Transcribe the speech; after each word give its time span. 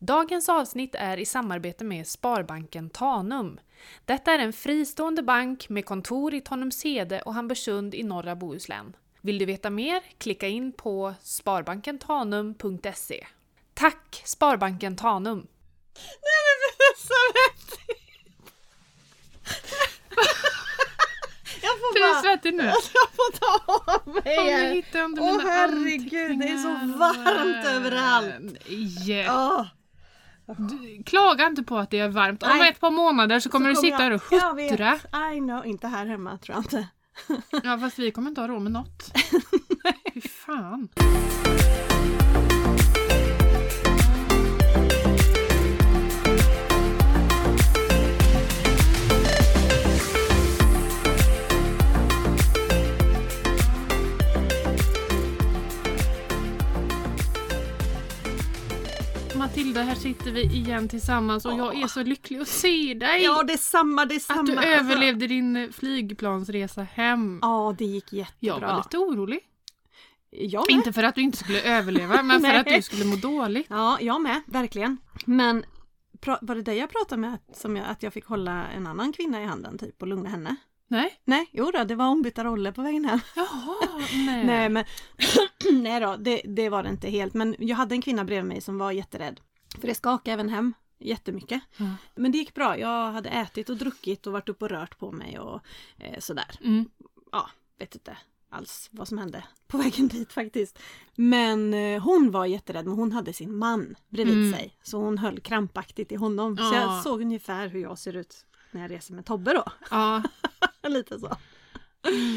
Dagens 0.00 0.48
avsnitt 0.48 0.94
är 0.94 1.16
i 1.16 1.24
samarbete 1.24 1.84
med 1.84 2.06
Sparbanken 2.06 2.90
Tanum. 2.90 3.60
Detta 4.04 4.32
är 4.32 4.38
en 4.38 4.52
fristående 4.52 5.22
bank 5.22 5.68
med 5.68 5.86
kontor 5.86 6.34
i 6.34 6.40
Tanumshede 6.40 7.22
och 7.22 7.34
Hamburgsund 7.34 7.94
i 7.94 8.02
norra 8.02 8.36
Bohuslän. 8.36 8.96
Vill 9.20 9.38
du 9.38 9.44
veta 9.44 9.70
mer? 9.70 10.02
Klicka 10.18 10.48
in 10.48 10.72
på 10.72 11.14
sparbankentanum.se. 11.22 13.26
Tack 13.74 14.22
Sparbanken 14.24 14.96
Tanum! 14.96 15.38
Nej 15.38 15.48
men 16.44 16.56
det 16.78 16.84
är 16.84 16.96
så 17.06 17.14
rätt! 17.38 17.78
Jag 21.62 21.78
får 21.78 21.88
Är 21.88 21.94
du 21.94 22.00
bara... 22.12 22.22
svettig 22.22 22.54
nu? 22.54 22.64
Jag 22.64 22.82
får 23.16 23.32
ta 23.38 23.60
av 23.92 24.08
mig 24.24 24.84
under 25.04 25.22
Åh, 25.22 25.40
herregud, 25.44 26.38
det 26.38 26.48
är 26.48 26.56
så 26.56 26.68
varmt 26.98 27.66
överallt. 27.66 28.34
Nej. 28.68 29.26
Åh, 29.30 29.66
Du, 30.56 31.02
Klaga 31.06 31.46
inte 31.46 31.62
på 31.62 31.78
att 31.78 31.90
det 31.90 31.98
är 31.98 32.08
varmt. 32.08 32.42
Om 32.42 32.48
Nej. 32.48 32.70
ett 32.70 32.80
par 32.80 32.90
månader 32.90 33.40
så 33.40 33.50
kommer 33.50 33.74
så 33.74 33.80
du 33.80 33.86
sitta 33.86 34.02
här 34.02 34.10
och 34.10 34.22
jag 34.30 34.70
huttra. 34.70 34.98
I 35.34 35.38
know, 35.38 35.66
inte 35.66 35.86
här 35.88 36.06
hemma 36.06 36.38
tror 36.38 36.56
jag 36.56 36.64
inte. 36.64 36.88
Ja 37.62 37.78
fast 37.78 37.98
vi 37.98 38.10
kommer 38.10 38.28
inte 38.28 38.40
ha 38.40 38.48
råd 38.48 38.62
med 38.62 38.72
något. 38.72 39.12
Fy 40.14 40.20
fan. 40.20 40.88
Matilda, 59.48 59.82
här 59.82 59.94
sitter 59.94 60.30
vi 60.32 60.42
igen 60.42 60.88
tillsammans 60.88 61.44
och 61.44 61.52
jag 61.52 61.82
är 61.82 61.86
så 61.86 62.02
lycklig 62.02 62.38
att 62.40 62.48
se 62.48 62.94
dig! 62.94 63.22
Ja, 63.24 63.42
det 63.42 63.52
är 63.52 63.56
samma, 63.56 64.04
det 64.04 64.14
är 64.14 64.18
samma. 64.18 64.40
att 64.40 64.46
du 64.46 64.56
Alltså, 64.56 64.70
överlevde 64.70 65.26
din 65.26 65.72
flygplansresa 65.72 66.82
hem. 66.82 67.38
Ja, 67.42 67.74
det 67.78 67.84
gick 67.84 68.12
Jag 68.12 68.18
jättebra. 68.40 68.72
var 68.72 68.76
lite 68.76 68.98
orolig. 68.98 69.40
Jag 70.30 70.64
med. 70.70 70.76
Inte 70.76 70.92
för 70.92 71.02
att 71.02 71.14
du 71.14 71.20
inte 71.20 71.38
skulle 71.38 71.62
överleva, 71.62 72.22
men 72.22 72.40
för 72.40 72.54
att 72.54 72.66
du 72.66 72.82
skulle 72.82 73.04
må 73.04 73.16
dåligt. 73.16 73.66
Ja, 73.70 73.98
jag 74.00 74.20
med, 74.22 74.40
verkligen. 74.46 74.98
Men 75.24 75.64
var 76.40 76.54
det 76.54 76.62
dig 76.62 76.78
jag 76.78 76.90
pratade 76.90 77.20
med, 77.20 77.38
som 77.54 77.76
jag, 77.76 77.86
att 77.88 78.02
jag 78.02 78.12
fick 78.12 78.26
hålla 78.26 78.66
en 78.66 78.86
annan 78.86 79.12
kvinna 79.12 79.42
i 79.42 79.44
handen 79.44 79.78
typ 79.78 80.02
och 80.02 80.08
lugna 80.08 80.28
henne? 80.30 80.56
Nej? 80.90 81.14
Nej, 81.24 81.48
jo 81.52 81.70
då, 81.70 81.84
det 81.84 81.94
var 81.94 82.06
ombytta 82.06 82.44
roller 82.44 82.72
på 82.72 82.82
vägen 82.82 83.04
hem. 83.04 83.20
Jaha, 83.36 83.74
nej. 84.26 84.44
Nej 84.46 84.68
men, 84.68 84.84
nej 85.82 86.00
då, 86.00 86.16
det, 86.18 86.42
det 86.44 86.68
var 86.68 86.82
det 86.82 86.88
inte 86.88 87.10
helt. 87.10 87.34
Men 87.34 87.56
jag 87.58 87.76
hade 87.76 87.94
en 87.94 88.02
kvinna 88.02 88.24
bredvid 88.24 88.48
mig 88.48 88.60
som 88.60 88.78
var 88.78 88.92
jätterädd. 88.92 89.40
För 89.80 89.86
det 89.88 89.94
skakade 89.94 90.32
även 90.34 90.48
hem 90.48 90.74
jättemycket. 90.98 91.62
Ja. 91.76 91.90
Men 92.14 92.32
det 92.32 92.38
gick 92.38 92.54
bra. 92.54 92.78
Jag 92.78 93.12
hade 93.12 93.28
ätit 93.28 93.70
och 93.70 93.76
druckit 93.76 94.26
och 94.26 94.32
varit 94.32 94.48
uppe 94.48 94.64
och 94.64 94.70
rört 94.70 94.98
på 94.98 95.12
mig 95.12 95.38
och 95.38 95.60
eh, 95.98 96.18
sådär. 96.20 96.58
Mm. 96.60 96.90
Ja, 97.32 97.50
vet 97.78 97.94
inte 97.94 98.16
alls 98.50 98.88
vad 98.92 99.08
som 99.08 99.18
hände 99.18 99.44
på 99.66 99.78
vägen 99.78 100.08
dit 100.08 100.32
faktiskt. 100.32 100.78
Men 101.14 101.74
eh, 101.74 102.02
hon 102.02 102.30
var 102.30 102.46
jätterädd, 102.46 102.86
men 102.86 102.94
hon 102.98 103.12
hade 103.12 103.32
sin 103.32 103.56
man 103.56 103.94
bredvid 104.08 104.34
Mm. 104.34 104.52
sig. 104.52 104.76
Så 104.82 104.98
hon 104.98 105.18
höll 105.18 105.40
krampaktigt 105.40 106.12
i 106.12 106.16
honom. 106.16 106.56
Så 106.56 106.62
Ja. 106.62 106.74
jag 106.74 107.02
såg 107.02 107.20
ungefär 107.20 107.68
hur 107.68 107.80
jag 107.80 107.98
ser 107.98 108.16
ut 108.16 108.46
när 108.70 108.80
jag 108.80 108.90
reser 108.90 109.14
med 109.14 109.26
Tobbe 109.26 109.52
då. 109.52 109.64
Ja. 109.90 110.22
Lite 110.88 111.20
så. 111.20 111.36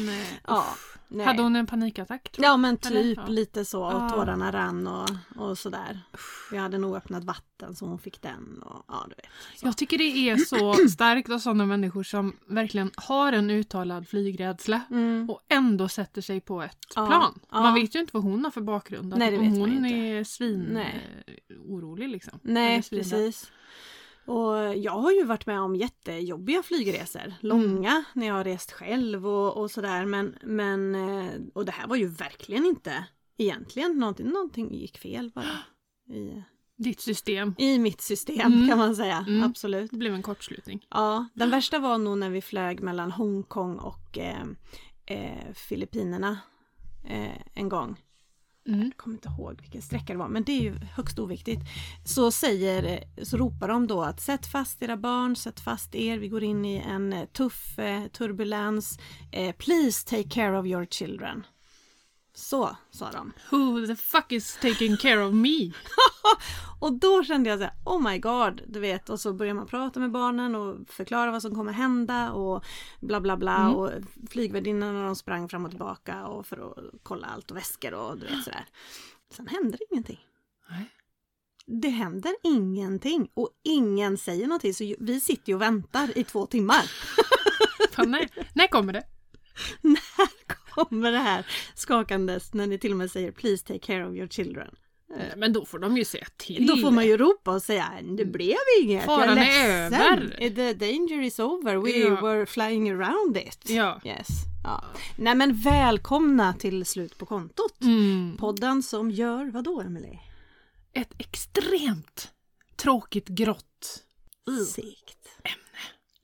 Nej. 0.06 0.40
Ja, 0.46 0.66
nej. 1.12 1.26
Hade 1.26 1.42
hon 1.42 1.56
en 1.56 1.66
panikattack? 1.66 2.32
Tror 2.32 2.44
Ja 2.46 2.56
men 2.56 2.78
Eller? 2.86 3.02
typ 3.02 3.18
Ja. 3.18 3.26
lite 3.26 3.64
så, 3.64 3.84
och 3.84 3.94
Ah. 4.02 4.10
tårarna 4.10 4.52
rann 4.52 4.86
och, 4.86 5.10
och 5.36 5.58
sådär. 5.58 6.00
Jag 6.52 6.60
hade 6.60 6.78
nog 6.78 6.96
öppnat 6.96 7.24
vatten 7.24 7.74
så 7.74 7.86
hon 7.86 7.98
fick 7.98 8.22
den 8.22 8.62
och 8.62 8.84
ja 8.88 9.04
du 9.08 9.14
vet. 9.14 9.26
Så. 9.60 9.66
Jag 9.66 9.76
tycker 9.76 9.98
det 9.98 10.04
är 10.30 10.36
så 10.36 10.74
starkt 10.88 11.30
av 11.30 11.38
sådana 11.38 11.66
människor 11.66 12.02
som 12.02 12.36
verkligen 12.46 12.90
har 12.96 13.32
en 13.32 13.50
uttalad 13.50 14.08
flygrädsla 14.08 14.80
Mm. 14.90 15.30
och 15.30 15.40
ändå 15.48 15.88
sätter 15.88 16.20
sig 16.22 16.40
på 16.40 16.62
ett 16.62 16.78
Ja, 16.96 17.06
plan. 17.06 17.40
ja. 17.50 17.62
Man 17.62 17.74
vet 17.74 17.94
ju 17.94 18.00
inte 18.00 18.10
vad 18.14 18.22
hon 18.22 18.44
har 18.44 18.50
för 18.50 18.60
bakgrund. 18.60 19.14
Nej, 19.16 19.30
det 19.30 19.36
om 19.38 19.42
vet 19.44 19.52
man 19.52 19.60
hon 19.60 19.70
ju 19.70 19.76
inte. 19.76 19.88
är 20.20 20.24
svin 20.24 20.66
Nej. 20.72 21.24
eh, 21.26 21.56
orolig 21.68 22.08
liksom. 22.08 22.38
Nej 22.42 22.72
Eller 22.74 22.82
precis. 23.02 23.50
Och 24.26 24.76
jag 24.76 24.92
har 24.92 25.12
ju 25.12 25.24
varit 25.24 25.46
med 25.46 25.60
om 25.60 25.76
jättejobbiga 25.76 26.62
flygresor. 26.62 27.34
Långa 27.40 28.04
när 28.14 28.26
jag 28.26 28.34
har 28.34 28.44
rest 28.44 28.72
själv 28.72 29.26
och, 29.26 29.56
och 29.56 29.70
sådär. 29.70 30.04
Men, 30.04 30.36
men, 30.42 30.94
eh, 30.94 31.30
och 31.54 31.64
det 31.64 31.72
här 31.72 31.86
var 31.86 31.96
ju 31.96 32.06
verkligen 32.06 32.64
inte 32.66 33.04
egentligen 33.36 33.98
någonting, 33.98 34.26
någonting 34.28 34.74
gick 34.74 34.98
fel 34.98 35.30
bara. 35.34 35.58
I, 36.16 36.42
Ditt 36.76 37.00
system. 37.00 37.54
I 37.58 37.78
mitt 37.78 38.00
system 38.00 38.52
Mm. 38.52 38.68
kan 38.68 38.78
man 38.78 38.96
säga. 38.96 39.24
Mm. 39.28 39.42
Absolut. 39.42 39.90
Det 39.90 39.96
blev 39.96 40.14
en 40.14 40.22
kortslutning. 40.22 40.86
Ja, 40.90 41.28
den 41.34 41.50
värsta 41.50 41.78
var 41.78 41.98
nog 41.98 42.18
när 42.18 42.30
vi 42.30 42.42
flög 42.42 42.80
mellan 42.80 43.10
Hongkong 43.12 43.76
och 43.78 44.18
eh, 44.18 44.42
eh, 45.06 45.52
Filippinerna 45.54 46.38
eh, 47.08 47.40
en 47.54 47.68
gång. 47.68 48.00
Mm. 48.66 48.82
Jag 48.84 48.96
kommer 48.96 49.14
inte 49.14 49.28
ihåg 49.28 49.60
vilken 49.60 49.82
sträcka 49.82 50.12
det 50.12 50.18
var, 50.18 50.28
men 50.28 50.44
det 50.44 50.52
är 50.52 50.60
ju 50.60 50.74
högst 50.94 51.18
oviktigt. 51.18 51.60
Så 52.04 52.30
säger, 52.30 53.04
så 53.22 53.36
ropar 53.36 53.68
de 53.68 53.86
då 53.86 54.02
att 54.02 54.20
sätt 54.20 54.46
fast 54.46 54.82
era 54.82 54.96
barn, 54.96 55.36
sätt 55.36 55.60
fast 55.60 55.94
er, 55.94 56.18
vi 56.18 56.28
går 56.28 56.42
in 56.42 56.64
i 56.64 56.76
en 56.76 57.26
tuff 57.32 57.78
eh, 57.78 58.06
turbulens. 58.06 58.98
Eh, 59.32 59.54
please 59.56 60.06
take 60.06 60.28
care 60.28 60.58
of 60.58 60.66
your 60.66 60.86
children. 60.86 61.44
Så 62.34 62.76
sa 62.90 63.10
de. 63.10 63.32
Who 63.50 63.86
the 63.86 63.96
fuck 63.96 64.32
is 64.32 64.58
taking 64.62 64.96
care 64.96 65.24
of 65.24 65.34
me? 65.34 65.72
Och 66.80 66.92
då 66.92 67.24
kände 67.24 67.50
jag 67.50 67.58
så 67.58 67.64
här, 67.64 67.74
oh 67.84 68.02
my 68.10 68.18
god, 68.18 68.62
du 68.66 68.80
vet. 68.80 69.08
Och 69.08 69.20
så 69.20 69.32
börjar 69.32 69.54
man 69.54 69.66
prata 69.66 70.00
med 70.00 70.10
barnen 70.10 70.54
och 70.54 70.76
förklara 70.88 71.30
vad 71.30 71.42
som 71.42 71.54
kommer 71.54 71.72
hända 71.72 72.32
och 72.32 72.64
bla 73.00 73.20
bla 73.20 73.36
bla. 73.36 73.56
Mm. 73.56 73.74
Och 73.74 73.90
flygvärdinnorna 74.30 75.06
de 75.06 75.16
sprang 75.16 75.48
fram 75.48 75.64
och 75.64 75.70
tillbaka 75.70 76.26
och 76.26 76.46
för 76.46 76.70
att 76.70 76.78
kolla 77.02 77.26
allt 77.26 77.50
och 77.50 77.56
väskor 77.56 77.94
och 77.94 78.18
du 78.18 78.26
vet 78.26 78.44
sådär. 78.44 78.66
Sen 79.30 79.46
händer 79.46 79.78
ingenting. 79.90 80.20
Nej. 80.70 80.90
Det 81.66 81.88
händer 81.88 82.32
ingenting 82.42 83.28
och 83.34 83.50
ingen 83.62 84.18
säger 84.18 84.46
någonting 84.46 84.74
så 84.74 84.94
vi 84.98 85.20
sitter 85.20 85.48
ju 85.48 85.54
och 85.54 85.62
väntar 85.62 86.18
i 86.18 86.24
två 86.24 86.46
timmar. 86.46 86.90
Fan, 87.92 88.10
nej. 88.10 88.28
När 88.54 88.66
kommer 88.66 88.92
det? 88.92 89.04
När 89.80 90.46
kommer 90.46 90.61
det 91.12 91.18
här 91.18 91.46
skakandes 91.74 92.54
när 92.54 92.66
ni 92.66 92.78
till 92.78 92.90
och 92.90 92.96
med 92.96 93.10
säger 93.10 93.30
please 93.32 93.66
take 93.66 93.78
care 93.78 94.06
of 94.08 94.14
your 94.16 94.28
children? 94.28 94.74
Nej, 95.16 95.32
Men 95.36 95.52
då 95.52 95.64
får 95.64 95.78
de 95.78 95.96
ju 95.96 96.04
säga 96.04 96.26
till. 96.36 96.66
Då 96.66 96.76
får 96.76 96.90
man 96.90 97.06
ju 97.06 97.16
ropa 97.16 97.50
och 97.50 97.62
säga 97.62 97.92
det 98.16 98.24
blev 98.24 98.56
inget, 98.82 99.04
Faran 99.04 99.36
jag 99.36 99.46
är 99.46 99.90
ledsen. 99.90 100.02
över." 100.12 100.50
The 100.54 100.72
danger 100.86 101.22
is 101.22 101.38
over, 101.38 101.76
we 101.76 101.90
Ja. 101.90 102.20
were 102.20 102.46
flying 102.46 102.90
around 102.90 103.36
it. 103.36 103.70
Ja. 103.70 104.00
Yes. 104.04 104.28
Ja. 104.64 104.84
Nej 105.18 105.34
men 105.34 105.54
välkomna 105.54 106.52
till 106.54 106.84
Slut 106.86 107.18
på 107.18 107.26
kontot. 107.26 107.80
Mm. 107.82 108.36
Podden 108.38 108.82
som 108.82 109.10
gör 109.10 109.50
vad 109.50 109.64
då 109.64 109.80
Emelie? 109.80 110.20
Ett 110.92 111.12
extremt 111.18 112.30
tråkigt 112.76 113.28
grått. 113.28 114.02
Uh. 114.50 114.64
Sikt. 114.64 115.18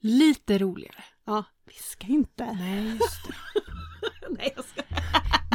Lite 0.01 0.57
roligare. 0.57 1.03
Ja, 1.25 1.43
viska 1.65 2.07
inte. 2.07 2.45
Nej, 2.59 2.85
just 2.85 3.27
det. 3.27 3.33
Nej, 4.29 4.53
jag 4.55 4.65
ska... 4.65 4.81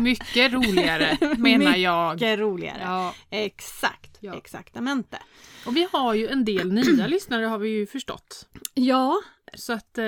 Mycket 0.02 0.52
roligare 0.52 1.18
menar 1.38 1.76
jag. 1.76 2.14
Mycket 2.14 2.38
roligare. 2.38 2.80
Ja. 2.82 3.14
Exakt, 3.30 4.16
Ja. 4.20 4.34
exaktamente. 4.36 5.18
Och 5.66 5.76
vi 5.76 5.88
har 5.92 6.14
ju 6.14 6.28
en 6.28 6.44
del 6.44 6.72
nya 6.72 7.06
lyssnare 7.06 7.44
har 7.44 7.58
vi 7.58 7.68
ju 7.68 7.86
förstått. 7.86 8.48
Ja, 8.74 9.22
Så 9.54 9.72
att... 9.72 9.98
Eh, 9.98 10.04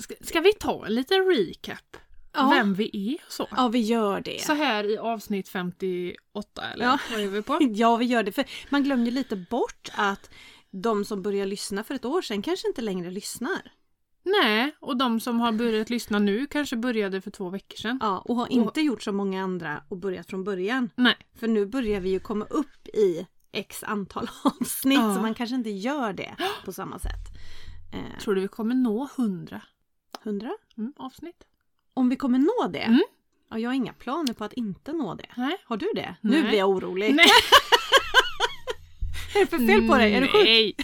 ska, 0.00 0.14
ska 0.20 0.40
vi 0.40 0.52
ta 0.52 0.86
en 0.86 0.94
liten 0.94 1.26
recap? 1.26 1.96
Ja. 2.32 2.50
Vem 2.50 2.74
vi 2.74 2.90
är 3.14 3.26
och 3.26 3.32
så? 3.32 3.48
ja 3.56 3.68
vi 3.68 3.78
gör 3.80 4.20
det. 4.20 4.40
Så 4.42 4.52
här 4.54 4.90
i 4.90 4.98
avsnitt 4.98 5.48
58 5.48 6.62
eller 6.74 6.84
Ja. 6.84 6.98
vad 7.10 7.20
är 7.20 7.26
vi 7.26 7.42
på? 7.42 7.58
Ja, 7.74 7.96
vi 7.96 8.04
gör 8.04 8.22
det. 8.22 8.32
För 8.32 8.44
man 8.68 8.82
glömmer 8.82 9.04
ju 9.04 9.10
lite 9.10 9.36
bort 9.36 9.88
att 9.94 10.30
de 10.70 11.04
som 11.04 11.22
började 11.22 11.46
lyssna 11.50 11.84
för 11.84 11.94
ett 11.94 12.04
år 12.04 12.22
sedan 12.22 12.42
kanske 12.42 12.68
inte 12.68 12.82
längre 12.82 13.10
lyssnar. 13.10 13.72
Nej, 14.22 14.76
och 14.80 14.96
de 14.96 15.20
som 15.20 15.40
har 15.40 15.52
börjat 15.52 15.90
lyssna 15.90 16.18
nu 16.18 16.46
kanske 16.46 16.76
började 16.76 17.20
för 17.20 17.30
två 17.30 17.50
veckor 17.50 17.76
sedan. 17.76 17.98
Ja, 18.02 18.18
och 18.18 18.36
har 18.36 18.52
inte 18.52 18.80
gjort 18.80 19.02
som 19.02 19.16
många 19.16 19.42
andra 19.42 19.82
och 19.88 19.96
börjat 19.96 20.26
från 20.30 20.44
början. 20.44 20.90
Nej. 20.96 21.16
För 21.40 21.48
nu 21.48 21.66
börjar 21.66 22.00
vi 22.00 22.10
ju 22.10 22.20
komma 22.20 22.44
upp 22.44 22.88
i 22.88 23.26
x 23.52 23.82
antal 23.82 24.30
avsnitt 24.44 24.98
Ja. 24.98 25.14
så 25.14 25.20
man 25.20 25.34
kanske 25.34 25.56
inte 25.56 25.70
gör 25.70 26.12
det 26.12 26.34
på 26.64 26.72
samma 26.72 26.98
sätt. 26.98 27.28
Eh, 27.92 28.18
Tror 28.20 28.34
du 28.34 28.40
vi 28.40 28.48
kommer 28.48 28.74
nå 28.74 29.08
100 29.18 29.62
100? 30.24 30.50
mm, 30.78 30.92
avsnitt? 30.96 31.44
Om 31.94 32.08
vi 32.08 32.16
kommer 32.16 32.38
nå 32.38 32.68
det? 32.72 32.78
Mm. 32.78 33.02
Ja, 33.50 33.58
jag 33.58 33.70
har 33.70 33.74
inga 33.74 33.92
planer 33.92 34.32
på 34.32 34.44
att 34.44 34.52
inte 34.52 34.92
nå 34.92 35.14
det. 35.14 35.26
Nej. 35.36 35.56
Har 35.64 35.76
du 35.76 35.86
det? 35.94 36.16
Nej. 36.20 36.42
Nu 36.42 36.48
blir 36.48 36.58
jag 36.58 36.68
orolig. 36.68 37.14
Nej. 37.14 37.26
Är 39.34 39.40
det 39.40 39.46
för 39.46 39.58
fel 39.58 39.88
på 39.88 39.96
dig? 39.96 40.14
Är 40.14 40.20
du 40.20 40.26
sjuk? 40.28 40.44
Nej, 40.44 40.74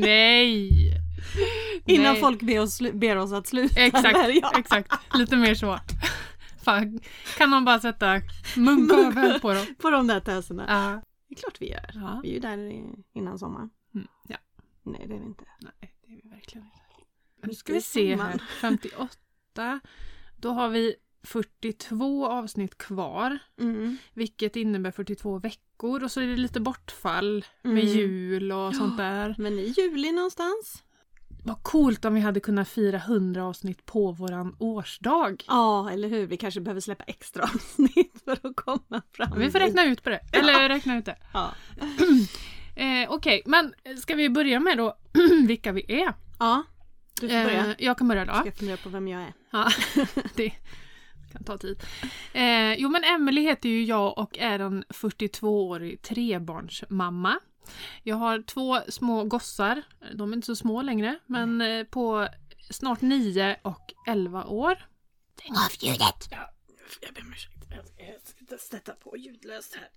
nej. 0.00 0.92
Innan 1.86 2.12
Nej. 2.12 2.20
folk 2.20 2.42
ber 2.42 2.60
oss, 2.60 2.80
ber 2.92 3.16
oss 3.16 3.32
att 3.32 3.46
sluta. 3.46 3.80
Exakt, 3.80 4.18
exakt. 4.58 4.92
Lite 5.14 5.36
mer 5.36 5.54
så. 5.54 5.78
Fan, 6.64 7.00
kan 7.38 7.50
någon 7.50 7.64
bara 7.64 7.80
sätta 7.80 8.20
munkavle 8.56 9.38
på 9.40 9.52
dem? 9.54 9.66
På 9.78 9.90
de 9.90 10.06
där 10.06 10.20
töserna. 10.20 10.64
Ja. 10.68 11.02
Det 11.28 11.34
är 11.34 11.38
klart 11.38 11.56
vi 11.60 11.70
gör. 11.70 11.90
Ja. 11.94 12.20
Vi 12.22 12.28
är 12.30 12.34
ju 12.34 12.40
där 12.40 12.82
innan 13.14 13.38
sommaren. 13.38 13.70
Mm. 13.94 14.06
ja. 14.28 14.36
Nej, 14.82 15.04
det 15.08 15.14
är 15.14 15.18
vi 15.18 15.24
inte. 15.24 15.44
Nej, 15.60 15.94
det 16.06 16.12
är 16.12 16.20
vi 16.22 16.28
verkligen 16.28 16.66
inte. 16.66 17.46
Nu 17.46 17.54
ska 17.54 17.72
vi 17.72 17.80
se 17.80 18.08
här. 18.10 18.16
sommaren. 18.16 18.40
58. 18.60 19.80
Då 20.36 20.50
har 20.50 20.68
vi 20.68 20.94
42 21.22 22.26
avsnitt 22.26 22.78
kvar. 22.78 23.38
Mm. 23.60 23.96
Vilket 24.14 24.56
innebär 24.56 24.90
42 24.90 25.38
veckor 25.38 26.04
och 26.04 26.10
så 26.10 26.20
är 26.20 26.26
det 26.26 26.36
lite 26.36 26.60
bortfall 26.60 27.44
med 27.62 27.72
Mm. 27.72 27.86
jul 27.86 28.52
och 28.52 28.74
sånt 28.74 28.96
där. 28.96 29.34
Men 29.38 29.58
i 29.58 29.74
juli 29.76 30.12
någonstans? 30.12 30.82
Vad 31.46 31.62
coolt 31.62 32.04
om 32.04 32.14
vi 32.14 32.20
hade 32.20 32.40
kunnat 32.40 32.68
fira 32.68 32.96
100 32.96 33.44
avsnitt 33.44 33.86
på 33.86 34.12
våran 34.12 34.56
årsdag. 34.58 35.44
Ja, 35.46 35.90
eller 35.90 36.08
hur? 36.08 36.26
Vi 36.26 36.36
kanske 36.36 36.60
behöver 36.60 36.80
släppa 36.80 37.04
extra 37.04 37.42
avsnitt 37.42 38.22
för 38.24 38.32
att 38.32 38.56
komma 38.56 39.02
fram 39.12 39.38
Vi 39.38 39.50
får 39.50 39.58
räkna 39.58 39.84
ut 39.84 40.02
på 40.02 40.10
det. 40.10 40.20
Eller 40.32 40.68
räkna 40.68 40.98
ut 40.98 41.04
det. 41.04 41.16
Ja. 41.32 41.50
Eh, 42.78 43.10
Okej, 43.10 43.42
men 43.46 43.74
ska 44.02 44.14
vi 44.14 44.30
börja 44.30 44.60
med 44.60 44.78
då 44.78 44.96
vilka 45.46 45.72
vi 45.72 46.02
är? 46.02 46.14
ja, 46.38 46.62
du 47.20 47.28
får 47.28 47.44
börja. 47.44 47.66
Eh, 47.66 47.74
jag 47.78 47.98
kan 47.98 48.08
börja 48.08 48.24
då. 48.24 48.34
Ska 48.34 48.44
jag 48.44 48.54
fundera 48.56 48.76
på 48.76 48.88
vem 48.88 49.08
jag 49.08 49.22
är? 49.22 49.32
Ja, 49.50 49.70
det 50.34 50.50
kan 51.32 51.44
ta 51.44 51.58
tid. 51.58 51.82
Eh, 52.32 52.74
jo 52.74 52.88
men 52.88 53.04
Emily 53.04 53.42
heter 53.42 53.68
ju 53.68 53.84
jag 53.84 54.18
och 54.18 54.38
är 54.38 54.58
en 54.58 54.84
42-årig 54.84 56.02
trebarnsmamma. 56.02 57.38
Jag 58.02 58.16
har 58.16 58.42
två 58.42 58.80
små 58.88 59.24
gossar, 59.24 59.82
de 60.14 60.32
är 60.32 60.36
inte 60.36 60.46
så 60.46 60.56
små 60.56 60.82
längre, 60.82 61.18
men 61.26 61.60
eh, 61.60 61.84
på 61.84 62.28
snart 62.70 63.00
9 63.00 63.56
och 63.62 63.92
11 64.06 64.44
år. 64.44 64.86
Stäng 65.38 65.52
av 65.52 65.70
ljudet! 65.80 66.28
Ja, 66.30 66.50
jag 67.00 67.14
ber 67.14 67.20
om 67.22 67.32
ursäkt. 67.32 67.52
Jag 67.98 68.58
ska 68.58 68.76
sätta 68.76 68.92
på 68.92 69.16
ljudlöst 69.16 69.74
här. 69.74 69.88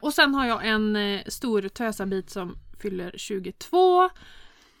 Och 0.00 0.14
sen 0.14 0.34
har 0.34 0.46
jag 0.46 0.66
en 0.66 0.96
eh, 0.96 1.22
stor 1.26 1.68
tösabit 1.68 2.30
som 2.30 2.58
fyller 2.82 3.14
22 3.16 4.10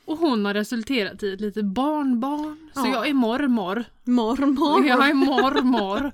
och 0.04 0.18
hon 0.18 0.44
har 0.44 0.54
resulterat 0.54 1.22
i 1.22 1.32
ett 1.32 1.40
litet 1.40 1.64
barnbarn. 1.64 2.70
Så 2.74 2.80
Ja. 2.80 2.88
jag 2.88 3.08
är 3.08 3.14
mormor. 3.14 3.84
Mormor! 4.04 4.86
Jag 4.86 5.08
är 5.10 5.14
mormor. 5.14 6.12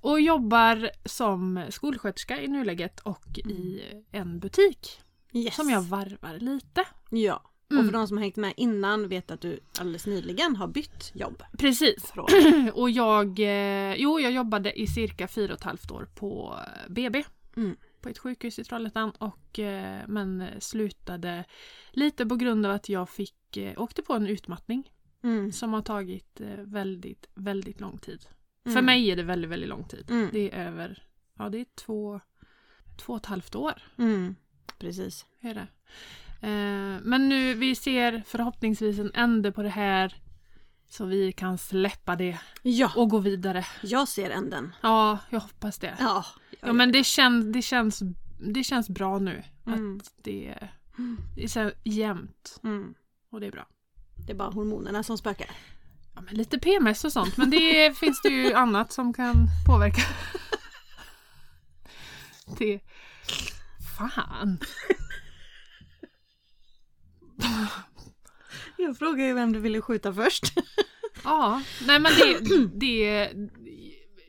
Och 0.00 0.20
jobbar 0.20 0.90
som 1.04 1.64
skolsköterska 1.70 2.42
i 2.42 2.48
nuläget 2.48 3.00
och 3.00 3.38
i 3.38 3.82
en 4.12 4.38
butik. 4.38 5.00
Yes. 5.32 5.54
Som 5.56 5.70
jag 5.70 5.82
varvar 5.82 6.38
lite. 6.38 6.84
Ja. 7.10 7.42
Och 7.66 7.72
Mm. 7.72 7.86
för 7.86 7.92
de 7.92 8.08
som 8.08 8.16
har 8.16 8.22
hängt 8.24 8.36
med 8.36 8.52
innan 8.56 9.08
vet 9.08 9.30
att 9.30 9.40
du 9.40 9.60
alldeles 9.80 10.06
nyligen 10.06 10.56
har 10.56 10.66
bytt 10.68 11.10
jobb. 11.14 11.42
Precis. 11.58 12.12
Och 12.74 12.90
jag, 12.90 13.38
eh, 13.40 13.94
jo, 13.94 14.20
jag 14.20 14.32
jobbade 14.32 14.80
i 14.80 14.86
cirka 14.86 15.28
fyra 15.28 15.52
och 15.52 15.58
ett 15.58 15.64
halvt 15.64 15.90
år 15.90 16.08
på 16.14 16.56
eh, 16.58 16.92
BB. 16.92 17.24
Mm. 17.56 17.76
På 18.00 18.08
ett 18.08 18.18
sjukhus 18.18 18.58
i 18.58 18.64
Trollhättan. 18.64 19.10
Och, 19.10 19.58
eh, 19.58 20.00
men 20.08 20.44
slutade 20.60 21.44
lite 21.92 22.26
på 22.26 22.36
grund 22.36 22.66
av 22.66 22.72
att 22.72 22.88
jag 22.88 23.08
fick, 23.08 23.56
eh, 23.56 23.80
åkte 23.82 24.02
på 24.02 24.14
en 24.14 24.26
utmattning. 24.26 24.92
Mm. 25.22 25.52
Som 25.52 25.72
har 25.72 25.82
tagit 25.82 26.40
eh, 26.40 26.46
väldigt, 26.64 27.26
väldigt 27.34 27.80
lång 27.80 27.98
tid. 27.98 28.26
För 28.64 28.70
Mm. 28.70 28.84
mig 28.84 29.10
är 29.10 29.16
det 29.16 29.22
väldigt, 29.22 29.50
väldigt 29.50 29.68
lång 29.68 29.84
tid. 29.88 30.10
Mm. 30.10 30.28
Det 30.32 30.50
är 30.54 30.66
över, 30.66 31.02
ja 31.38 31.48
det 31.48 31.58
är 31.60 31.66
två, 31.74 32.20
två 32.96 33.12
och 33.12 33.18
ett 33.18 33.26
halvt 33.26 33.54
år. 33.54 33.82
Mm. 33.98 34.34
Precis. 34.78 35.26
Är 35.40 35.54
det. 35.54 35.66
Men 37.02 37.28
nu, 37.28 37.54
vi 37.54 37.74
ser 37.74 38.22
förhoppningsvis 38.26 38.98
en 38.98 39.10
ände 39.14 39.52
på 39.52 39.62
det 39.62 39.68
här. 39.68 40.16
Så 40.90 41.04
vi 41.04 41.32
kan 41.32 41.58
släppa 41.58 42.16
det 42.16 42.38
Ja, 42.62 42.92
och 42.96 43.08
gå 43.10 43.18
vidare. 43.18 43.66
jag 43.82 44.08
ser 44.08 44.30
änden. 44.30 44.74
Ja, 44.82 45.18
jag 45.30 45.40
hoppas 45.40 45.78
det. 45.78 45.96
Ja, 46.00 46.24
Ja 46.60 46.72
men 46.72 46.92
det, 46.92 47.04
kän, 47.04 47.52
det, 47.52 47.62
känns, 47.62 48.02
det 48.54 48.64
känns 48.64 48.88
bra 48.88 49.18
nu. 49.18 49.42
Mm. 49.66 49.96
Att 49.96 50.12
det, 50.22 50.54
det 51.34 51.44
är 51.44 51.48
så 51.48 51.70
jämnt. 51.84 52.60
Mm. 52.64 52.94
Och 53.30 53.40
det 53.40 53.46
är 53.46 53.50
bra. 53.50 53.66
Det 54.26 54.32
är 54.32 54.36
bara 54.36 54.50
hormonerna 54.50 55.02
som 55.02 55.18
spökar. 55.18 55.50
Ja, 56.14 56.20
men 56.20 56.34
lite 56.34 56.58
PMS 56.58 57.04
och 57.04 57.12
sånt. 57.12 57.36
Men 57.36 57.50
det 57.50 57.98
finns 57.98 58.22
det 58.22 58.28
ju 58.28 58.52
annat 58.52 58.92
som 58.92 59.12
kan 59.12 59.46
påverka. 59.66 60.02
Det... 62.58 62.80
Fan. 63.98 64.58
Jag 68.76 68.98
frågar 68.98 69.24
ju 69.24 69.34
vem 69.34 69.52
du 69.52 69.58
ville 69.58 69.80
skjuta 69.80 70.14
först. 70.14 70.44
Ja, 71.24 71.62
nej 71.86 72.00
men 72.00 72.12
det, 72.12 72.38
det... 72.66 73.32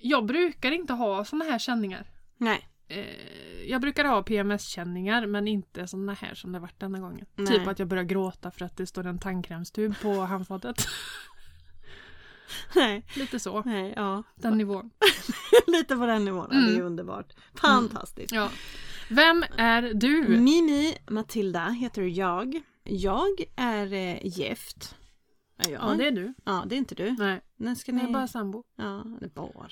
Jag 0.02 0.26
brukar 0.26 0.72
inte 0.72 0.94
ha 0.94 1.26
såna 1.26 1.46
här 1.46 1.60
känningar. 1.60 2.08
Nej. 2.40 2.68
Eh, 2.88 3.64
jag 3.70 3.82
brukar 3.82 4.06
ha 4.06 4.24
PMS-känningar 4.24 5.26
men 5.26 5.48
inte 5.48 5.88
såna 5.88 6.14
här 6.14 6.34
som 6.34 6.52
det 6.52 6.60
varit 6.60 6.80
denna 6.80 7.00
gången. 7.00 7.26
Nej. 7.36 7.48
Typ 7.48 7.68
att 7.68 7.80
jag 7.80 7.88
börjar 7.88 8.04
gråta 8.04 8.52
för 8.52 8.66
att 8.66 8.78
det 8.78 8.86
står 8.88 9.06
en 9.06 9.20
tandkrämstub 9.20 10.00
på 10.02 10.14
handfatet. 10.26 10.88
Nej. 12.76 13.06
Lite 13.16 13.40
så, 13.40 13.64
Nej, 13.66 13.94
ja. 13.96 14.24
den 14.36 14.58
nivån. 14.58 14.90
Lite 15.68 15.96
på 15.96 16.06
den 16.06 16.26
nivån. 16.26 16.52
Mm. 16.52 16.66
Det 16.66 16.78
är 16.78 16.82
underbart. 16.82 17.34
Fantastiskt. 17.56 18.32
Ja. 18.32 18.50
Vem 19.10 19.44
är 19.58 19.82
du? 19.94 20.28
Mimi 20.28 20.98
Matilda 21.10 21.70
heter 21.70 22.02
jag. 22.02 22.62
Jag 22.84 23.30
är 23.56 23.94
eh, 23.94 24.26
gift. 24.26 24.96
Är 25.58 25.72
jag? 25.72 25.82
Ja, 25.82 25.96
det 25.98 26.08
är 26.08 26.12
du. 26.12 26.34
ja, 26.46 26.64
det 26.68 26.76
är 26.76 26.78
inte 26.78 26.96
du. 26.96 27.16
Nej, 27.20 27.42
När 27.58 27.76
ska 27.76 27.92
jag 27.92 28.02
ni... 28.02 28.10
är 28.10 28.14
bara 28.14 28.28
sambo. 28.28 28.64
Ja, 28.76 29.04
det 29.20 29.26
är 29.26 29.30
bara. 29.30 29.68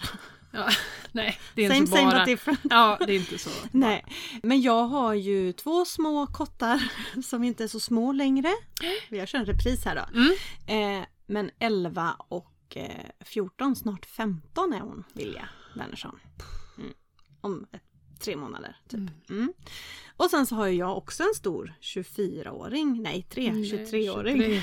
Ja. 0.58 0.70
Nej, 1.12 1.40
det 1.56 1.66
är 1.66 1.70
Same 1.70 1.78
inte 1.80 1.92
same 1.92 2.06
bara. 2.06 2.20
but 2.20 2.26
different. 2.26 2.60
Ja, 2.70 2.98
det 3.08 3.14
är 3.14 3.16
inte 3.16 3.38
så. 3.38 3.50
Nej, 3.72 4.06
men 4.44 4.62
jag 4.62 4.84
har 4.84 5.14
ju 5.14 5.54
två 5.54 5.86
små 5.86 6.28
kottar 6.28 6.92
som 7.24 7.44
inte 7.44 7.64
är 7.64 7.68
så 7.68 7.80
små 7.80 8.12
längre. 8.12 8.54
Jag 9.10 9.28
kör 9.28 9.40
en 9.40 9.46
repris 9.46 9.86
här 9.86 9.96
då. 9.96 10.20
Mm. 10.20 11.02
Eh, 11.02 11.08
men 11.26 11.52
11 11.60 12.16
och 12.28 12.78
eh, 12.78 13.06
14, 13.26 13.76
snart 13.76 14.06
15 14.06 14.74
är 14.74 14.80
hon, 14.80 15.04
Vilja 15.14 15.50
Wernersson. 15.76 16.20
Mm. 16.78 16.94
Om 17.42 17.68
ett, 17.72 17.84
tre 18.20 18.36
månader 18.36 18.78
typ. 18.90 19.00
Mm. 19.00 19.10
Mm. 19.30 19.54
Och 20.18 20.30
sen 20.30 20.46
så 20.46 20.56
har 20.56 20.68
jag 20.68 20.98
också 20.98 21.24
en 21.24 21.34
stor 21.36 21.74
24-åring, 21.82 23.02
nej 23.02 23.28
3, 23.30 23.52
23-åring. 23.52 24.62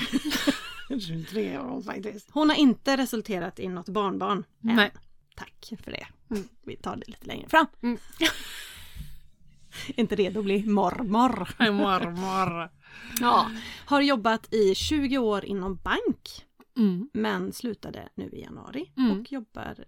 23 0.99 1.59
år 1.59 1.81
faktiskt. 1.81 2.27
Hon 2.31 2.49
har 2.49 2.57
inte 2.57 2.97
resulterat 2.97 3.59
i 3.59 3.67
något 3.67 3.89
barnbarn. 3.89 4.37
än. 4.37 4.75
Nej. 4.75 4.91
Tack 5.35 5.73
för 5.83 5.91
det. 5.91 6.07
Mm. 6.31 6.47
Vi 6.65 6.75
tar 6.75 6.95
det 6.95 7.07
lite 7.07 7.25
längre 7.25 7.49
fram. 7.49 7.65
Mm. 7.81 7.97
inte 9.95 10.15
redo 10.15 10.39
att 10.39 10.45
bli 10.45 10.63
mormor. 10.65 11.71
Mormor. 11.71 12.69
Ja. 13.19 13.51
Har 13.85 14.01
jobbat 14.01 14.53
i 14.53 14.75
20 14.75 15.17
år 15.17 15.45
inom 15.45 15.75
bank. 15.75 16.45
Mm. 16.77 17.09
Men 17.13 17.53
slutade 17.53 18.09
nu 18.15 18.29
i 18.29 18.41
januari 18.41 18.91
Mm. 18.97 19.19
och 19.19 19.31
jobbar 19.31 19.85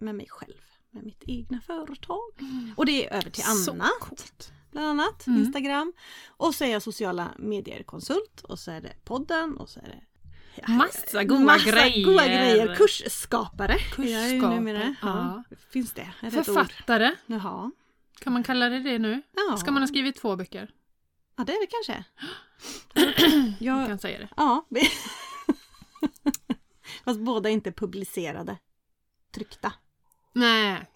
med 0.00 0.14
mig 0.14 0.26
själv. 0.28 0.54
Med 0.90 1.04
mitt 1.04 1.22
egna 1.26 1.60
företag. 1.60 2.30
Och 2.76 2.86
det 2.86 3.06
är 3.06 3.12
över 3.12 3.30
till 3.30 3.44
annat. 3.44 4.52
Bland 4.70 4.86
annat 4.86 5.26
Mm. 5.26 5.40
Instagram. 5.40 5.92
Och 6.26 6.54
så 6.54 6.64
är 6.64 6.68
jag 6.72 6.82
sociala 6.82 7.30
medier-konsult. 7.38 8.40
Och 8.42 8.58
så 8.58 8.70
är 8.70 8.80
det 8.80 8.92
podden 9.04 9.56
och 9.56 9.68
så 9.68 9.80
är 9.80 9.84
det 9.84 10.02
Massa 10.68 11.24
goda 11.24 11.40
massa 11.44 11.70
grejer. 11.70 12.04
goda 12.04 12.26
grejer. 12.26 12.74
Kursskapare. 12.74 13.78
Kursskapare, 13.78 14.94
ja. 15.02 15.42
Ja. 15.50 15.56
Finns 15.70 15.92
det? 15.92 16.10
Är 16.20 16.30
det? 16.30 16.44
Författare, 16.44 17.10
Jaha. 17.26 17.70
kan 18.20 18.32
man 18.32 18.42
kalla 18.42 18.68
det 18.68 18.78
det 18.78 18.98
nu? 18.98 19.22
Ja. 19.50 19.56
Ska 19.56 19.70
man 19.70 19.82
ha 19.82 19.86
skrivit 19.86 20.16
två 20.16 20.36
böcker? 20.36 20.70
ja, 21.36 21.44
det 21.44 21.52
är 21.52 21.60
det 21.60 21.66
kanske. 21.66 22.04
Jag 23.64 23.80
Jag, 23.80 23.86
kan 23.88 23.98
säga 23.98 24.18
det. 24.18 24.28
ja. 24.36 24.66
Fast 27.04 27.20
båda 27.20 27.48
inte 27.50 27.72
publicerade. 27.72 28.58
Tryckta. 29.34 29.72
Nej, 30.32 30.90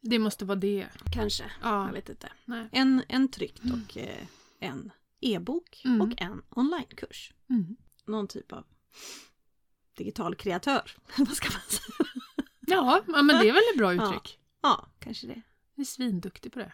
det 0.00 0.18
måste 0.18 0.44
vara 0.44 0.58
det. 0.58 0.86
Kanske. 1.14 1.44
Ja. 1.62 1.86
Jag 1.86 1.92
vet 1.92 2.08
inte. 2.08 2.28
Nej. 2.44 2.68
En, 2.72 3.02
en 3.08 3.28
tryckt 3.30 3.60
och 3.64 3.96
eh, 3.96 4.26
en 4.60 4.92
e-bok 5.20 5.82
Mm. 5.84 6.00
och 6.00 6.22
en 6.22 6.42
onlinekurs. 6.50 7.32
Mm. 7.50 7.76
Någon 8.06 8.28
typ 8.28 8.52
av 8.52 8.64
digital 9.96 10.34
kreatör. 10.34 10.90
Vad 11.16 11.28
ska 11.36 11.48
man 11.50 11.60
säga? 11.68 12.08
Ja, 12.66 13.02
ja, 13.06 13.22
men 13.22 13.38
det 13.40 13.48
är 13.48 13.52
väl 13.52 13.62
ett 13.72 13.78
bra 13.78 13.92
uttryck. 13.94 14.38
Ja, 14.62 14.86
kanske 15.00 15.26
det. 15.26 15.42
Jag 15.74 15.82
är 15.82 15.86
svinduktig 15.86 16.52
på 16.52 16.58
det. 16.58 16.72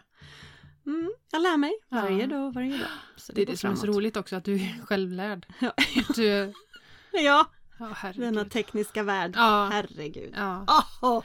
Mm, 0.85 1.13
jag 1.31 1.41
lär 1.41 1.57
mig 1.57 1.71
Ja. 1.89 2.01
varje 2.01 2.27
dag, 2.27 2.53
varje 2.53 2.77
dag. 2.77 2.87
Så 3.17 3.31
Det 3.33 3.41
är 3.41 3.45
går 3.45 3.51
det 3.51 3.57
som 3.57 3.71
är 3.71 3.75
så 3.75 3.85
roligt 3.87 4.17
också, 4.17 4.35
att 4.35 4.45
du 4.45 4.55
är 4.55 4.85
självlärd. 4.85 5.45
Ja. 5.59 5.73
Du, 6.15 6.53
ja, 7.11 7.45
Ja, 7.79 7.85
herregud. 7.95 8.21
denna 8.33 8.45
tekniska 8.49 9.03
värld. 9.03 9.31
Ja. 9.35 9.69
Herregud. 9.71 10.33
Ja. 10.37 10.83
Oh, 11.01 11.23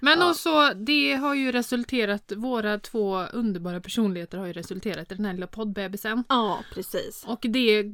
Men 0.00 0.18
Ja. 0.18 0.30
också, 0.30 0.74
det 0.74 1.14
har 1.14 1.34
ju 1.34 1.52
resulterat, 1.52 2.32
våra 2.36 2.78
två 2.78 3.22
underbara 3.22 3.80
personligheter 3.80 4.38
har 4.38 4.46
ju 4.46 4.52
resulterat 4.52 5.12
i 5.12 5.14
den 5.14 5.24
här 5.24 5.32
lilla 5.32 5.46
poddbebisen. 5.46 6.24
Ja, 6.28 6.64
precis. 6.74 7.24
Och 7.26 7.40
det 7.48 7.92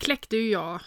kläckte 0.00 0.36
ju 0.36 0.50
jag 0.50 0.80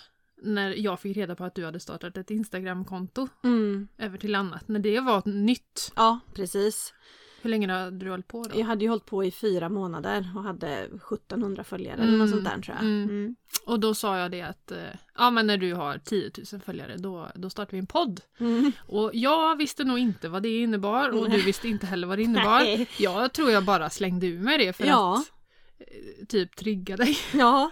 när 0.45 0.69
jag 0.69 0.99
fick 0.99 1.17
reda 1.17 1.35
på 1.35 1.43
att 1.43 1.55
du 1.55 1.65
hade 1.65 1.79
startat 1.79 2.17
ett 2.17 2.31
Instagramkonto 2.31 3.27
Mm. 3.43 3.87
över 3.97 4.17
till 4.17 4.35
annat. 4.35 4.67
När 4.67 4.79
det 4.79 4.99
var 4.99 5.21
nytt. 5.25 5.91
Ja, 5.95 6.19
precis. 6.33 6.93
Hur 7.41 7.49
länge 7.49 7.71
hade 7.73 7.97
du 8.05 8.09
hållit 8.11 8.27
på 8.27 8.43
då? 8.43 8.59
Jag 8.59 8.65
hade 8.65 8.83
ju 8.83 8.89
hållit 8.89 9.05
på 9.05 9.23
i 9.23 9.31
fyra 9.31 9.69
månader 9.69 10.31
och 10.35 10.43
hade 10.43 10.67
1700 11.11 11.63
följare 11.63 11.93
eller 12.01 12.17
något 12.17 12.27
Mm, 12.27 12.27
sånt 12.29 12.43
där 12.45 12.61
tror 12.61 12.75
jag. 12.77 12.85
mm. 12.85 13.03
Mm. 13.09 13.35
Och 13.65 13.79
då 13.79 13.93
sa 13.93 14.17
jag 14.17 14.31
det 14.31 14.41
att 14.41 14.71
eh, 14.71 14.77
ja 15.17 15.29
men 15.31 15.47
när 15.47 15.57
du 15.57 15.73
har 15.73 15.97
10 15.97 16.31
000 16.51 16.61
följare 16.61 16.97
då, 16.97 17.31
då 17.35 17.49
startar 17.49 17.71
vi 17.71 17.77
en 17.77 17.87
podd. 17.87 18.21
Mm. 18.39 18.71
Och 18.87 19.11
jag 19.13 19.55
visste 19.57 19.83
nog 19.83 19.99
inte 19.99 20.29
vad 20.29 20.43
det 20.43 20.57
innebar 20.61 21.09
och 21.09 21.29
du 21.29 21.41
visste 21.41 21.67
inte 21.67 21.85
heller 21.85 22.07
vad 22.07 22.17
det 22.17 22.23
innebar. 22.23 22.61
Jag 23.01 23.33
tror 23.33 23.51
jag 23.51 23.65
bara 23.65 23.89
slängde 23.89 24.27
ur 24.27 24.39
mig 24.39 24.57
det 24.57 24.73
för 24.73 24.85
Ja. 24.85 25.13
att 25.17 25.31
eh, 25.79 26.25
typ 26.25 26.55
trigga 26.55 26.97
dig. 26.97 27.17
Ja, 27.33 27.71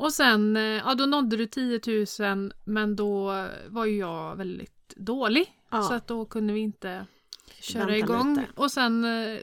Och 0.00 0.12
sen, 0.12 0.56
eh, 0.56 0.62
ja 0.62 0.94
då 0.94 1.06
nådde 1.06 1.36
du 1.36 1.46
10 1.46 1.80
000 2.20 2.52
men 2.64 2.96
då 2.96 3.46
var 3.68 3.84
ju 3.84 3.96
jag 3.98 4.36
väldigt 4.36 4.94
dålig. 4.96 5.56
Ja. 5.70 5.82
Så 5.82 5.94
att 5.94 6.06
då 6.06 6.24
kunde 6.24 6.52
vi 6.52 6.60
inte 6.60 7.06
köra 7.60 7.80
Vänta 7.86 7.96
igång. 7.98 8.36
lite. 8.36 8.48
Och 8.56 8.70
sen 8.70 9.04
eh, 9.04 9.38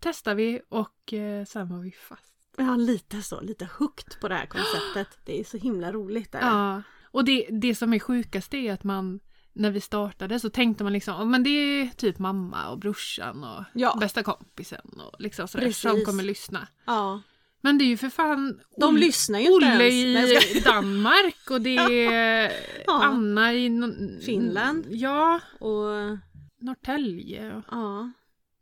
testade 0.00 0.36
vi 0.36 0.60
och 0.68 1.12
eh, 1.12 1.44
sen 1.44 1.68
var 1.68 1.78
vi 1.78 1.90
fast. 1.90 2.34
ja, 2.56 2.76
lite 2.76 3.22
så, 3.22 3.40
lite 3.40 3.68
hooked 3.78 4.20
på 4.20 4.28
det 4.28 4.34
här 4.34 4.46
konceptet. 4.46 5.18
Det 5.24 5.40
är 5.40 5.44
så 5.44 5.56
himla 5.56 5.92
roligt. 5.92 6.32
Där. 6.32 6.40
Ja. 6.40 6.82
Och 7.04 7.24
det, 7.24 7.46
det 7.50 7.74
som 7.74 7.92
är 7.94 7.98
sjukast 7.98 8.54
är 8.54 8.72
att 8.72 8.84
man 8.84 9.20
när 9.52 9.70
vi 9.70 9.80
startade 9.80 10.40
så 10.40 10.50
tänkte 10.50 10.84
man 10.84 10.92
liksom, 10.92 11.14
"Ja, 11.14 11.24
men 11.24 11.42
det 11.42 11.50
är 11.50 11.86
typ 11.96 12.18
mamma 12.18 12.68
och 12.68 12.78
brorsan 12.78 13.44
och 13.44 13.64
Ja. 13.74 13.96
bästa 14.00 14.22
kompisen 14.22 15.00
och 15.00 15.20
liksom 15.20 15.48
sådär 15.48 15.64
Precis. 15.66 15.80
som 15.90 16.04
kommer 16.04 16.22
lyssna. 16.22 16.68
ja. 16.86 17.20
Men 17.66 17.78
det 17.78 17.84
är 17.84 17.86
ju 17.86 17.96
för 17.96 18.08
fan 18.08 18.60
De 18.80 18.94
Olle- 18.94 19.00
lyssnar 19.00 19.38
ju 19.38 19.44
inte 19.44 19.66
Olle 19.66 19.88
ens. 19.88 20.56
i 20.56 20.60
Danmark 20.60 21.50
och 21.50 21.60
det 21.60 21.76
är 22.06 22.52
Ja. 22.86 23.04
Anna 23.04 23.54
i 23.54 23.68
nån- 23.68 24.20
Finland. 24.24 24.86
Ja, 24.90 25.40
Och 25.60 26.18
Norrtälje 26.60 27.54
och 27.56 27.62
ja, 27.70 28.12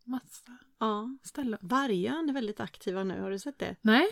massa 0.05 0.53
ja. 0.81 1.19
ställen. 1.25 1.59
Vargön 1.63 2.29
är 2.29 2.33
väldigt 2.33 2.61
aktiva 2.61 3.05
nu, 3.05 3.21
har 3.21 3.31
du 3.31 3.39
sett 3.39 3.59
det? 3.59 3.77
Nej, 3.81 4.07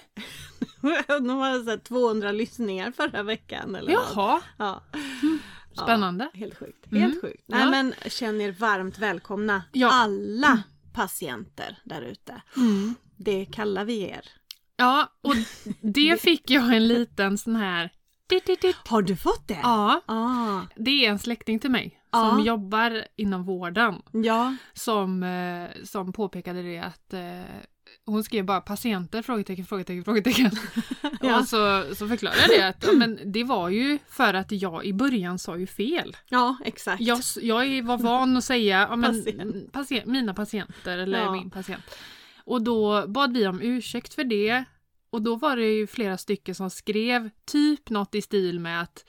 De 1.06 1.28
har 1.28 1.64
så 1.64 1.70
här 1.70 1.78
200 1.78 2.32
lyssningar 2.32 2.92
förra 2.92 3.22
veckan 3.22 3.74
eller 3.74 3.92
något. 3.92 4.12
jaha, 4.14 4.40
Ja. 4.58 4.82
spännande. 5.82 6.30
Ja, 6.32 6.38
helt 6.40 6.58
sjukt. 6.58 6.86
Mm. 6.92 7.02
Helt 7.02 7.20
sjukt. 7.20 7.44
Nej 7.46 7.60
Ja. 7.60 7.70
men 7.70 7.94
känn 8.08 8.40
er 8.40 8.52
varmt 8.52 8.98
välkomna 8.98 9.62
Ja. 9.72 9.90
alla 9.92 10.62
patienter 10.92 11.78
där 11.84 12.02
ute. 12.02 12.42
Mm. 12.56 12.94
Det 13.16 13.44
kallar 13.44 13.84
vi 13.84 14.00
er. 14.02 14.28
Ja, 14.82 15.12
och 15.22 15.34
det 15.80 16.20
fick 16.22 16.50
jag 16.50 16.76
en 16.76 16.88
liten 16.88 17.38
sån 17.38 17.56
här... 17.56 17.90
Har 18.88 19.02
du 19.02 19.16
fått 19.16 19.48
det? 19.48 19.58
Ja, 19.62 20.00
Ah, 20.06 20.60
det 20.76 21.06
är 21.06 21.10
en 21.10 21.18
släkting 21.18 21.58
till 21.58 21.70
mig 21.70 21.98
Ja. 22.12 22.30
som 22.30 22.44
jobbar 22.44 23.04
inom 23.16 23.44
vården 23.44 24.02
ja. 24.12 24.56
som, 24.74 25.22
eh, 25.22 25.84
som 25.84 26.12
påpekade 26.12 26.62
det 26.62 26.78
att 26.78 27.12
eh, 27.12 27.20
hon 28.06 28.24
skrev 28.24 28.44
bara 28.44 28.60
patienter? 28.60 29.22
Frågetecken, 29.22 29.64
frågetecken, 29.66 30.04
frågetecken. 30.04 30.50
Ja. 31.20 31.38
Och 31.38 31.48
så, 31.48 31.84
så 31.94 32.08
förklarade 32.08 32.40
jag 32.40 32.50
det 32.60 32.68
att 32.68 32.84
ja, 32.86 32.92
men 32.92 33.18
det 33.32 33.44
var 33.44 33.68
ju 33.68 33.98
för 34.08 34.34
att 34.34 34.52
jag 34.52 34.84
i 34.84 34.92
början 34.92 35.38
sa 35.38 35.56
ju 35.58 35.66
fel. 35.66 36.16
ja, 36.28 36.56
exakt. 36.64 37.02
Jag, 37.02 37.20
jag 37.42 37.82
var 37.82 37.98
van 37.98 38.36
att 38.36 38.44
säga 38.44 38.86
ja, 38.90 38.96
men, 38.96 39.24
Patient. 39.24 39.72
patient, 39.72 40.06
mina 40.06 40.34
patienter 40.34 40.98
eller 40.98 41.30
min 41.30 41.50
patient. 41.50 41.82
Och 42.44 42.62
då 42.62 43.04
bad 43.08 43.32
vi 43.34 43.46
om 43.46 43.60
ursäkt 43.62 44.14
för 44.14 44.24
det. 44.24 44.64
Och 45.10 45.22
då 45.22 45.36
var 45.36 45.56
det 45.56 45.72
ju 45.74 45.86
flera 45.86 46.18
stycken 46.18 46.54
som 46.54 46.70
skrev 46.70 47.30
typ 47.44 47.90
något 47.90 48.14
i 48.14 48.22
stil 48.22 48.60
med 48.60 48.80
att 48.82 49.04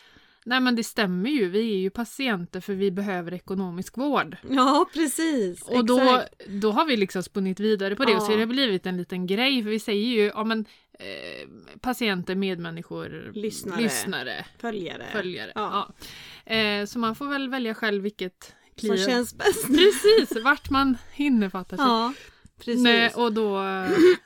Nej 0.46 0.60
men 0.60 0.76
det 0.76 0.84
stämmer 0.84 1.30
ju, 1.30 1.50
vi 1.50 1.60
är 1.74 1.78
ju 1.78 1.90
patienter 1.90 2.62
för 2.62 2.74
vi 2.74 2.92
behöver 2.92 3.34
ekonomisk 3.34 3.98
vård. 3.98 4.38
Ja, 4.50 4.90
precis. 4.94 5.62
Och 5.62 5.86
då, 5.86 6.24
då 6.48 6.72
har 6.72 6.86
vi 6.86 6.98
liksom 6.98 7.24
spunnit 7.24 7.60
vidare 7.60 7.96
på 7.96 8.06
det 8.06 8.16
och 8.16 8.22
så 8.22 8.32
Ja. 8.32 8.36
har 8.36 8.40
det 8.40 8.48
blivit 8.48 8.86
en 8.86 8.98
liten 8.98 9.28
grej 9.28 9.64
för 9.64 9.70
vi 9.70 9.80
säger 9.80 10.08
ju 10.08 10.22
ja 10.36 10.44
men 10.44 10.66
eh, 11.00 11.50
patienter, 11.80 12.36
medmänniskor, 12.36 13.32
Lyssnare. 13.36 13.82
lyssnare 13.82 14.46
Följare. 14.60 15.06
följare. 15.12 15.52
Ja. 15.56 15.94
Ja. 16.46 16.54
Eh, 16.56 16.86
så 16.86 17.00
man 17.00 17.16
får 17.16 17.26
väl 17.28 17.50
välja 17.50 17.74
själv 17.74 18.04
vilket 18.04 18.56
Som 18.80 18.90
kliar. 18.90 19.08
känns 19.08 19.34
bäst. 19.38 19.68
Precis, 19.68 20.44
vart 20.44 20.70
man 20.70 20.98
innefattar 21.16 21.78
sig. 21.78 21.86
Ja, 21.86 22.14
precis. 22.66 22.84
Nej, 22.84 23.14
och 23.16 23.34
då, 23.34 23.62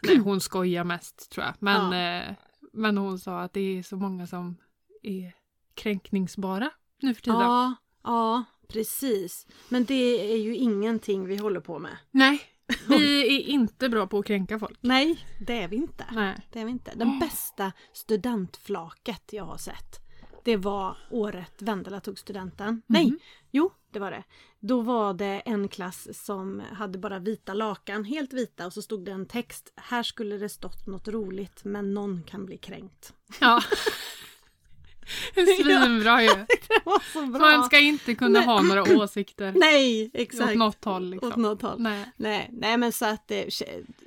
nej, 0.02 0.18
hon 0.18 0.42
skojar 0.42 0.84
mest 0.84 1.32
tror 1.32 1.46
jag. 1.46 1.54
Men, 1.60 1.94
eh, 2.28 2.36
men 2.74 2.98
hon 2.98 3.20
sa 3.20 3.42
att 3.42 3.54
det 3.54 3.78
är 3.78 3.84
så 3.84 3.96
många 3.96 4.28
som 4.28 4.58
är 5.04 5.34
kränkningsbara 5.74 6.70
nu 7.02 7.14
för 7.14 7.22
tiden. 7.22 7.40
Ja, 7.40 7.76
ja, 8.04 8.44
precis. 8.68 9.48
Men 9.70 9.86
det 9.86 10.34
är 10.34 10.38
ju 10.38 10.56
ingenting 10.56 11.26
vi 11.26 11.38
håller 11.38 11.60
på 11.60 11.80
med. 11.80 11.98
Nej, 12.12 12.42
vi 12.88 13.36
är 13.36 13.50
inte 13.50 13.90
bra 13.90 14.08
på 14.08 14.20
att 14.20 14.26
kränka 14.26 14.60
folk. 14.60 14.78
Nej, 14.82 15.26
det 15.40 15.64
är 15.64 15.68
vi 15.68 15.76
inte. 15.76 16.06
Nej. 16.12 16.48
Det 16.52 16.60
är 16.60 16.66
vi 16.66 16.72
inte. 16.72 16.92
Den 16.96 17.20
bästa 17.20 17.72
studentflaket 17.94 19.24
jag 19.32 19.46
har 19.46 19.58
sett. 19.58 20.07
Det 20.48 20.58
var 20.58 20.98
året 21.10 21.62
Vendela 21.62 22.00
tog 22.00 22.20
studenten. 22.20 22.82
Nej, 22.88 23.14
jo 23.52 23.72
det 23.92 24.00
var 24.00 24.12
det. 24.12 24.24
Då 24.60 24.82
var 24.82 25.14
det 25.14 25.42
en 25.46 25.68
klass 25.68 26.26
som 26.26 26.60
hade 26.72 26.98
bara 26.98 27.20
vita 27.20 27.54
lakan, 27.54 28.04
helt 28.04 28.34
vita 28.34 28.66
och 28.66 28.74
så 28.74 28.82
stod 28.82 29.06
det 29.06 29.12
en 29.12 29.26
text. 29.26 29.74
Här 29.76 30.04
skulle 30.04 30.38
det 30.38 30.50
stått 30.50 30.88
något 30.88 31.08
roligt 31.08 31.64
men 31.64 31.94
någon 31.94 32.24
kan 32.24 32.46
bli 32.46 32.58
kränkt. 32.58 33.14
Ja. 33.40 33.62
Svinbra 35.34 36.24
ju. 36.24 36.30
Det 36.68 36.82
var 36.86 37.04
så 37.14 37.26
bra! 37.26 37.40
Man 37.40 37.64
ska 37.64 37.80
inte 37.80 38.16
kunna 38.16 38.40
ha 38.40 38.62
några 38.62 38.98
åsikter 38.98 39.54
Nej, 39.56 40.12
exakt. 40.14 40.52
åt 40.52 40.58
något 40.58 40.86
håll. 40.86 41.10
Liksom. 41.10 41.30
Åt 41.30 41.36
något 41.36 41.62
håll. 41.62 41.76
Nej. 41.82 42.06
Nej, 42.18 42.50
nej 42.52 42.78
men 42.78 42.92
så 42.92 43.06
att 43.06 43.28
det, 43.28 43.50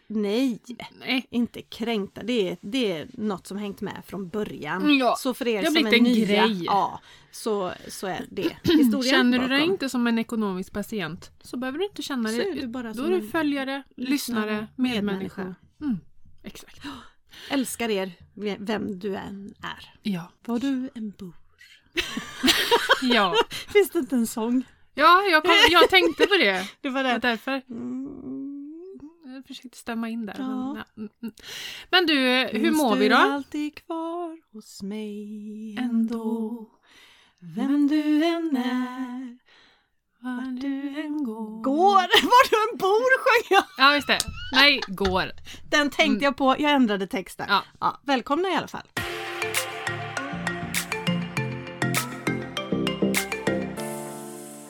nej, 0.06 0.58
Nej. 1.00 1.26
inte 1.30 1.62
kränkta. 1.62 2.22
Det 2.22 2.50
är, 2.50 2.56
det 2.60 2.92
är 2.92 3.08
något 3.12 3.46
som 3.46 3.58
hängt 3.58 3.80
med 3.80 4.02
från 4.06 4.28
början. 4.28 4.98
Ja, 4.98 5.16
så 5.18 5.34
för 5.34 5.48
er 5.48 5.60
det 5.62 5.68
har 5.68 5.74
som 5.74 5.86
är 5.86 5.94
en 5.94 6.02
nya, 6.02 6.26
grej. 6.46 6.64
ja, 6.64 7.00
så, 7.30 7.72
så 7.88 8.06
är 8.06 8.26
det 8.30 8.56
historien 8.62 9.02
Känner 9.02 9.38
du 9.38 9.48
dig 9.48 9.64
inte 9.64 9.88
som 9.88 10.06
en 10.06 10.18
ekonomisk 10.18 10.72
patient 10.72 11.30
så 11.42 11.56
behöver 11.56 11.78
du 11.78 11.84
inte 11.84 12.02
känna 12.02 12.28
dig. 12.30 12.66
Då 12.94 13.04
är 13.04 13.10
du 13.20 13.28
följare, 13.28 13.82
lyssnare, 13.96 14.66
medmänniska. 14.76 15.02
medmänniska. 15.02 15.54
Mm, 15.80 15.98
exakt. 16.42 16.80
Älskar 17.50 17.88
er, 17.90 18.12
vem 18.58 18.98
du 18.98 19.16
än 19.16 19.54
är. 19.62 19.94
Ja. 20.02 20.32
Var 20.46 20.58
du 20.58 20.90
en 20.94 21.10
bor? 21.18 21.34
Ja, 23.02 23.34
Finns 23.72 23.90
det 23.90 23.98
inte 23.98 24.16
en 24.16 24.26
sång? 24.26 24.62
ja 24.94 25.22
jag, 25.22 25.42
kom, 25.42 25.52
jag 25.70 25.90
tänkte 25.90 26.26
på 26.26 26.34
det. 26.36 26.68
Det 26.80 26.88
var 26.90 27.04
Det 27.04 27.18
därför 27.18 27.62
Mm. 27.70 29.34
jag 29.34 29.46
försökte 29.46 29.78
stämma 29.78 30.08
in 30.08 30.26
där. 30.26 30.34
Ja. 30.38 30.44
Men, 30.46 30.76
ja. 30.76 30.84
mm, 30.96 31.10
mm. 31.22 31.34
men 31.90 32.06
du, 32.06 32.14
hur 32.52 32.60
Finns 32.60 32.76
mår 32.78 32.96
vi 32.96 33.08
du 33.08 33.14
då? 33.14 33.16
alltid 33.20 33.74
kvar 33.74 34.38
hos 34.52 34.82
mig 34.82 35.76
ändå? 35.78 36.66
Vem 37.56 37.88
du 37.88 38.24
än 38.24 38.56
är, 38.56 39.38
Var 40.20 40.60
du 40.60 41.00
än 41.00 41.24
går. 41.24 41.62
Går! 41.62 41.94
Var 42.24 42.50
du 42.50 42.72
än 42.72 42.78
bor 42.78 43.18
sjöng 43.18 43.56
jag! 43.56 43.64
Ja, 43.76 43.94
just 43.94 44.06
det. 44.06 44.18
Nej, 44.52 44.80
går. 44.86 45.32
Den 45.70 45.90
tänkte 45.90 46.24
jag 46.24 46.36
på, 46.36 46.56
jag 46.58 46.70
ändrade 46.72 47.06
texten. 47.06 47.46
Ja. 47.48 47.64
Ja, 47.80 48.00
välkomna 48.04 48.48
i 48.48 48.54
alla 48.56 48.68
fall. 48.68 48.86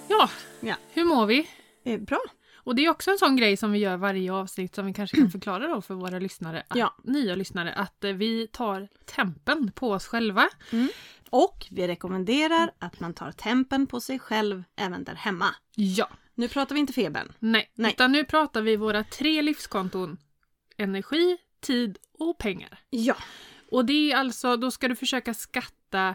Ja, 0.09 0.31
Ja. 0.61 0.75
hur 0.93 1.05
mår 1.05 1.27
vi? 1.27 1.49
Eh, 1.85 2.01
bra. 2.01 2.19
Och 2.55 2.75
det 2.75 2.85
är 2.85 2.91
också 2.91 3.11
en 3.11 3.19
sån 3.19 3.37
grej 3.37 3.57
som 3.57 3.73
vi 3.73 3.79
gör 3.79 3.97
varje 3.97 4.33
avsnitt 4.33 4.75
som 4.75 4.87
vi 4.87 4.93
kanske 4.95 5.17
kan 5.17 5.31
förklara 5.31 5.67
då 5.69 5.83
för 5.83 5.95
våra 5.95 6.19
lyssnare, 6.19 6.63
att, 6.69 6.77
Ja. 6.79 6.95
nya 7.05 7.35
lyssnare, 7.35 7.73
att 7.73 8.05
eh, 8.05 8.13
vi 8.13 8.47
tar 8.47 8.89
tempen 9.17 9.73
på 9.75 9.91
oss 9.91 10.07
själva. 10.07 10.49
Och 11.31 11.67
vi 11.71 11.89
rekommenderar 11.89 12.71
att 12.79 13.01
man 13.01 13.15
tar 13.15 13.33
tempen 13.33 13.87
på 13.87 14.01
sig 14.01 14.19
själv 14.19 14.65
även 14.77 15.05
där 15.05 15.15
hemma. 15.15 15.47
Ja. 15.75 16.09
Nu 16.41 16.49
pratar 16.49 16.75
vi 16.75 16.81
inte 16.81 16.93
febern. 16.93 17.33
Nej. 17.39 17.71
Nej. 17.75 17.93
utan 17.93 18.13
nu 18.13 18.25
pratar 18.25 18.63
vi 18.63 18.77
våra 18.77 19.05
tre 19.05 19.43
livskonton. 19.43 20.19
Energi, 20.77 21.37
tid 21.61 21.99
och 22.19 22.39
pengar. 22.39 22.79
Ja. 22.91 23.17
Och 23.71 23.85
det 23.85 24.13
är 24.13 24.17
alltså, 24.17 24.57
då 24.57 24.71
ska 24.71 24.89
du 24.89 24.97
försöka 24.97 25.35
skatta 25.35 26.15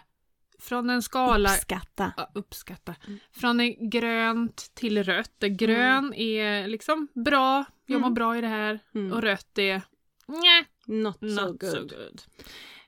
från 0.59 0.89
en 0.89 1.01
skala 1.01 1.49
Uppskatta. 1.49 2.13
Ja, 2.17 2.31
uppskatta. 2.33 2.95
Från 3.31 3.59
en 3.59 3.89
grönt 3.89 4.71
till 4.73 5.03
rött. 5.03 5.31
Där 5.37 5.47
Grön 5.47 6.13
är 6.13 6.67
liksom 6.67 7.07
bra, 7.13 7.65
jag 7.85 8.01
mår 8.01 8.07
Mm. 8.07 8.13
bra 8.13 8.37
i 8.37 8.41
det 8.41 8.47
här. 8.47 8.79
Mm. 8.95 9.13
Och 9.13 9.21
rött 9.21 9.57
är 9.57 9.81
Nja, 10.27 10.65
Not, 10.85 11.19
so 11.19 11.25
not 11.25 11.59
good. 11.59 11.71
so 11.71 11.79
good. 11.81 12.21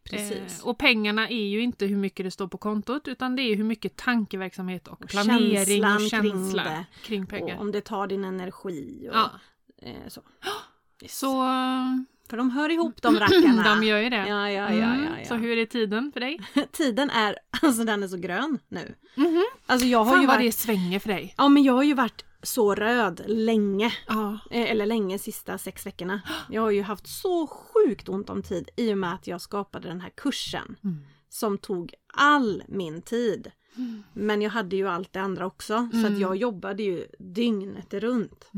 Precis. 0.10 0.60
Eh, 0.62 0.68
och 0.68 0.78
pengarna 0.78 1.30
är 1.30 1.46
ju 1.48 1.62
inte 1.62 1.86
hur 1.86 1.98
mycket 1.98 2.26
det 2.26 2.32
står 2.32 2.48
på 2.48 2.58
kontot 2.58 3.08
utan 3.08 3.36
det 3.36 3.42
är 3.42 3.56
hur 3.56 3.64
mycket 3.64 3.96
tankeverksamhet 3.96 4.88
och 4.88 5.02
Och 5.02 5.10
planering 5.10 5.52
och 5.52 5.66
känslan 5.68 5.98
kring 6.00 6.10
känsla 6.32 6.64
det. 6.64 6.86
kring 7.04 7.26
pengar. 7.26 7.56
och 7.56 7.62
om 7.62 7.72
det 7.72 7.82
tar 7.82 8.08
din 8.08 8.24
energi 8.26 9.08
och 9.12 9.16
Ja, 9.16 9.32
eh, 9.82 10.08
så. 10.08 10.22
Yes. 11.02 11.20
så 11.20 11.30
För 12.30 12.38
de 12.38 12.50
hör 12.52 12.70
ihop 12.70 13.02
de 13.02 13.16
rackarna. 13.20 13.64
de 13.76 13.84
gör 13.84 13.98
ju 14.00 14.10
det. 14.10 14.16
Ja, 14.28 14.50
ja, 14.52 14.52
ja, 14.52 14.74
ja, 14.74 14.94
Mm, 14.94 15.04
ja. 15.20 15.26
Så 15.28 15.36
hur 15.36 15.58
är 15.58 15.66
tiden 15.66 16.12
för 16.12 16.20
dig? 16.20 16.40
Tiden 16.72 17.10
är, 17.10 17.36
alltså 17.62 17.84
den 17.84 18.04
är 18.04 18.08
så 18.08 18.18
grön 18.18 18.60
nu. 18.70 18.96
Mhm. 19.16 19.44
Alltså 19.66 19.88
jag 19.88 20.04
har 20.04 20.12
Fan 20.12 20.22
ju 20.22 20.28
vad 20.28 20.36
varit, 20.38 20.48
det 20.48 20.58
svänger 20.58 21.00
för 21.00 21.10
dig. 21.10 21.34
ja 21.38 21.50
men 21.50 21.64
jag 21.64 21.74
har 21.74 21.84
ju 21.84 21.94
varit 21.94 22.26
så 22.48 22.76
röd 22.76 23.22
länge. 23.28 23.92
Ja. 24.08 24.40
Eh, 24.52 24.72
Eller 24.72 24.86
länge, 24.86 25.20
sista 25.20 25.58
sex 25.58 25.86
veckorna. 25.86 26.22
Jag 26.50 26.62
har 26.62 26.72
ju 26.72 26.82
haft 26.82 27.08
så 27.08 27.48
sjukt 27.48 28.10
ont 28.10 28.30
om 28.30 28.44
tid 28.44 28.70
i 28.76 28.94
och 28.94 28.98
med 28.98 29.14
att 29.14 29.28
jag 29.28 29.42
skapade 29.42 29.88
den 29.88 30.02
här 30.02 30.10
kursen. 30.16 30.76
Mm. 30.84 31.06
Som 31.30 31.58
tog 31.58 31.94
all 32.14 32.64
min 32.68 33.02
tid. 33.02 33.52
Men 34.14 34.42
jag 34.42 34.50
hade 34.50 34.76
ju 34.76 34.88
allt 34.88 35.14
det 35.14 35.20
andra 35.22 35.46
också. 35.46 35.90
Så 35.92 36.08
att 36.08 36.20
jag 36.20 36.36
jobbade 36.36 36.84
ju 36.84 37.06
dygnet 37.20 37.94
runt. 37.94 38.52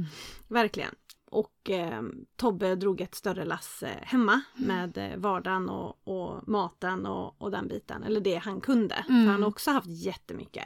Verkligen. 0.47 0.95
Och 1.31 1.69
eh, 1.69 2.01
Tobbe 2.35 2.75
drog 2.75 3.01
ett 3.01 3.15
större 3.15 3.45
lass 3.45 3.83
eh, 3.83 4.01
hemma 4.01 4.41
med 4.55 4.97
eh, 4.97 5.17
vardagen 5.17 5.69
och, 5.69 6.07
och 6.07 6.47
maten 6.47 7.05
och, 7.05 7.41
och 7.41 7.51
den 7.51 7.67
biten. 7.67 8.03
Eller 8.03 8.21
det 8.21 8.35
han 8.35 8.61
kunde. 8.61 9.03
För 9.07 9.13
han 9.13 9.43
har 9.43 9.49
också 9.49 9.71
haft 9.71 9.87
jättemycket. 9.89 10.65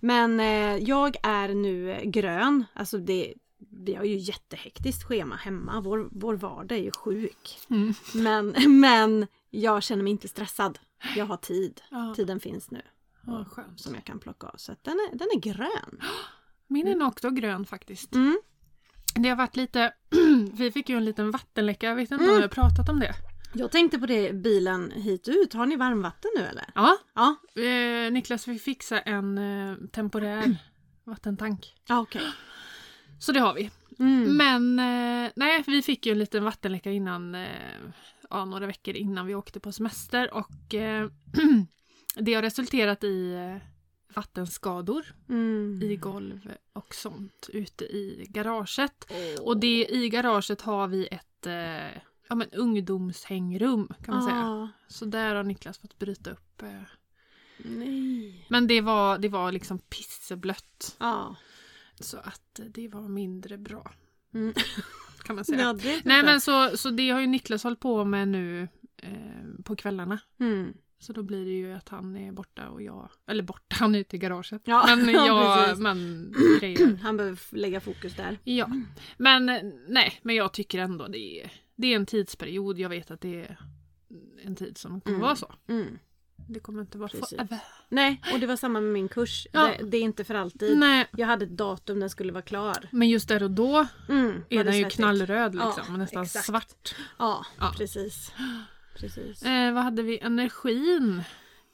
Men 0.00 0.40
eh, 0.40 0.76
jag 0.76 1.16
är 1.22 1.48
nu 1.48 2.00
grön. 2.04 2.64
Alltså 2.74 2.98
det, 2.98 3.34
vi 3.70 3.94
har 3.94 4.04
ju 4.04 4.16
jättehektiskt 4.16 5.02
schema 5.02 5.36
hemma. 5.36 5.80
Vår, 5.80 6.08
vår 6.12 6.34
vardag 6.34 6.78
är 6.78 6.82
ju 6.82 6.90
sjuk. 6.90 7.58
Mm. 7.70 7.94
Men, 8.14 8.54
men 8.80 9.26
jag 9.50 9.82
känner 9.82 10.02
mig 10.02 10.10
inte 10.10 10.28
stressad. 10.28 10.78
Jag 11.16 11.26
har 11.26 11.36
tid. 11.36 11.80
Ja. 11.90 12.14
Tiden 12.16 12.40
finns 12.40 12.70
nu. 12.70 12.82
Ja. 13.26 13.44
Som 13.76 13.94
jag 13.94 14.04
kan 14.04 14.18
plocka 14.18 14.46
av. 14.46 14.56
Så 14.56 14.74
den, 14.82 14.94
är, 14.94 15.16
den 15.16 15.28
är 15.34 15.40
grön. 15.40 16.00
Min 16.66 16.88
är 16.88 17.06
också 17.06 17.30
grön 17.30 17.66
faktiskt. 17.66 18.14
Mm. 18.14 18.40
Det 19.14 19.28
har 19.28 19.36
varit 19.36 19.56
lite, 19.56 19.92
vi 20.52 20.70
fick 20.72 20.88
ju 20.88 20.96
en 20.96 21.04
liten 21.04 21.30
vattenläcka, 21.30 21.86
jag 21.86 21.96
vet 21.96 22.10
inte 22.10 22.14
om 22.14 22.20
Mm. 22.30 22.34
jag 22.34 22.42
har 22.42 22.48
pratat 22.48 22.88
om 22.88 23.00
det. 23.00 23.14
Jag 23.54 23.70
tänkte 23.72 23.98
på 23.98 24.06
det 24.06 24.32
bilen 24.32 24.90
hit 24.90 25.28
ut. 25.28 25.52
Har 25.52 25.66
ni 25.66 25.76
varmvatten 25.76 26.30
nu 26.36 26.42
eller? 26.44 26.64
Ja, 26.74 26.96
Ja. 27.14 27.36
eh, 27.62 28.12
Niklas 28.12 28.44
fick 28.44 28.62
fixa 28.62 29.00
en 29.00 29.38
eh, 29.38 29.74
temporär 29.92 30.56
vattentank. 31.04 31.74
Ja 31.88 32.00
okej. 32.00 32.22
Så 33.20 33.32
det 33.32 33.40
har 33.40 33.54
vi. 33.54 33.70
Mm. 33.98 34.36
Men 34.36 34.78
eh, 34.78 35.30
nej, 35.36 35.64
vi 35.66 35.82
fick 35.82 36.06
ju 36.06 36.12
en 36.12 36.18
liten 36.18 36.44
vattenläcka 36.44 36.90
innan, 36.90 37.34
eh, 37.34 37.48
ja, 38.30 38.44
några 38.44 38.66
veckor 38.66 38.94
innan 38.96 39.26
vi 39.26 39.34
åkte 39.34 39.60
på 39.60 39.72
semester 39.72 40.34
och 40.34 40.74
eh, 40.74 41.08
det 42.16 42.34
har 42.34 42.42
resulterat 42.42 43.04
i 43.04 43.32
eh, 43.34 43.68
vattenskador 44.14 45.04
Mm. 45.28 45.80
i 45.82 45.96
golv 45.96 46.52
och 46.72 46.94
sånt 46.94 47.50
ute 47.52 47.84
i 47.84 48.26
garaget. 48.30 49.12
Och 49.40 49.56
det 49.60 49.86
i 49.90 50.08
garaget 50.08 50.60
har 50.60 50.86
vi 50.88 51.06
ett 51.06 51.46
eh, 51.46 52.02
ja, 52.28 52.34
men 52.34 52.50
ungdomshängrum 52.52 53.88
kan 54.04 54.14
man 54.14 54.24
säga. 54.24 54.36
Ah, 54.46 54.68
Så 54.88 55.04
där 55.04 55.34
har 55.34 55.42
Niklas 55.44 55.78
fått 55.78 55.98
bryta 55.98 56.30
upp. 56.30 56.62
Eh. 56.62 56.68
nej. 57.58 58.46
Men 58.50 58.66
det 58.66 58.80
var, 58.80 59.18
det 59.18 59.28
var 59.28 59.52
liksom 59.52 59.78
pisseblött. 59.78 60.96
Ja. 61.00 61.36
Så 62.00 62.16
att 62.18 62.60
det 62.68 62.88
var 62.88 63.08
mindre 63.08 63.58
bra. 63.58 63.92
Mm. 64.34 64.54
Kan 65.22 65.36
man 65.36 65.44
säga. 65.44 65.68
Är 65.68 65.74
Nej 65.74 66.22
bra. 66.22 66.30
men 66.30 66.40
så, 66.40 66.76
så 66.76 66.90
det 66.90 67.10
har 67.10 67.20
ju 67.20 67.26
Niklas 67.26 67.64
hållit 67.64 67.80
på 67.80 68.04
med 68.04 68.28
nu 68.28 68.68
eh, 68.96 69.62
på 69.64 69.76
kvällarna. 69.76 70.18
Mm. 70.40 70.74
Så 71.02 71.12
då 71.12 71.22
blir 71.22 71.44
det 71.44 71.50
ju 71.50 71.72
att 71.72 71.88
han 71.88 72.16
är 72.16 72.32
borta 72.32 72.68
och 72.68 72.82
jag, 72.82 73.10
eller 73.26 73.42
borta, 73.42 73.76
han 73.78 73.94
är 73.94 73.98
ute 73.98 74.16
i 74.16 74.18
garaget. 74.18 74.62
Ja, 74.64 74.84
Men 74.96 75.08
ja, 75.14 75.66
jag, 75.68 75.78
men 75.78 76.32
grejer. 76.60 76.98
Han 77.02 77.16
behöver 77.16 77.38
lägga 77.56 77.80
fokus 77.80 78.14
där. 78.16 78.38
Ja. 78.44 78.70
Men 79.16 79.48
eh, 79.48 79.62
nej, 79.88 80.20
men 80.22 80.36
jag 80.36 80.52
tycker 80.52 80.78
ändå 80.78 81.08
det 81.08 81.18
är, 81.42 81.52
det 81.76 81.86
är 81.92 81.96
en 81.96 82.06
tidsperiod. 82.06 82.78
Jag 82.78 82.88
vet 82.88 83.10
att 83.10 83.20
det 83.20 83.40
är 83.40 83.58
en 84.44 84.56
tid 84.56 84.78
som 84.78 85.00
kommer 85.00 85.16
Mm. 85.16 85.20
vara 85.26 85.36
så. 85.36 85.54
Mm. 85.68 85.98
Det 86.48 86.60
kommer 86.60 86.80
inte 86.80 86.98
vara 86.98 87.08
Precis. 87.08 87.28
forever. 87.28 87.58
Nej, 87.88 88.20
och 88.32 88.40
det 88.40 88.46
var 88.46 88.56
samma 88.56 88.80
med 88.80 88.92
min 88.92 89.08
kurs. 89.08 89.46
Ja. 89.52 89.70
Det, 89.78 89.84
det 89.86 89.96
är 89.96 90.02
inte 90.02 90.24
för 90.24 90.34
alltid. 90.34 90.78
Nej, 90.78 91.06
Jag 91.16 91.26
hade 91.26 91.44
ett 91.44 91.56
datum 91.56 92.00
den 92.00 92.10
skulle 92.10 92.32
vara 92.32 92.42
klar. 92.42 92.88
men 92.92 93.08
just 93.08 93.28
där 93.28 93.42
och 93.42 93.50
då 93.50 93.86
Mm, 94.08 94.44
är 94.48 94.64
den 94.64 94.74
ju 94.76 94.82
svettigt. 94.82 94.96
knallröd 94.96 95.54
Ja, 95.54 95.74
liksom. 95.76 95.98
nästan 95.98 96.22
exakt. 96.22 96.44
svart. 96.46 96.94
Ja, 97.18 97.46
Ja. 97.58 97.74
precis. 97.76 98.32
Precis. 98.94 99.42
Eh, 99.42 99.72
vad 99.74 99.82
hade 99.82 100.02
vi? 100.02 100.18
Energin. 100.18 101.22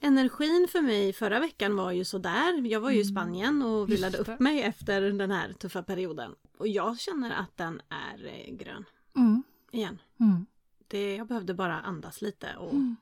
Energin 0.00 0.68
för 0.72 0.80
mig 0.82 1.12
förra 1.12 1.40
veckan 1.40 1.76
var 1.76 1.92
ju 1.92 2.04
sådär. 2.04 2.66
Jag 2.66 2.80
var 2.80 2.90
ju 2.90 2.96
i 2.96 3.02
Mm. 3.02 3.14
Spanien 3.14 3.62
och 3.62 3.90
vilade 3.90 4.18
upp 4.18 4.40
mig 4.40 4.62
efter 4.62 5.00
den 5.00 5.30
här 5.30 5.52
tuffa 5.52 5.82
perioden. 5.82 6.34
Och 6.58 6.68
jag 6.68 7.00
känner 7.00 7.30
att 7.30 7.56
den 7.56 7.80
är 7.88 8.26
eh, 8.26 8.54
grön 8.54 8.84
Mm. 9.16 9.42
igen. 9.72 9.98
Mm. 10.20 10.46
Det, 10.88 11.16
jag 11.16 11.26
behövde 11.26 11.54
bara 11.54 11.80
andas 11.80 12.22
lite 12.22 12.56
och 12.56 12.72
Mm. 12.72 12.96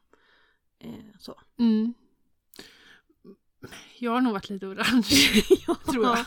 eh, 0.79 0.91
så. 1.19 1.41
Mm. 1.59 1.95
Jag 3.99 4.11
har 4.13 4.21
nog 4.21 4.33
varit 4.33 4.51
lite 4.51 4.67
orange. 4.67 5.03
tror 5.93 6.05
jag. 6.05 6.19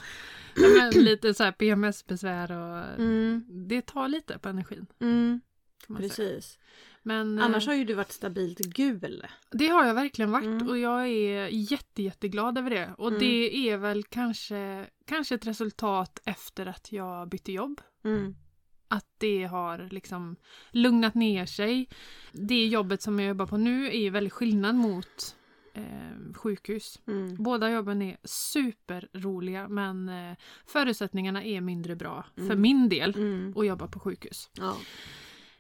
Ja, 0.56 0.68
men 0.78 1.04
lite 1.04 1.34
så 1.34 1.52
PMS-besvär 1.52 2.52
och 2.52 3.00
Mm, 3.00 3.46
det 3.68 3.82
tar 3.82 4.08
lite 4.08 4.40
på 4.40 4.50
energin. 4.50 4.86
man 5.88 6.10
säga. 6.10 6.42
Men, 7.04 7.40
eh, 7.40 7.46
Annars 7.46 7.68
har 7.68 7.74
ju 7.74 7.84
du 7.86 7.94
varit 7.94 8.12
stabilt 8.12 8.60
gul. 8.60 9.26
Det 9.52 9.68
har 9.68 9.86
jag 9.86 9.94
verkligen 9.94 10.32
varit 10.32 10.46
Mm. 10.46 10.68
och 10.70 10.78
jag 10.78 11.08
är 11.08 11.48
jätte, 11.48 12.04
jätteglad 12.04 12.58
över 12.58 12.70
det. 12.70 12.94
Och 12.98 13.08
Mm. 13.08 13.20
det 13.20 13.70
är 13.70 13.78
väl 13.78 14.04
kanske, 14.04 14.86
kanske 15.06 15.36
ett 15.36 15.48
resultat 15.48 16.22
efter 16.26 16.66
att 16.66 16.92
jag 16.92 17.30
bytte 17.30 17.52
jobb. 17.52 17.82
Mm, 18.04 18.36
Att 18.88 19.06
det 19.18 19.44
har 19.44 19.88
liksom 19.92 20.36
lugnat 20.72 21.16
ner 21.16 21.46
sig. 21.46 21.90
Det 22.32 22.66
jobbet 22.66 23.02
som 23.02 23.20
jag 23.20 23.28
jobbar 23.28 23.46
på 23.46 23.58
nu 23.58 23.96
är 23.98 24.12
väldigt 24.12 24.34
skillnad 24.34 24.76
mot 24.76 25.36
eh, 25.74 26.34
sjukhus. 26.34 27.00
mm, 27.08 27.36
Båda 27.44 27.70
jobben 27.72 28.02
är 28.02 28.18
superroliga 28.24 29.68
men 29.68 30.10
eh, 30.10 30.38
förutsättningarna 30.66 31.44
är 31.44 31.62
mindre 31.62 31.96
bra 31.96 32.26
för 32.36 32.42
Mm. 32.44 32.62
min 32.62 32.90
del 32.90 33.16
mm. 33.16 33.54
att 33.58 33.66
jobba 33.66 33.88
på 33.88 34.00
sjukhus. 34.00 34.50
Ja. 34.58 34.78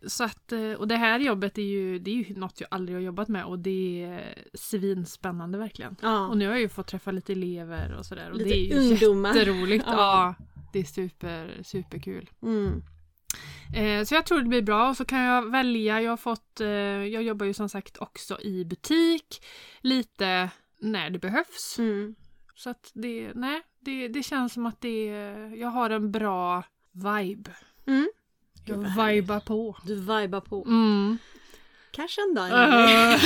Så 0.07 0.23
att, 0.23 0.51
eh, 0.51 0.71
och 0.71 0.87
det 0.87 0.95
här 0.95 1.19
jobbet 1.19 1.57
är 1.57 1.61
ju, 1.61 1.99
det 1.99 2.11
är 2.11 2.15
ju 2.15 2.35
något 2.35 2.61
jag 2.61 2.67
aldrig 2.71 2.97
har 2.97 3.01
jobbat 3.01 3.27
med 3.27 3.45
och 3.45 3.59
det 3.59 4.03
är 4.03 4.43
svinspännande 4.53 5.57
verkligen. 5.57 5.95
ja. 6.01 6.27
Och 6.27 6.37
nu 6.37 6.45
har 6.45 6.53
jag 6.53 6.61
ju 6.61 6.69
fått 6.69 6.87
träffa 6.87 7.11
lite 7.11 7.31
elever 7.31 7.93
och 7.93 8.05
sådär 8.05 8.31
och 8.31 8.37
Lite 8.37 8.49
det 8.49 8.55
är 8.55 8.63
ju 8.83 8.89
ungdomar. 8.91 9.35
jätteroligt. 9.35 9.85
Ja. 9.87 9.93
Ja. 10.39 10.45
det 10.73 10.79
är 10.79 10.83
super, 10.83 11.61
superkul. 11.63 12.29
Mm. 12.43 12.83
Eh, 13.75 14.03
så 14.05 14.15
jag 14.15 14.25
tror 14.25 14.39
det 14.41 14.47
blir 14.49 14.61
bra 14.61 14.89
och 14.89 14.97
så 14.97 15.05
kan 15.05 15.19
jag 15.19 15.51
välja. 15.51 16.01
Jag 16.01 16.11
har 16.11 16.17
fått, 16.17 16.61
eh, 16.61 16.67
jag 16.67 17.23
jobbar 17.23 17.45
ju 17.45 17.53
som 17.53 17.69
sagt 17.69 17.97
också 17.97 18.41
i 18.41 18.65
butik 18.65 19.45
lite 19.81 20.49
när 20.79 21.09
det 21.09 21.19
behövs. 21.19 21.75
Mm. 21.79 22.15
Så 22.55 22.69
att 22.69 22.91
det, 22.93 23.31
nej, 23.35 23.61
det, 23.79 24.07
det 24.07 24.23
känns 24.23 24.53
som 24.53 24.65
att 24.65 24.81
det, 24.81 25.05
jag 25.55 25.67
har 25.67 25.89
en 25.89 26.11
bra 26.11 26.63
vibe. 26.91 27.51
Mm. 27.87 28.09
Jag 28.69 28.83
Gud, 28.83 29.05
vibar 29.05 29.39
på. 29.39 29.77
Du 29.85 29.95
vibar 29.95 30.41
på. 30.41 30.63
Mm. 30.65 31.17
Cashen 31.91 32.35
då? 32.35 32.41
Uh. 32.41 33.17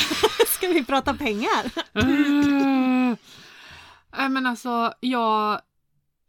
Ska 0.47 0.67
vi 0.67 0.86
prata 0.86 1.13
pengar? 1.13 1.65
Uh. 2.03 3.15
Nej 4.17 4.29
men 4.29 4.45
alltså, 4.45 4.93
jag... 4.99 5.62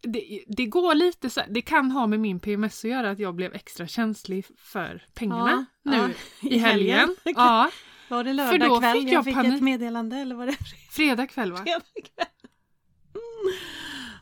Det, 0.03 0.45
det 0.47 0.67
går 0.67 0.95
lite 0.95 1.31
så 1.31 1.41
det 1.49 1.63
kan 1.63 1.91
ha 1.91 2.07
med 2.07 2.21
min 2.21 2.41
PMS 2.41 2.85
att 2.85 2.91
göra 2.91 3.11
att 3.11 3.19
jag 3.19 3.35
blev 3.35 3.55
extra 3.55 3.87
känslig 3.87 4.47
för 4.59 5.07
pengarna 5.15 5.67
Ja, 5.83 5.91
nu 5.91 6.15
ja. 6.41 6.49
i 6.51 6.59
helgen. 6.59 7.17
Ja, 7.25 7.71
Var 8.09 8.25
det 8.25 8.31
För 8.31 8.35
lördag 8.35 8.69
då 8.69 8.81
kväll 8.81 8.97
fick 8.97 9.09
jag 9.09 9.13
jag 9.15 9.25
fick 9.25 9.35
panik. 9.35 9.55
ett 9.55 9.61
meddelande 9.61 10.17
eller 10.17 10.35
var 10.35 10.47
det 10.47 10.57
fredag 10.91 11.27
kväll 11.27 11.53
va? 11.53 11.59
fredag 11.59 11.81
kväll? 12.15 12.27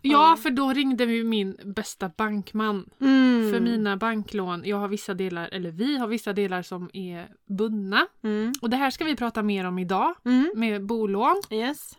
Ja, 0.02 0.36
för 0.42 0.50
då 0.50 0.72
ringde 0.72 1.06
vi 1.06 1.24
min 1.24 1.56
bästa 1.64 2.08
bankman 2.16 2.90
Mm. 3.00 3.50
för 3.52 3.60
mina 3.60 3.96
banklån. 3.96 4.62
Jag 4.64 4.76
har 4.76 4.88
vissa 4.88 5.14
delar, 5.14 5.48
eller 5.52 5.70
vi 5.70 5.98
har 5.98 6.06
vissa 6.06 6.32
delar 6.32 6.62
som 6.62 6.90
är 6.92 7.28
bundna. 7.48 8.06
Mm. 8.24 8.52
Och 8.62 8.70
det 8.70 8.76
här 8.76 8.90
ska 8.90 9.04
vi 9.04 9.16
prata 9.16 9.42
mer 9.42 9.64
om 9.64 9.78
idag 9.78 10.14
Mm. 10.24 10.52
med 10.54 10.86
bolån. 10.86 11.42
Yes. 11.50 11.98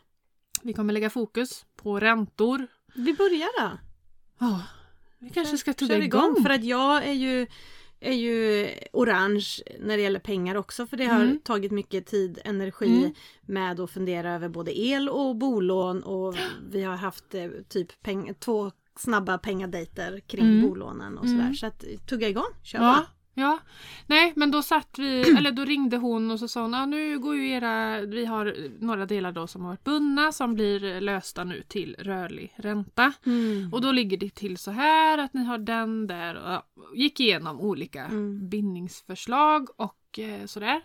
Vi 0.61 0.73
kommer 0.73 0.93
lägga 0.93 1.09
fokus 1.09 1.65
på 1.75 1.99
räntor. 1.99 2.67
Vi 2.95 3.13
börjar 3.13 3.61
då. 3.61 3.77
Ja, 4.39 4.61
vi 5.19 5.29
kanske 5.29 5.57
ska 5.57 5.73
tugga 5.73 5.95
Kör 5.95 6.01
igång. 6.01 6.35
För 6.43 6.49
att 6.49 6.63
jag 6.63 7.03
är 7.07 7.13
ju, 7.13 7.47
är 8.03 8.13
ju 8.13 8.69
orange 8.93 9.45
när 9.79 9.97
det 9.97 10.03
gäller 10.03 10.19
pengar 10.19 10.55
också 10.55 10.87
för 10.87 10.97
det 10.97 11.05
har 11.05 11.21
Mm. 11.21 11.39
tagit 11.39 11.71
mycket 11.71 12.05
tid, 12.05 12.39
energi 12.45 12.97
Mm. 12.99 13.13
med 13.41 13.79
att 13.79 13.91
fundera 13.91 14.31
över 14.33 14.49
både 14.49 14.79
el 14.79 15.09
och 15.09 15.35
bolån 15.35 16.03
och 16.03 16.35
vi 16.71 16.83
har 16.83 16.95
haft 16.95 17.33
eh, 17.35 17.49
typ 17.69 18.03
peng- 18.05 18.33
två 18.39 18.71
snabba 18.99 19.37
pengadejter 19.37 20.19
kring 20.27 20.45
Mm. 20.45 20.61
bolånen 20.69 21.17
och 21.17 21.25
sådär. 21.27 21.41
Mm. 21.41 21.55
Så 21.55 21.65
att 21.65 21.85
tugga 22.07 22.29
igång, 22.29 22.53
kör 22.63 22.79
Ja, 22.79 22.83
bara. 22.83 23.05
Ja. 23.33 23.59
Nej, 24.07 24.33
men 24.35 24.51
då 24.51 24.61
satt 24.61 24.99
vi, 24.99 25.21
eller 25.37 25.51
då 25.51 25.65
ringde 25.65 25.97
hon 25.97 26.31
och 26.31 26.39
så 26.39 26.47
sa 26.47 26.61
hon, 26.61 26.73
ah, 26.73 26.85
nu 26.85 27.19
går 27.19 27.35
ju 27.35 27.49
era, 27.49 28.01
vi 28.01 28.25
har 28.25 28.55
några 28.79 29.05
delar 29.05 29.31
då 29.31 29.47
som 29.47 29.61
har 29.61 29.69
varit 29.69 29.83
bundna 29.83 30.31
som 30.31 30.53
blir 30.53 31.01
lösta 31.01 31.43
nu 31.43 31.63
till 31.67 31.95
rörlig 31.99 32.53
ränta. 32.55 33.13
Mm. 33.25 33.69
Och 33.73 33.81
då 33.81 33.91
ligger 33.91 34.17
det 34.17 34.35
till 34.35 34.57
så 34.57 34.71
här 34.71 35.17
att 35.17 35.33
ni 35.33 35.43
har 35.43 35.57
den 35.57 36.07
där 36.07 36.35
och 36.35 36.97
gick 36.97 37.19
igenom 37.19 37.59
olika 37.61 38.05
Mm. 38.05 38.49
bindningsförslag 38.49 39.67
och 39.75 40.19
eh, 40.19 40.45
sådär. 40.45 40.81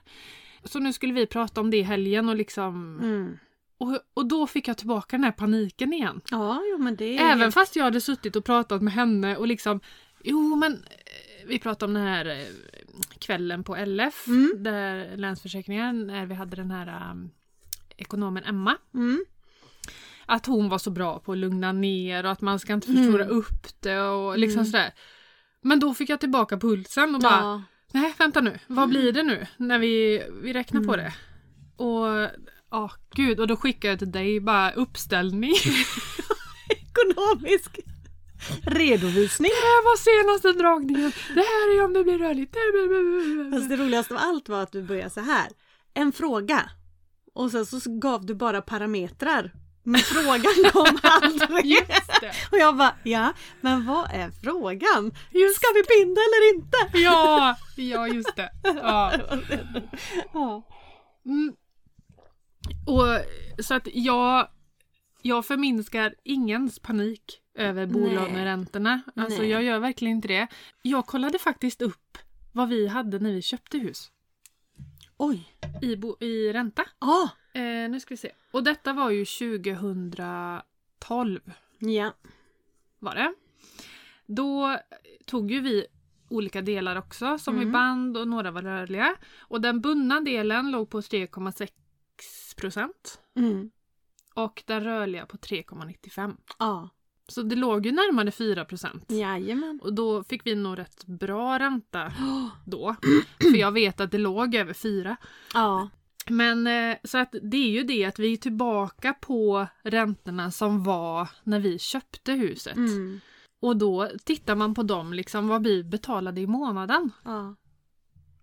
Så 0.64 0.78
nu 0.78 0.92
skulle 0.92 1.12
vi 1.12 1.26
prata 1.26 1.60
om 1.60 1.70
det 1.70 1.76
i 1.76 1.82
helgen 1.82 2.28
och 2.28 2.36
liksom 2.36 2.98
Mm. 3.02 3.38
Och, 3.80 3.98
och 4.14 4.26
då 4.28 4.46
fick 4.46 4.68
jag 4.68 4.76
tillbaka 4.78 5.16
den 5.16 5.24
här 5.24 5.32
paniken 5.32 5.92
igen. 5.92 6.20
Ja, 6.30 6.62
jo, 6.70 6.78
men 6.78 6.96
det 6.96 7.18
Även 7.18 7.40
helt- 7.40 7.54
fast 7.54 7.76
jag 7.76 7.84
hade 7.84 8.00
suttit 8.00 8.36
och 8.36 8.44
pratat 8.44 8.82
med 8.82 8.92
henne 8.92 9.36
och 9.36 9.46
liksom 9.46 9.80
Jo 10.24 10.56
men 10.56 10.82
vi 11.48 11.58
pratade 11.58 11.84
om 11.90 11.94
den 11.94 12.06
här 12.06 12.26
eh, 12.26 12.46
kvällen 13.18 13.64
på 13.64 13.76
LF 13.84 14.26
Mm. 14.26 14.52
där 14.58 15.16
Länsförsäkringar 15.16 15.92
när 15.92 16.26
vi 16.26 16.34
hade 16.34 16.56
den 16.56 16.70
här 16.70 17.10
um, 17.10 17.30
ekonomen 17.96 18.44
Emma. 18.44 18.76
Mm. 18.94 19.24
Att 20.26 20.46
hon 20.46 20.68
var 20.68 20.78
så 20.78 20.90
bra 20.90 21.18
på 21.18 21.32
att 21.32 21.38
lugna 21.38 21.72
ner 21.72 22.24
och 22.24 22.30
att 22.32 22.40
man 22.40 22.58
ska 22.58 22.72
inte 22.72 22.86
förstora 22.86 23.24
Mm. 23.24 23.36
upp 23.36 23.80
det 23.80 24.00
och 24.00 24.38
liksom 24.38 24.60
Mm. 24.60 24.70
sådär. 24.72 24.94
Men 25.60 25.80
då 25.80 25.94
fick 25.94 26.10
jag 26.10 26.20
tillbaka 26.20 26.56
pulsen 26.58 27.14
och 27.14 27.20
bara 27.20 27.40
Ja. 27.40 27.62
Nej 27.92 28.14
vänta 28.18 28.40
nu, 28.40 28.58
vad 28.66 28.88
blir 28.88 29.12
det 29.12 29.22
nu 29.22 29.46
när 29.56 29.78
vi, 29.78 30.22
vi 30.42 30.52
räknar 30.52 30.80
på 30.84 30.94
Mm. 30.94 31.04
det? 31.04 31.14
Och 31.84 32.30
ja 32.70 32.90
gud 33.14 33.40
och 33.40 33.46
då 33.46 33.56
skickade 33.56 33.92
jag 33.92 33.98
till 33.98 34.10
dig 34.12 34.40
bara 34.40 34.70
uppställning. 34.72 35.54
Ekonomisk 36.68 37.78
redovisning. 38.62 39.50
Det 39.50 39.66
här 39.66 39.84
var 39.84 39.96
senaste 39.96 40.52
dragningen. 40.62 41.12
Det 41.34 41.40
här 41.40 41.76
är 41.78 41.84
om 41.84 41.92
det 41.92 42.04
blir 42.04 42.18
rörligt. 42.18 42.54
Fast 43.54 43.68
det 43.68 43.76
roligaste 43.76 44.14
av 44.14 44.20
allt 44.22 44.48
var 44.48 44.62
att 44.62 44.72
du 44.72 44.82
började 44.82 45.10
så 45.10 45.20
här. 45.20 45.48
En 45.94 46.12
fråga. 46.12 46.70
Och 47.34 47.50
sen 47.50 47.66
så 47.66 47.80
gav 47.98 48.26
du 48.26 48.34
bara 48.34 48.62
parametrar. 48.62 49.52
Men 49.82 50.00
frågan 50.00 50.54
kom 50.72 50.98
aldrig. 51.02 51.78
Och 52.52 52.58
jag 52.58 52.76
bara, 52.76 52.94
ja, 53.02 53.32
men 53.60 53.86
vad 53.86 54.10
är 54.12 54.30
frågan? 54.42 55.12
Just, 55.30 55.56
Ska 55.56 55.66
vi 55.74 55.82
binda 55.82 56.20
eller 56.20 56.54
inte? 56.54 56.98
ja, 56.98 57.56
ja, 57.76 58.08
just 58.08 58.36
det. 58.36 58.50
Ja. 58.62 59.12
Ja. 60.32 60.62
Mm. 61.26 61.52
Och, 62.86 63.04
så 63.64 63.74
att 63.74 63.88
jag, 63.92 64.48
jag 65.28 65.46
förminskar 65.46 66.14
ingens 66.24 66.78
panik 66.78 67.40
över 67.54 67.86
bolåneräntorna. 67.86 69.00
Alltså 69.16 69.40
Nej. 69.42 69.50
jag 69.50 69.62
gör 69.62 69.78
verkligen 69.78 70.16
inte 70.16 70.28
det. 70.28 70.46
Jag 70.82 71.06
kollade 71.06 71.38
faktiskt 71.38 71.82
upp 71.82 72.18
vad 72.52 72.68
vi 72.68 72.86
hade 72.86 73.18
när 73.18 73.32
vi 73.32 73.42
köpte 73.42 73.78
hus 73.78 74.10
Oj. 75.16 75.48
i, 75.82 75.96
bo, 75.96 76.16
i 76.20 76.52
ränta. 76.52 76.84
Ja. 77.00 77.30
Eh, 77.54 77.90
nu 77.90 78.00
ska 78.00 78.12
vi 78.12 78.16
se. 78.16 78.30
Och 78.50 78.64
detta 78.64 78.92
var 78.92 79.10
ju 79.10 79.24
2012 79.24 81.40
Ja. 81.78 82.12
var 82.98 83.14
det. 83.14 83.34
Då 84.26 84.78
tog 85.26 85.50
ju 85.50 85.60
vi 85.60 85.86
olika 86.28 86.62
delar 86.62 86.96
också 86.96 87.38
som 87.38 87.54
Mm. 87.56 87.68
i 87.68 87.72
band 87.72 88.16
och 88.16 88.28
några 88.28 88.50
var 88.50 88.62
rörliga. 88.62 89.14
Och 89.38 89.60
den 89.60 89.80
bundna 89.80 90.20
delen 90.20 90.70
låg 90.70 90.90
på 90.90 91.00
3,6 91.02 91.70
procent 92.56 93.20
Mm. 93.36 93.70
Och 94.44 94.62
den 94.66 94.84
rörliga 94.84 95.26
på 95.26 95.36
3,95. 95.36 96.36
Ja. 96.58 96.88
Så 97.28 97.42
det 97.42 97.56
låg 97.56 97.86
ju 97.86 97.92
närmare 97.92 98.30
4 98.30 98.64
procent. 98.64 99.04
Jajamän. 99.08 99.80
Och 99.82 99.92
då 99.94 100.24
fick 100.24 100.46
vi 100.46 100.54
nog 100.54 100.78
rätt 100.78 101.04
bra 101.04 101.58
ränta 101.58 102.12
då. 102.66 102.96
För 103.40 103.56
jag 103.56 103.72
vet 103.72 104.00
att 104.00 104.10
det 104.10 104.18
låg 104.18 104.54
över 104.54 104.72
4. 104.72 105.16
Ja. 105.54 105.88
Men 106.30 106.66
eh, 106.66 106.96
så 107.04 107.18
att 107.18 107.34
det 107.42 107.56
är 107.56 107.70
ju 107.70 107.82
det 107.82 108.04
att 108.04 108.18
vi 108.18 108.32
är 108.32 108.36
tillbaka 108.36 109.14
på 109.20 109.66
räntorna 109.82 110.50
som 110.50 110.84
var 110.84 111.28
när 111.44 111.60
vi 111.60 111.78
köpte 111.78 112.32
huset. 112.32 112.76
Mm. 112.76 113.20
Och 113.60 113.76
då 113.76 114.10
tittar 114.24 114.54
man 114.54 114.74
på 114.74 114.82
dem, 114.82 115.12
liksom 115.12 115.48
vad 115.48 115.64
vi 115.64 115.84
betalade 115.84 116.40
i 116.40 116.46
månaden. 116.46 117.10
Ja. 117.24 117.54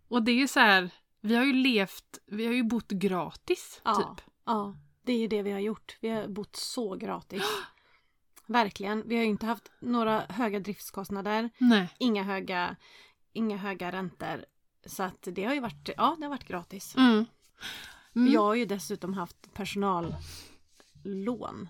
Och 0.08 0.24
det 0.24 0.32
är 0.42 0.48
så 0.48 0.60
här, 0.60 0.90
vi 1.22 1.36
har 1.36 1.44
ju 1.44 1.54
levt, 1.54 2.20
vi 2.26 2.46
har 2.46 2.54
ju 2.54 2.64
bott 2.64 2.92
gratis 2.92 3.82
Ja. 3.86 3.96
typ. 3.96 4.26
Ja. 4.46 4.76
Det 5.06 5.14
är 5.14 5.28
det 5.28 5.42
vi 5.42 5.52
har 5.52 5.60
gjort. 5.60 5.98
Vi 6.00 6.10
har 6.10 6.28
bott 6.28 6.56
så 6.56 6.96
gratis. 6.96 7.44
Verkligen. 8.46 9.04
Vi 9.06 9.16
har 9.16 9.24
ju 9.24 9.30
inte 9.30 9.46
haft 9.46 9.72
några 9.80 10.24
höga 10.30 10.60
driftskostnader. 10.60 11.50
Nej. 11.58 11.90
Inga 11.98 12.24
höga, 12.24 12.76
inga 13.34 13.58
höga 13.58 13.92
räntor. 13.92 14.46
Så 14.86 15.04
att 15.04 15.28
det 15.32 15.44
har 15.44 15.54
ju 15.54 15.60
varit, 15.60 15.90
ja 15.98 16.16
det 16.20 16.26
har 16.26 16.30
varit 16.30 16.48
gratis. 16.48 16.96
Mm. 16.96 17.26
Mm. 18.16 18.34
Jag 18.34 18.42
har 18.42 18.56
ju 18.56 18.66
dessutom 18.66 19.14
haft 19.14 19.54
personallån 19.54 20.16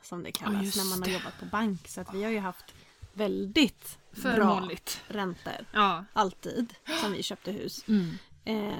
som 0.03 0.23
det 0.23 0.31
kallas 0.31 0.63
just 0.63 0.77
när 0.77 0.89
man 0.89 1.03
har 1.03 1.09
jobbat 1.19 1.39
på 1.39 1.45
bank. 1.45 1.87
Så 1.87 2.01
att 2.01 2.13
vi 2.13 2.23
har 2.23 2.31
ju 2.31 2.39
haft 2.39 2.65
väldigt 3.13 3.97
bra 4.11 4.21
Förmånligt. 4.21 5.01
räntor. 5.07 5.65
Ja. 5.71 6.05
Alltid 6.13 6.73
som 7.01 7.11
vi 7.11 7.23
köpte 7.23 7.51
hus. 7.51 7.85
Mm. 7.87 8.11
Eh, 8.45 8.73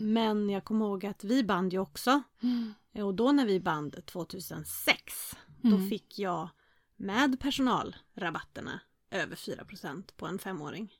men 0.00 0.50
jag 0.50 0.64
kommer 0.64 0.86
ihåg 0.86 1.06
att 1.06 1.24
vi 1.24 1.44
band 1.44 1.72
ju 1.72 1.78
också. 1.78 2.22
Mm. 2.42 2.74
Eh, 2.92 3.06
Och 3.06 3.14
då 3.14 3.32
när 3.32 3.46
vi 3.46 3.60
band 3.60 4.06
2006 4.06 5.36
då 5.62 5.76
Mm. 5.76 5.90
fick 5.90 6.18
jag 6.18 6.48
med 6.96 7.40
personalrabatterna 7.40 8.80
över 9.10 9.36
4% 9.36 10.12
på 10.16 10.26
en 10.26 10.38
femåring. 10.38 10.94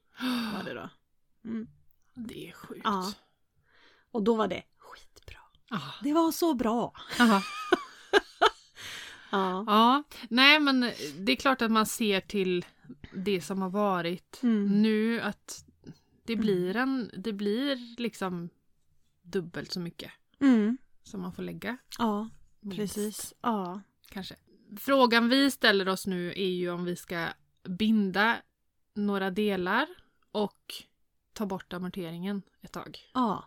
Var 0.55 0.63
det 0.65 0.75
då. 0.75 0.91
Mm. 1.45 1.69
Det 2.15 2.49
är 2.49 2.53
sjukt. 2.53 2.81
Ja. 2.85 3.13
Och 4.11 4.23
då 4.23 4.35
var 4.35 4.49
det 4.49 4.63
skitbra. 4.79 5.39
Ah. 5.71 5.93
Det 6.03 6.13
var 6.13 6.33
så 6.33 6.55
bra. 6.55 6.93
Aha. 7.21 7.43
Ja. 9.35 9.65
Ja, 9.67 10.03
nej 10.31 10.61
men 10.61 10.81
det 11.19 11.33
är 11.33 11.37
klart 11.37 11.63
att 11.63 11.71
man 11.71 11.87
ser 11.87 12.21
till 12.21 12.65
det 13.15 13.41
som 13.41 13.63
har 13.63 13.71
varit 13.71 14.41
Mm. 14.43 14.83
nu 14.83 15.21
att 15.21 15.65
det 16.25 16.37
blir 16.37 16.77
en, 16.77 17.11
det 17.17 17.33
blir 17.33 17.97
liksom 18.01 18.49
dubbelt 19.23 19.73
så 19.73 19.81
mycket 19.81 20.11
Mm. 20.41 20.79
Som 21.03 21.21
man 21.21 21.33
får 21.33 21.43
lägga. 21.43 21.77
Ja, 21.99 22.29
Minst, 22.61 22.79
precis. 22.79 23.35
Ja. 23.41 23.81
Kanske. 24.09 24.35
Frågan 24.79 25.29
vi 25.29 25.51
ställer 25.51 25.89
oss 25.89 26.07
nu 26.07 26.29
är 26.31 26.49
ju 26.51 26.71
om 26.71 26.85
vi 26.85 26.97
ska 26.97 27.29
binda 27.69 28.37
några 28.95 29.31
delar 29.31 29.87
och 30.33 30.75
ta 31.33 31.47
bort 31.47 31.73
amorteringen 31.73 32.43
ett 32.63 32.73
tag. 32.73 32.99
ja. 33.15 33.45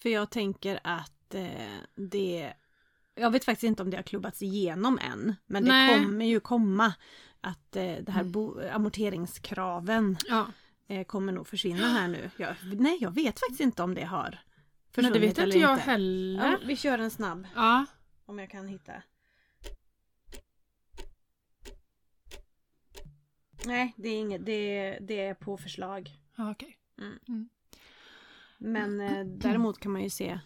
För 0.00 0.08
jag 0.08 0.30
tänker 0.30 0.80
att 0.84 1.34
eh, 1.34 1.76
det... 1.94 2.52
Jag 3.14 3.30
vet 3.30 3.44
faktiskt 3.44 3.64
inte 3.64 3.82
om 3.82 3.90
det 3.90 3.96
har 3.96 4.02
klubbats 4.02 4.42
igenom 4.42 4.98
än. 5.02 5.34
Men 5.46 5.64
det 5.64 5.68
Nej. 5.70 5.94
kommer 6.04 6.24
ju 6.26 6.40
komma. 6.40 6.94
Att 7.40 7.76
eh, 7.76 7.82
det 7.82 8.12
här 8.12 8.20
Mm. 8.20 8.32
bo- 8.32 8.60
amorteringskraven 8.72 10.16
Ja, 10.28 10.46
eh, 10.88 11.04
kommer 11.04 11.32
nog 11.32 11.46
försvinna 11.48 11.86
här 11.88 12.08
nu. 12.08 12.30
Jag, 12.36 12.54
nej, 12.62 12.98
jag 13.00 13.10
vet 13.10 13.40
faktiskt 13.40 13.60
inte 13.60 13.82
om 13.82 13.94
det 13.94 14.04
har 14.04 14.38
försvunnit 14.96 15.36
det 15.36 15.42
vet 15.42 15.48
inte 15.48 15.58
jag 15.58 15.76
heller. 15.76 16.50
Ja, 16.50 16.58
vi 16.66 16.76
kör 16.76 16.98
en 16.98 17.10
snabb. 17.10 17.46
Ja. 17.54 17.86
Om 18.26 18.38
jag 18.38 18.50
kan 18.50 18.68
hitta. 18.68 19.02
Nej, 23.66 23.94
det 23.96 24.08
är 24.08 24.20
inget. 24.20 24.46
Det, 24.46 24.98
det 25.00 25.20
är 25.20 25.34
på 25.34 25.56
förslag. 25.56 26.10
ja 26.36 26.50
okej. 26.50 26.78
Men 28.58 29.00
eh, 29.00 29.24
däremot 29.24 29.80
kan 29.80 29.92
man 29.92 30.02
ju 30.02 30.10
se 30.10 30.40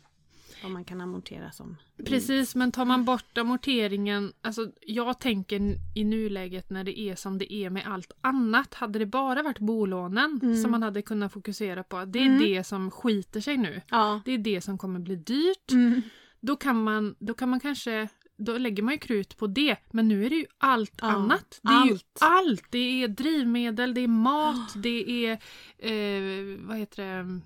vad 0.63 0.73
man 0.73 0.85
kan 0.85 1.01
amortera 1.01 1.51
som. 1.53 1.77
Precis, 2.07 2.55
men 2.55 2.73
tar 2.73 2.85
man 2.85 3.05
bort 3.05 3.39
amorteringen, 3.39 4.33
alltså 4.43 4.71
jag 4.81 5.21
tänker 5.21 5.61
i 5.95 6.05
nuläget 6.05 6.71
när 6.71 6.85
det 6.85 7.01
är 7.01 7.15
som 7.15 7.39
det 7.39 7.53
är 7.55 7.71
med 7.71 7.83
allt 7.87 8.13
annat, 8.21 8.75
hade 8.75 8.99
det 8.99 9.07
bara 9.07 9.43
varit 9.43 9.59
bolånen 9.59 10.41
Mm. 10.43 10.57
som 10.63 10.71
man 10.71 10.83
hade 10.83 11.03
kunnat 11.03 11.33
fokusera 11.33 11.83
på, 11.83 12.05
det 12.05 12.19
är 12.19 12.27
Mm. 12.27 12.39
det 12.41 12.65
som 12.65 12.91
skiter 12.91 13.41
sig 13.41 13.57
nu. 13.57 13.83
Ja. 13.91 14.21
Det 14.25 14.33
är 14.33 14.39
det 14.39 14.61
som 14.61 14.79
kommer 14.79 15.01
bli 15.01 15.17
dyrt. 15.17 15.71
Mm. 15.73 16.03
Då 16.41 16.57
kan 16.57 16.83
man, 16.85 17.15
då 17.19 17.35
kan 17.35 17.49
man 17.49 17.61
kanske, 17.61 18.09
då 18.37 18.59
lägger 18.59 18.83
man 18.83 18.95
ju 18.95 18.99
krut 18.99 19.37
på 19.37 19.47
det, 19.47 19.77
men 19.91 20.09
nu 20.09 20.25
är 20.27 20.31
det 20.31 20.37
ju 20.37 20.47
allt 20.59 20.99
Ja, 21.01 21.07
annat. 21.07 21.61
Det 21.63 21.69
är 21.73 21.85
ju 21.87 21.93
allt. 21.93 22.19
allt! 22.21 22.65
Det 22.71 22.79
är 23.03 23.09
drivmedel, 23.09 23.95
det 23.95 24.01
är 24.01 24.09
mat, 24.09 24.73
det 24.83 25.27
är, 25.27 25.33
eh, 25.79 26.59
vad 26.67 26.77
heter 26.77 27.03
det, 27.25 27.41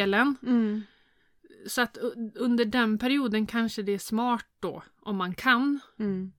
elen. 0.00 0.36
Mm. 0.46 0.82
Så 1.66 1.80
att 1.82 1.96
under 2.34 2.64
den 2.64 2.98
perioden 2.98 3.46
kanske 3.46 3.82
det 3.82 3.92
är 3.92 3.98
smart 3.98 4.46
då, 4.60 4.82
om 5.00 5.16
man 5.16 5.34
kan, 5.34 5.80
Mm. 5.98 6.32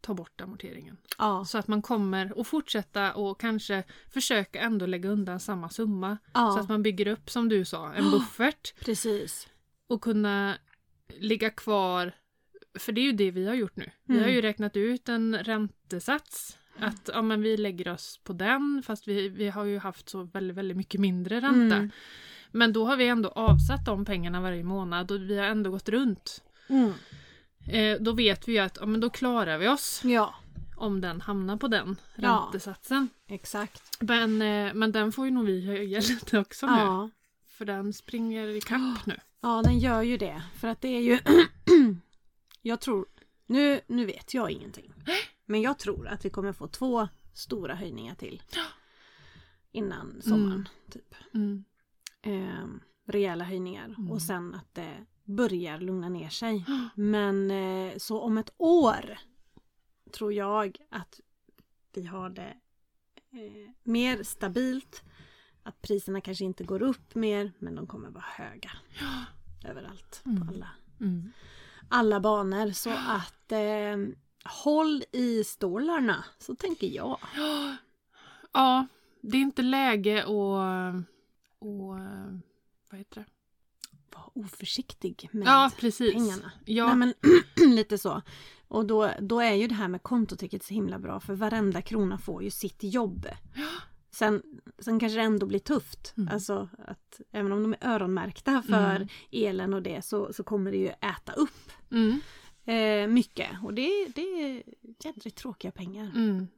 ta 0.00 0.14
bort 0.14 0.40
amorteringen. 0.40 0.96
Ja. 1.18 1.44
Så 1.44 1.58
att 1.58 1.68
man 1.68 1.82
kommer 1.82 2.40
att 2.40 2.46
fortsätta 2.46 3.12
och 3.14 3.40
kanske 3.40 3.84
försöka 4.10 4.60
ändå 4.60 4.86
lägga 4.86 5.08
undan 5.10 5.40
samma 5.40 5.68
summa. 5.68 6.18
ja. 6.34 6.52
Så 6.52 6.58
att 6.60 6.68
man 6.68 6.82
bygger 6.82 7.06
upp, 7.06 7.30
som 7.30 7.48
du 7.48 7.64
sa, 7.64 7.92
en 7.92 8.10
buffert 8.10 8.74
Precis. 8.80 9.48
och 9.86 10.00
kunna 10.02 10.56
ligga 11.18 11.50
kvar. 11.50 12.12
För 12.78 12.92
det 12.92 13.00
är 13.00 13.02
ju 13.04 13.12
det 13.12 13.30
vi 13.30 13.46
har 13.46 13.54
gjort 13.54 13.76
nu. 13.76 13.90
Vi 14.04 14.14
Mm. 14.14 14.24
har 14.24 14.30
ju 14.30 14.40
räknat 14.40 14.76
ut 14.76 15.08
en 15.08 15.38
räntesats. 15.38 16.58
Att 16.78 17.10
ja, 17.12 17.22
men 17.22 17.42
vi 17.42 17.56
lägger 17.56 17.88
oss 17.92 18.20
på 18.24 18.32
den 18.32 18.82
fast 18.86 19.08
vi, 19.08 19.28
vi 19.28 19.48
har 19.48 19.64
ju 19.64 19.78
haft 19.78 20.08
så 20.08 20.22
väldigt, 20.22 20.56
väldigt 20.56 20.76
mycket 20.76 21.00
mindre 21.00 21.36
ränta. 21.40 21.76
Mm. 21.76 21.90
Men 22.52 22.72
då 22.72 22.84
har 22.86 22.96
vi 22.96 23.08
ändå 23.08 23.28
avsatt 23.28 23.84
de 23.84 24.04
pengarna 24.04 24.40
varje 24.40 24.64
månad 24.64 25.10
och 25.10 25.20
vi 25.20 25.38
har 25.38 25.44
ändå 25.44 25.70
gått 25.70 25.88
runt. 25.88 26.42
Mm. 26.68 26.92
Eh, 27.68 28.02
då 28.02 28.12
vet 28.12 28.48
vi 28.48 28.52
ju 28.52 28.58
att 28.58 28.78
ja, 28.80 28.86
men 28.86 29.00
då 29.00 29.10
klarar 29.10 29.58
vi 29.58 29.68
oss 29.68 30.00
Ja, 30.04 30.34
om 30.76 31.00
den 31.00 31.20
hamnar 31.20 31.56
på 31.56 31.68
den 31.68 31.96
Ja. 32.16 32.42
räntesatsen. 32.46 33.08
exakt. 33.28 33.96
Men, 34.00 34.42
eh, 34.42 34.74
men 34.74 34.92
den 34.92 35.12
får 35.12 35.24
ju 35.24 35.30
nog 35.30 35.44
vi 35.44 35.66
höja 35.66 36.00
lite 36.08 36.38
också 36.38 36.66
nu. 36.66 36.72
Ja. 36.72 37.10
För 37.46 37.64
den 37.64 37.92
springer 37.92 38.48
i 38.48 38.60
kapp 38.60 39.06
nu. 39.06 39.16
ja, 39.40 39.62
den 39.64 39.78
gör 39.78 40.02
ju 40.02 40.16
det. 40.16 40.42
För 40.56 40.68
att 40.68 40.80
det 40.80 40.88
är 40.88 41.00
ju 41.00 41.18
Jag 42.62 42.80
tror, 42.80 43.06
nu, 43.46 43.80
nu 43.86 44.06
vet 44.06 44.34
jag 44.34 44.50
ingenting. 44.50 44.92
Men 45.46 45.62
jag 45.62 45.78
tror 45.78 46.08
att 46.08 46.24
vi 46.24 46.30
kommer 46.30 46.52
få 46.52 46.68
två 46.68 47.08
stora 47.34 47.74
höjningar 47.74 48.14
till. 48.14 48.42
Innan 49.72 50.22
sommaren. 50.22 50.52
Mm. 50.52 50.64
Typ. 50.92 51.14
Mm. 51.34 51.64
Eh, 52.22 52.66
rejäla 53.06 53.44
höjningar. 53.44 53.84
Mm. 53.84 54.10
Och 54.10 54.22
sen 54.22 54.54
att 54.54 54.74
det 54.74 55.06
börjar 55.24 55.78
lugna 55.80 56.08
ner 56.08 56.28
sig. 56.28 56.64
Men 56.94 57.50
eh, 57.50 57.96
så 57.96 58.20
om 58.20 58.38
ett 58.38 58.54
år 58.56 59.18
tror 60.12 60.32
jag 60.32 60.76
att 60.90 61.20
vi 61.94 62.06
har 62.06 62.30
det 62.30 62.54
eh, 63.32 63.70
mer 63.82 64.22
stabilt. 64.22 65.02
Att 65.62 65.82
priserna 65.82 66.20
kanske 66.20 66.44
inte 66.44 66.64
går 66.64 66.82
upp 66.82 67.14
mer 67.14 67.52
men 67.58 67.74
de 67.74 67.86
kommer 67.86 68.10
vara 68.10 68.24
höga. 68.28 68.70
Överallt. 69.64 70.22
Mm. 70.26 70.46
På 70.46 70.52
alla, 70.54 70.68
Mm. 71.00 71.32
alla 71.88 72.20
banor. 72.20 72.70
Så 72.70 72.90
att 72.90 73.52
eh, 73.52 73.96
håll 74.64 75.04
i 75.12 75.44
stålarna. 75.44 76.24
Så 76.38 76.54
tänker 76.54 76.86
jag. 76.86 77.18
Ja, 78.54 78.86
det 79.20 79.36
är 79.36 79.42
inte 79.42 79.62
läge 79.62 80.22
att... 80.22 81.04
Och, 81.62 81.98
vad 82.90 82.98
heter 82.98 83.20
det? 83.20 83.26
Var 84.14 84.30
oförsiktig 84.34 85.28
med 85.32 85.46
Ja, 85.48 85.70
precis. 85.78 86.12
pengarna. 86.14 86.52
Ja, 86.64 86.86
Nej, 86.94 86.96
men 86.96 87.14
lite 87.74 87.98
så. 87.98 88.22
Och 88.68 88.86
då, 88.86 89.10
då 89.20 89.40
är 89.40 89.52
ju 89.54 89.66
det 89.66 89.74
här 89.74 89.88
med 89.88 90.02
kontoticket 90.02 90.62
så 90.64 90.74
himla 90.74 90.98
bra 90.98 91.20
för 91.20 91.34
varenda 91.34 91.82
krona 91.82 92.18
får 92.18 92.42
ju 92.42 92.50
sitt 92.50 92.82
jobb. 92.82 93.26
Sen, 94.10 94.42
sen 94.78 95.00
kanske 95.00 95.18
det 95.18 95.22
ändå 95.24 95.46
blir 95.46 95.58
tufft. 95.58 96.14
Mm. 96.16 96.28
Alltså 96.34 96.68
att 96.88 97.20
även 97.30 97.52
om 97.52 97.62
de 97.62 97.72
är 97.80 97.88
öronmärkta 97.94 98.62
för 98.62 98.96
Mm. 98.96 99.08
elen 99.30 99.74
och 99.74 99.82
det 99.82 100.04
så, 100.04 100.32
så 100.32 100.44
kommer 100.44 100.70
det 100.70 100.76
ju 100.76 100.88
äta 100.88 101.32
upp 101.32 101.70
mm, 101.90 102.20
eh, 102.64 103.08
mycket. 103.14 103.48
Och 103.62 103.74
det, 103.74 104.06
det 104.14 104.20
är 104.22 104.62
jädrigt 105.04 105.36
tråkiga 105.38 105.70
pengar. 105.70 106.12
mm. 106.14 106.48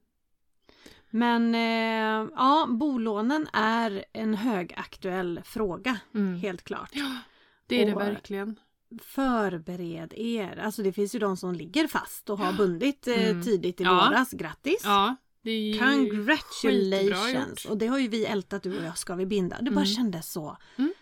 Men 1.16 1.54
eh, 1.54 2.28
ja, 2.36 2.66
bolånen 2.70 3.46
är 3.52 4.04
en 4.12 4.34
högaktuell 4.34 5.40
fråga. 5.44 5.98
Mm. 6.14 6.34
Helt 6.34 6.64
klart. 6.64 6.90
Ja, 6.92 7.18
det 7.66 7.82
är 7.82 7.86
det 7.86 7.94
Och- 7.94 8.00
verkligen. 8.00 8.56
Förbered 9.02 10.12
er. 10.16 10.56
Alltså 10.58 10.82
det 10.82 10.92
finns 10.92 11.14
ju 11.14 11.18
de 11.18 11.36
som 11.36 11.52
ligger 11.54 11.86
fast 11.88 12.30
och 12.30 12.38
har 12.38 12.52
bundit 12.52 13.06
eh, 13.06 13.28
Mm. 13.30 13.42
tidigt 13.42 13.80
i 13.80 13.84
Ja. 13.84 13.94
våras. 14.08 14.30
Grattis! 14.32 14.80
Ja, 14.84 15.16
det 15.42 15.50
är 15.50 15.60
ju 15.60 15.78
Congratulations! 15.78 17.64
Och 17.64 17.78
det 17.78 17.86
har 17.86 17.98
ju 17.98 18.08
vi 18.08 18.24
ältat 18.26 18.62
du 18.62 18.78
och 18.78 18.84
jag, 18.84 18.98
ska 18.98 19.14
vi 19.14 19.26
binda? 19.26 19.56
Det 19.60 19.70
bara 19.70 19.80
Mm. 19.84 19.86
kändes 19.86 20.32
så 20.32 20.56
Mm. 20.76 20.92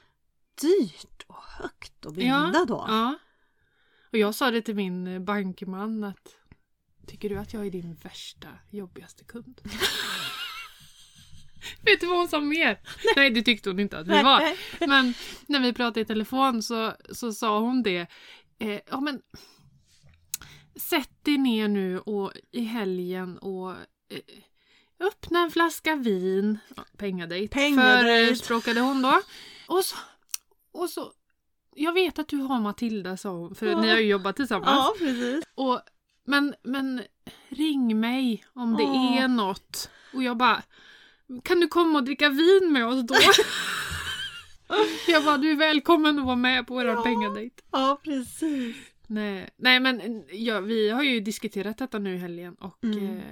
dyrt 0.61 1.23
och 1.27 1.43
högt 1.59 2.07
att 2.07 2.15
binda 2.15 2.65
då. 2.69 2.85
Ja. 2.89 3.19
Och 4.13 4.19
jag 4.19 4.35
sa 4.35 4.51
det 4.51 4.63
till 4.63 4.75
min 4.75 5.07
eh, 5.07 5.21
bankman 5.21 6.05
att 6.05 6.37
Tycker 7.07 7.29
du 7.29 7.37
att 7.39 7.53
jag 7.53 7.67
är 7.67 7.71
din 7.71 7.95
värsta, 7.95 8.49
jobbigaste 8.71 9.25
kund? 9.25 9.61
Vet 11.83 12.01
du 12.01 12.07
vad 12.07 12.19
hon 12.19 12.29
sa 12.29 12.41
mer? 12.41 12.81
Nej, 13.17 13.31
det 13.31 13.43
tyckte 13.43 13.71
hon 13.71 13.81
inte 13.81 13.99
att 13.99 14.07
vi 14.07 14.23
var. 14.23 14.43
Men 14.87 15.15
när 15.47 15.61
vi 15.61 15.73
pratade 15.73 16.01
i 16.01 16.05
telefon 16.05 16.63
så, 16.63 16.93
så 17.13 17.33
sa 17.33 17.59
hon 17.61 17.83
det. 17.83 18.07
Eh, 18.59 18.81
ja 18.91 19.01
men 19.01 19.23
Sätt 20.77 21.11
dig 21.25 21.39
ner 21.39 21.69
nu 21.69 21.99
och 21.99 22.33
i 22.53 22.61
helgen 22.65 23.39
och 23.39 23.71
eh, 23.71 23.77
öppna 25.01 25.39
en 25.43 25.51
flaska 25.51 25.97
vin. 25.97 26.59
Ja, 26.77 26.85
pengadejt. 26.97 27.53
Pengadejt. 27.55 28.27
Förespråkade 28.29 28.81
hon 28.81 29.03
då. 29.03 29.21
Och 29.67 29.85
så, 29.85 29.97
och 30.73 30.91
så 30.91 31.13
Jag 31.77 31.93
vet 31.93 32.19
att 32.19 32.29
du 32.29 32.37
har 32.37 32.61
Matilda 32.61 33.17
sa 33.17 33.31
hon, 33.31 33.55
för 33.55 33.67
Ja. 33.67 33.81
ni 33.81 33.89
har 33.91 33.99
ju 33.99 34.07
jobbat 34.07 34.37
tillsammans. 34.37 34.69
Ja, 34.71 34.95
precis. 34.99 35.45
Och, 35.55 35.81
men, 36.25 36.55
men 36.63 37.03
ring 37.49 38.01
mig 38.01 38.45
om 38.53 38.77
det 38.77 38.83
Åh. 38.85 39.23
är 39.23 39.29
något. 39.29 39.91
Och 40.15 40.23
jag 40.23 40.37
bara, 40.37 40.63
kan 41.45 41.61
du 41.61 41.69
komma 41.69 41.99
och 41.99 42.05
dricka 42.05 42.29
vin 42.29 42.73
med 42.73 42.87
oss 42.87 43.03
då? 43.07 43.15
jag 45.09 45.25
bara, 45.25 45.37
du 45.39 45.51
är 45.51 45.57
välkommen 45.57 46.19
att 46.19 46.25
vara 46.25 46.37
med 46.37 46.67
på 46.67 46.75
våran 46.75 46.95
Ja. 46.97 47.03
pengadejt. 47.03 47.63
Ja, 47.71 48.01
precis. 48.05 48.77
Nej, 49.07 49.51
nej 49.57 49.81
men 49.81 50.25
ja, 50.31 50.61
vi 50.61 50.91
har 50.91 51.03
ju 51.03 51.21
diskuterat 51.21 51.79
detta 51.79 51.99
nu 51.99 52.15
i 52.15 52.19
helgen 52.19 52.55
och 52.55 52.85
Mm. 52.85 53.17
eh, 53.17 53.23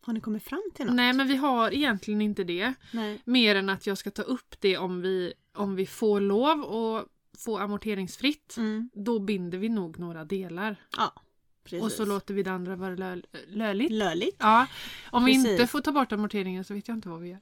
Har 0.00 0.12
ni 0.12 0.20
kommit 0.20 0.42
fram 0.44 0.62
till 0.74 0.86
något? 0.86 0.94
nej 0.94 1.12
men 1.12 1.28
vi 1.28 1.36
har 1.36 1.74
egentligen 1.74 2.20
inte 2.20 2.44
det. 2.44 2.74
Nej. 2.92 3.20
Mer 3.24 3.54
än 3.56 3.68
att 3.68 3.86
jag 3.86 3.98
ska 3.98 4.10
ta 4.10 4.22
upp 4.22 4.54
det 4.60 4.78
om 4.78 5.00
vi, 5.02 5.32
om 5.54 5.76
vi 5.76 5.86
får 5.86 6.20
lov 6.20 6.60
och 6.62 7.06
få 7.38 7.58
amorteringsfritt. 7.58 8.56
Mm. 8.56 8.90
Då 8.94 9.18
binder 9.18 9.58
vi 9.58 9.68
nog 9.68 9.98
några 9.98 10.24
delar. 10.24 10.76
Ja, 10.96 11.12
precis. 11.66 11.82
Och 11.82 11.92
så 11.92 12.04
låter 12.04 12.34
vi 12.34 12.42
det 12.42 12.52
andra 12.52 12.76
vara 12.76 12.94
lö, 12.94 13.16
löligt. 13.48 13.92
Löligt. 13.92 14.36
Ja, 14.38 14.66
om 15.10 15.24
vi 15.24 15.34
Precis. 15.34 15.50
inte 15.50 15.66
får 15.66 15.80
ta 15.80 15.92
bort 15.92 16.12
amorteringen 16.12 16.64
så 16.64 16.74
vet 16.74 16.88
jag 16.88 16.96
inte 16.96 17.08
vad 17.08 17.20
vi 17.20 17.28
gör. 17.28 17.40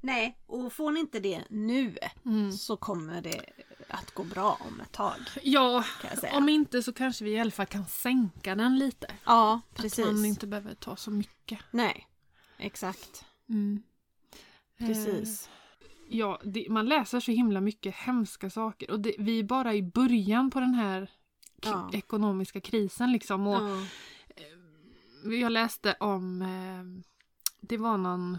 Nej, 0.00 0.38
och 0.46 0.72
får 0.72 0.90
ni 0.92 1.00
inte 1.00 1.20
det 1.20 1.44
nu 1.50 1.96
Mm. 2.24 2.52
så 2.52 2.76
kommer 2.76 3.22
det 3.22 3.40
att 3.88 4.10
gå 4.14 4.24
bra 4.24 4.58
om 4.68 4.80
ett 4.80 4.92
tag. 4.92 5.14
Ja, 5.42 5.84
om 6.32 6.48
inte 6.48 6.82
så 6.82 6.92
kanske 6.92 7.24
vi 7.24 7.30
i 7.30 7.38
alla 7.40 7.50
fall 7.50 7.66
kan 7.66 7.86
sänka 7.86 8.54
den 8.54 8.78
lite. 8.78 9.06
Ja, 9.24 9.60
Att 9.70 9.76
precis. 9.76 10.06
man 10.06 10.24
inte 10.24 10.46
behöver 10.46 10.74
ta 10.74 10.96
så 10.96 11.10
mycket. 11.10 11.58
Nej, 11.70 12.06
exakt. 12.58 13.24
Mm. 13.48 13.82
Precis. 14.78 15.48
Eh, 15.80 15.88
ja, 16.18 16.40
det, 16.44 16.66
man 16.70 16.86
läser 16.86 17.20
så 17.20 17.30
himla 17.32 17.60
mycket 17.60 17.94
hemska 17.94 18.50
saker 18.50 18.90
och 18.90 19.00
det, 19.00 19.14
vi 19.18 19.38
är 19.38 19.42
bara 19.44 19.74
i 19.74 19.82
början 19.82 20.50
på 20.50 20.60
den 20.60 20.74
här 20.74 21.10
Ja. 21.62 21.90
ekonomiska 21.92 22.60
krisen 22.60 23.12
liksom. 23.12 23.46
Och 23.46 23.62
Ja. 23.62 23.86
Jag 25.32 25.52
läste 25.52 25.96
om, 26.00 26.42
eh, 26.42 27.02
det 27.60 27.76
var 27.76 27.96
någon 27.96 28.38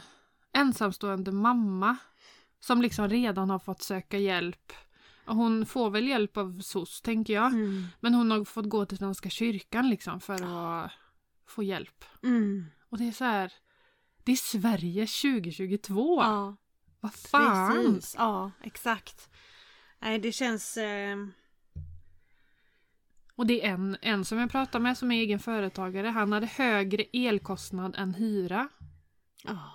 ensamstående 0.54 1.32
mamma 1.32 1.98
som 2.60 2.82
liksom 2.82 3.10
redan 3.10 3.50
har 3.50 3.60
fått 3.60 3.82
söka 3.82 4.18
hjälp. 4.18 4.74
Hon 5.26 5.66
får 5.66 5.90
väl 5.90 6.08
hjälp 6.08 6.38
av 6.38 6.60
SOS 6.62 7.02
tänker 7.02 7.34
jag. 7.34 7.54
Mm. 7.54 7.86
Men 8.00 8.14
hon 8.14 8.32
har 8.32 8.46
fått 8.46 8.70
gå 8.70 8.86
till 8.86 8.98
Svenska 8.98 9.30
kyrkan 9.30 9.90
liksom 9.90 10.20
för 10.20 10.34
att 10.34 10.92
få 11.48 11.64
hjälp. 11.64 12.06
Mm. 12.24 12.66
Och 12.90 12.98
det 12.98 13.08
är 13.08 13.12
så 13.12 13.24
här, 13.24 13.54
det 14.24 14.32
är 14.32 14.36
Sverige 14.36 15.08
2022. 15.08 16.22
Ja, 16.22 16.56
Vad 17.00 17.14
fan? 17.14 17.94
precis. 17.96 18.16
Ja, 18.18 18.52
exakt. 18.62 19.30
Nej, 20.00 20.20
det 20.20 20.32
känns... 20.32 20.78
Eh... 20.78 21.18
Och 23.40 23.48
det 23.48 23.66
är 23.66 23.70
en, 23.74 23.98
en 24.02 24.26
som 24.26 24.38
jag 24.38 24.52
pratar 24.52 24.80
med 24.80 24.98
som 24.98 25.12
är 25.12 25.16
egen 25.22 25.40
företagare. 25.40 26.08
Han 26.08 26.32
hade 26.32 26.46
högre 26.46 27.04
elkostnad 27.14 27.96
än 27.98 28.14
hyra 28.14 28.70
Ja. 29.44 29.72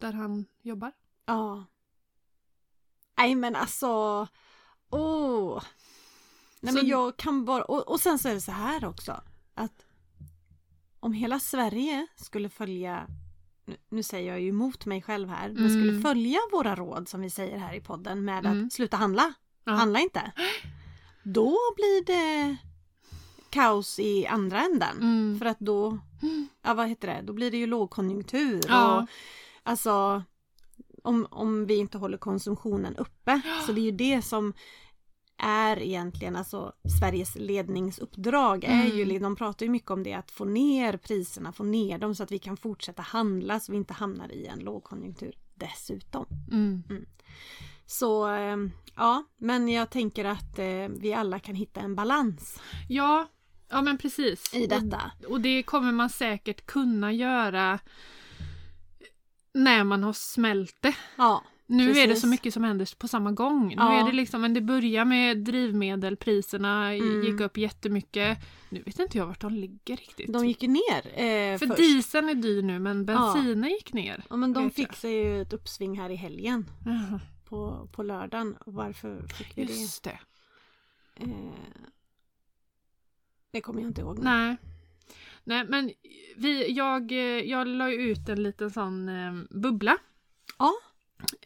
där 0.00 0.12
han 0.12 0.44
jobbar. 0.62 0.92
Ja. 1.26 1.64
Nej, 3.18 3.34
men 3.34 3.56
alltså... 3.56 3.88
Åh! 4.90 5.62
Nej, 6.60 6.72
Så- 6.72 6.78
men 6.78 6.86
jag 6.88 7.16
kan 7.16 7.44
bara... 7.44 7.64
Och, 7.64 7.88
och 7.88 8.00
sen 8.00 8.18
så 8.18 8.28
är 8.28 8.34
det 8.34 8.40
så 8.40 8.52
här 8.52 8.84
också. 8.84 9.20
Att 9.54 9.86
om 11.00 11.12
hela 11.12 11.38
Sverige 11.40 12.06
skulle 12.16 12.48
följa... 12.48 13.06
nu- 13.64 13.76
Nu 13.88 14.02
säger 14.02 14.30
jag 14.32 14.40
ju 14.40 14.48
emot 14.48 14.86
mig 14.86 15.02
själv 15.02 15.28
här. 15.28 15.48
Men 15.48 15.58
Mm. 15.66 15.70
skulle 15.70 16.02
följa 16.02 16.38
våra 16.52 16.74
råd 16.74 17.08
som 17.08 17.20
vi 17.20 17.30
säger 17.30 17.58
här 17.58 17.74
i 17.74 17.80
podden 17.80 18.24
med 18.24 18.46
Mm. 18.46 18.66
att 18.66 18.72
sluta 18.72 18.96
handla. 18.96 19.34
Ja. 19.64 19.72
Handla 19.72 20.00
inte. 20.00 20.32
Då 21.22 21.56
blir 21.76 22.04
det 22.04 22.56
kaos 23.54 23.98
i 23.98 24.26
andra 24.26 24.60
änden. 24.64 24.96
Mm. 25.00 25.38
För 25.38 25.46
att 25.46 25.58
då, 25.60 25.98
ja 26.62 26.74
vad 26.74 26.88
heter 26.88 27.08
det, 27.08 27.22
då 27.22 27.32
blir 27.32 27.50
det 27.50 27.56
ju 27.56 27.66
lågkonjunktur. 27.66 28.60
Ja. 28.68 29.02
Och, 29.02 29.08
alltså 29.62 30.22
om, 31.02 31.26
om 31.30 31.66
vi 31.66 31.76
inte 31.76 31.98
håller 31.98 32.18
konsumtionen 32.18 32.96
uppe. 32.96 33.40
Så 33.66 33.72
det 33.72 33.80
är 33.80 33.84
ju 33.84 33.90
det 33.90 34.22
som 34.22 34.52
är 35.38 35.82
egentligen 35.82 36.36
alltså 36.36 36.72
Sveriges 37.00 37.36
ledningsuppdrag. 37.36 38.64
Är 38.64 38.84
Mm. 38.84 38.96
ju, 39.10 39.18
de 39.18 39.36
pratar 39.36 39.66
ju 39.66 39.72
mycket 39.72 39.90
om 39.90 40.02
det 40.02 40.14
att 40.14 40.30
få 40.30 40.44
ner 40.44 40.96
priserna, 40.96 41.52
få 41.52 41.64
ner 41.64 41.98
dem 41.98 42.14
så 42.14 42.22
att 42.22 42.32
vi 42.32 42.38
kan 42.38 42.56
fortsätta 42.56 43.02
handla 43.02 43.60
så 43.60 43.72
vi 43.72 43.78
inte 43.78 43.94
hamnar 43.94 44.32
i 44.32 44.46
en 44.46 44.58
lågkonjunktur 44.58 45.34
dessutom. 45.54 46.26
Mm. 46.52 46.82
Så 47.86 48.28
eh, 48.34 48.56
ja, 48.96 49.24
men 49.36 49.68
jag 49.68 49.90
tänker 49.90 50.24
att 50.24 50.58
eh, 50.58 50.88
vi 51.00 51.14
alla 51.14 51.38
kan 51.38 51.54
hitta 51.54 51.80
en 51.80 51.94
balans 51.94 52.60
Ja, 52.88 53.26
ja 53.74 53.82
men 53.82 53.98
precis. 53.98 54.54
i 54.54 54.66
detta. 54.66 55.10
Och, 55.24 55.30
och 55.30 55.40
det 55.40 55.62
kommer 55.62 55.92
man 55.92 56.10
säkert 56.10 56.66
kunna 56.66 57.12
göra 57.12 57.78
när 59.54 59.84
man 59.84 60.02
har 60.04 60.12
smält 60.12 60.76
det. 60.80 60.94
Ja, 61.16 61.44
Nu 61.66 61.84
är 61.90 61.94
det 61.94 62.06
Precis. 62.06 62.20
så 62.20 62.26
mycket 62.26 62.54
som 62.54 62.64
händer 62.64 62.98
på 62.98 63.08
samma 63.08 63.32
gång. 63.32 63.68
Nu 63.68 63.74
Ja. 63.76 64.00
är 64.00 64.06
det 64.06 64.12
liksom, 64.12 64.40
men 64.40 64.54
det 64.54 64.60
börjar 64.60 65.04
med 65.04 65.38
drivmedel, 65.38 66.16
priserna 66.16 66.92
Mm. 66.94 67.22
gick 67.24 67.40
upp 67.40 67.56
jättemycket. 67.56 68.38
Nu 68.68 68.82
vet 68.82 68.98
inte 68.98 69.18
jag 69.18 69.26
vart 69.26 69.40
de 69.40 69.52
ligger 69.54 69.96
riktigt. 69.96 70.32
de 70.32 70.46
gick 70.46 70.62
ju 70.62 70.68
ner 70.68 71.06
eh, 71.06 71.58
För 71.58 71.66
först. 71.66 71.76
dieseln 71.76 72.28
är 72.28 72.34
dyr 72.34 72.62
nu 72.62 72.78
men 72.78 73.04
bensinen 73.06 73.70
gick 73.70 73.92
ner. 73.92 74.24
Ja 74.30 74.36
men 74.36 74.52
de 74.52 74.70
fick 74.70 74.92
sig 74.92 75.12
ju 75.14 75.42
ett 75.42 75.52
uppsving 75.52 75.98
här 76.00 76.10
i 76.10 76.14
helgen 76.16 76.70
Jaha, 76.84 77.20
på, 77.48 77.88
på 77.92 78.02
lördagen. 78.02 78.56
Varför 78.66 79.26
fick 79.28 79.58
vi 79.58 79.64
det? 79.64 79.72
Just 79.72 80.02
det. 80.02 80.18
Eh, 81.16 81.28
Det 83.54 83.60
kommer 83.60 83.80
jag 83.80 83.90
inte 83.90 84.00
ihåg. 84.00 84.18
Nej. 84.18 84.56
Nej 85.44 85.64
men 85.64 85.90
vi, 86.36 86.72
jag, 86.72 87.12
jag 87.46 87.66
la 87.66 87.90
ju 87.90 88.10
ut 88.10 88.28
en 88.28 88.42
liten 88.42 88.70
sån 88.70 89.08
eh, 89.08 89.32
bubbla. 89.50 89.96
Ja. 90.58 90.72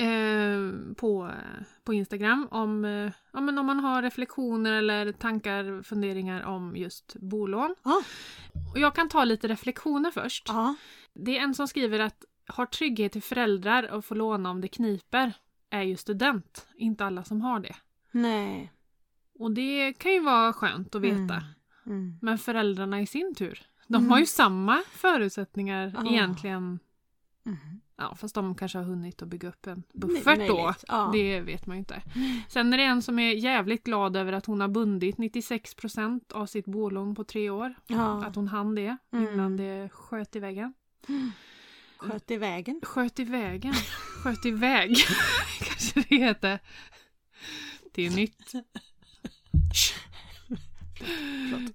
Eh, 0.04 0.94
på, 0.96 1.30
på 1.84 1.94
Instagram 1.94 2.48
om, 2.50 2.84
eh, 2.84 3.12
ja, 3.32 3.40
men 3.40 3.58
om 3.58 3.66
man 3.66 3.80
har 3.80 4.02
reflektioner 4.02 4.72
eller 4.72 5.12
tankar, 5.12 5.82
funderingar 5.82 6.42
om 6.42 6.76
just 6.76 7.16
bolån. 7.20 7.74
Ja. 7.82 8.02
Och 8.72 8.78
jag 8.78 8.94
kan 8.94 9.08
ta 9.08 9.24
lite 9.24 9.48
reflektioner 9.48 10.10
först. 10.10 10.44
Ja. 10.48 10.74
Det 11.14 11.38
är 11.38 11.42
en 11.42 11.54
som 11.54 11.68
skriver 11.68 11.98
att 11.98 12.24
har 12.46 12.66
trygghet 12.66 13.12
till 13.12 13.22
föräldrar 13.22 13.90
och 13.90 14.04
få 14.04 14.14
låna 14.14 14.50
om 14.50 14.60
det 14.60 14.68
kniper 14.68 15.32
är 15.70 15.82
ju 15.82 15.96
student. 15.96 16.66
Inte 16.76 17.04
alla 17.04 17.24
som 17.24 17.40
har 17.40 17.60
det. 17.60 17.76
Nej. 18.10 18.72
Och 19.38 19.50
det 19.50 19.92
kan 19.92 20.12
ju 20.12 20.20
vara 20.20 20.52
skönt 20.52 20.94
att 20.94 21.02
veta. 21.02 21.16
Mm. 21.16 21.44
Mm. 21.88 22.18
Men 22.22 22.38
föräldrarna 22.38 23.00
i 23.00 23.06
sin 23.06 23.34
tur, 23.34 23.62
de 23.86 23.96
Mm. 23.96 24.10
har 24.10 24.18
ju 24.18 24.26
samma 24.26 24.82
förutsättningar 24.90 25.92
Ja. 25.96 26.10
egentligen. 26.10 26.78
Mm. 27.46 27.58
Ja, 27.96 28.14
fast 28.14 28.34
de 28.34 28.54
kanske 28.54 28.78
har 28.78 28.84
hunnit 28.84 29.22
att 29.22 29.28
bygga 29.28 29.48
upp 29.48 29.66
en 29.66 29.82
buffert 29.92 30.24
då. 30.48 30.56
möjligt, 30.56 30.84
Ja. 30.88 31.10
Det 31.12 31.40
vet 31.40 31.66
man 31.66 31.76
ju 31.76 31.78
inte. 31.78 32.02
Sen 32.48 32.72
är 32.72 32.78
det 32.78 32.84
en 32.84 33.02
som 33.02 33.18
är 33.18 33.32
jävligt 33.34 33.84
glad 33.84 34.16
över 34.16 34.32
att 34.32 34.46
hon 34.46 34.60
har 34.60 34.68
bundit 34.68 35.18
96% 35.18 36.32
av 36.32 36.46
sitt 36.46 36.66
bolån 36.66 37.14
på 37.14 37.24
tre 37.24 37.50
år. 37.50 37.74
ja. 37.86 38.24
Att 38.24 38.34
hon 38.36 38.48
hann 38.48 38.74
det 38.74 38.96
Mm. 39.12 39.32
innan 39.34 39.56
det 39.56 39.88
sköt 39.92 40.36
i 40.36 40.38
väggen. 40.40 40.72
Sköt 41.96 42.30
i 42.30 42.36
vägen. 42.36 42.80
Sköt 42.84 43.20
i 43.20 43.24
vägen? 43.24 43.74
Sköt 44.22 44.46
iväg 44.46 44.96
kanske 45.60 46.04
det 46.08 46.16
heter. 46.16 46.58
Det 47.94 48.06
är 48.06 48.10
nytt. 48.10 48.52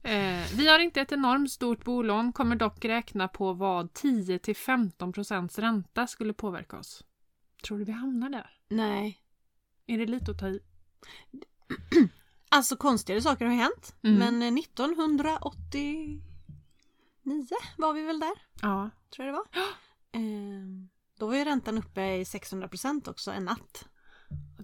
Eh, 0.03 0.43
vi 0.55 0.67
har 0.67 0.79
inte 0.79 1.01
ett 1.01 1.11
enormt 1.11 1.51
stort 1.51 1.83
bolån, 1.83 2.33
kommer 2.33 2.55
dock 2.55 2.85
räkna 2.85 3.27
på 3.27 3.53
vad 3.53 3.89
10-15% 3.93 5.59
ränta 5.61 6.07
skulle 6.07 6.33
påverka 6.33 6.77
oss. 6.77 7.03
Tror 7.63 7.77
du 7.79 7.85
vi 7.85 7.91
hamnar 7.91 8.29
där? 8.29 8.49
Nej. 8.69 9.19
Är 9.87 9.97
det 9.97 10.05
lite 10.05 10.31
att 10.31 10.39
ta 10.39 10.47
i? 10.47 10.59
Alltså 12.49 12.75
konstigare 12.75 13.21
saker 13.21 13.45
har 13.45 13.53
hänt. 13.53 13.95
Mm. 14.03 14.17
Men 14.19 14.41
eh, 14.41 14.59
1989 14.63 16.21
var 17.77 17.93
vi 17.93 18.01
väl 18.01 18.19
där, 18.19 18.33
Ja. 18.61 18.89
tror 19.15 19.27
jag 19.27 19.35
det 19.35 19.37
var. 19.37 19.47
Ehm, 20.11 20.89
då 21.19 21.27
var 21.27 21.35
ju 21.35 21.43
räntan 21.45 21.77
uppe 21.77 22.01
i 22.01 22.23
600% 22.23 23.09
också 23.09 23.31
en 23.31 23.45
natt. 23.45 23.87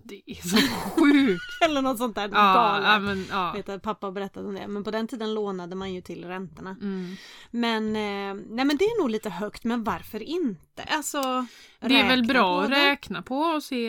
Det 0.10 0.22
är 0.32 0.48
så 0.48 0.58
sjukt! 0.90 1.42
Eller 1.66 1.82
något 1.82 1.98
sånt 1.98 2.16
där 2.16 2.22
ja, 2.22 2.54
galet. 2.54 2.88
ja, 2.88 3.00
men, 3.00 3.26
ja. 3.30 3.52
Vet 3.56 3.70
att 3.70 3.82
pappa 3.82 4.12
berättade 4.12 4.48
om 4.48 4.56
det. 4.56 4.68
Men 4.68 4.84
på 4.84 4.92
den 4.92 5.08
tiden 5.08 5.34
lånade 5.34 5.76
man 5.76 5.94
ju 5.94 6.02
till 6.02 6.26
räntorna. 6.26 6.70
Mm. 6.82 7.16
Men, 7.52 7.86
eh, 7.96 8.46
nej 8.50 8.66
men 8.66 8.78
det 8.78 8.86
är 8.86 9.02
nog 9.02 9.10
lite 9.10 9.30
högt. 9.30 9.64
Men 9.64 9.84
varför 9.84 10.20
inte? 10.24 10.84
Alltså, 10.84 11.46
Det 11.80 12.00
är 12.00 12.08
väl 12.08 12.28
bra 12.28 12.62
att 12.64 12.70
räkna 12.70 13.22
på 13.22 13.36
och 13.40 13.64
se, 13.64 13.88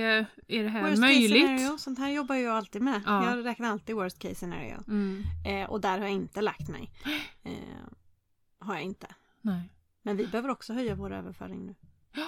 är 0.48 0.62
det 0.62 0.68
här 0.68 0.80
Worst 0.80 0.92
case 0.92 1.00
möjligt? 1.00 1.46
scenario. 1.46 1.78
Sånt 1.78 1.98
här 1.98 2.10
jobbar 2.10 2.34
jag 2.34 2.56
alltid 2.56 2.82
med. 2.82 3.02
Ja. 3.06 3.24
Jag 3.36 3.44
räknar 3.46 3.70
alltid 3.70 3.94
worst 3.96 4.18
case 4.18 4.34
scenario. 4.34 4.84
Mm. 4.88 5.22
Eh, 5.46 5.70
och 5.70 5.80
där 5.80 5.90
har 5.98 6.04
jag 6.04 6.10
inte 6.10 6.40
lagt 6.40 6.68
mig. 6.68 6.90
Eh, 7.42 7.52
har 8.58 8.74
jag 8.74 8.82
inte. 8.82 9.06
Nej. 9.40 9.62
Men 10.02 10.16
vi 10.16 10.26
behöver 10.26 10.48
också 10.48 10.72
höja 10.72 10.94
vår 10.94 11.12
överföring 11.12 11.66
nu. 11.66 11.74
Ja. 12.16 12.26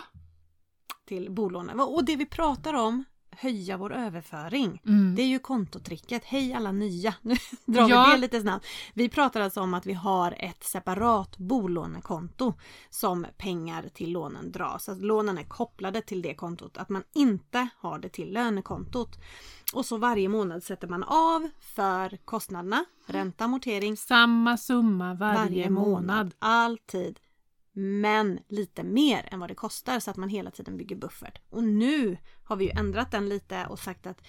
Till 1.05 1.31
bolånen. 1.31 1.81
Och 1.81 2.05
det 2.05 2.17
vi 2.17 2.27
pratar 2.27 2.75
om, 2.75 3.05
höja 3.33 3.77
vår 3.77 3.93
överföring. 3.93 4.83
Mm. 4.87 5.15
Det 5.15 5.23
är 5.23 5.27
ju 5.27 5.39
kontotricket. 5.39 6.25
Hej 6.25 6.53
alla 6.55 6.73
nya! 6.73 7.15
Nu 7.23 7.35
drar 7.67 7.89
Ja. 7.89 8.05
vi 8.07 8.13
det 8.15 8.21
lite 8.21 8.41
snabbt. 8.41 8.67
Vi 8.95 9.09
pratar 9.09 9.41
alltså 9.41 9.61
om 9.61 9.75
att 9.75 9.87
vi 9.87 9.93
har 9.93 10.35
ett 10.39 10.65
separat 10.65 11.39
bolånekonto 11.39 12.55
som 12.91 13.27
pengar 13.39 13.89
till 13.95 14.13
lånen 14.13 14.53
dras. 14.53 14.89
Att 14.89 15.03
lånen 15.03 15.39
är 15.39 15.45
kopplade 15.45 16.03
till 16.03 16.23
det 16.23 16.35
kontot. 16.35 16.77
Att 16.77 16.89
man 16.89 17.03
inte 17.15 17.69
har 17.79 17.99
det 17.99 18.09
till 18.09 18.33
lönekontot. 18.33 19.19
Och 19.75 19.87
så 19.87 19.97
varje 19.97 20.29
månad 20.29 20.63
sätter 20.63 20.89
man 20.89 21.03
av 21.03 21.49
för 21.61 22.17
kostnaderna, 22.25 22.85
ränta, 23.07 23.45
amortering, 23.45 23.97
Samma 23.97 24.57
summa 24.57 25.15
varje, 25.15 25.71
månad. 25.71 26.35
Alltid. 26.39 27.21
Men 27.75 28.39
lite 28.49 28.83
mer 28.83 29.29
än 29.33 29.41
vad 29.41 29.51
det 29.51 29.55
kostar 29.55 30.01
så 30.01 30.11
att 30.11 30.17
man 30.17 30.29
hela 30.29 30.51
tiden 30.51 30.77
bygger 30.77 30.97
buffert. 30.97 31.39
Och 31.51 31.65
nu 31.65 32.17
har 32.53 32.57
vi 32.57 32.65
ju 32.65 32.71
ändrat 32.71 33.11
den 33.11 33.29
lite 33.29 33.67
och 33.67 33.79
sagt 33.79 34.07
att 34.07 34.21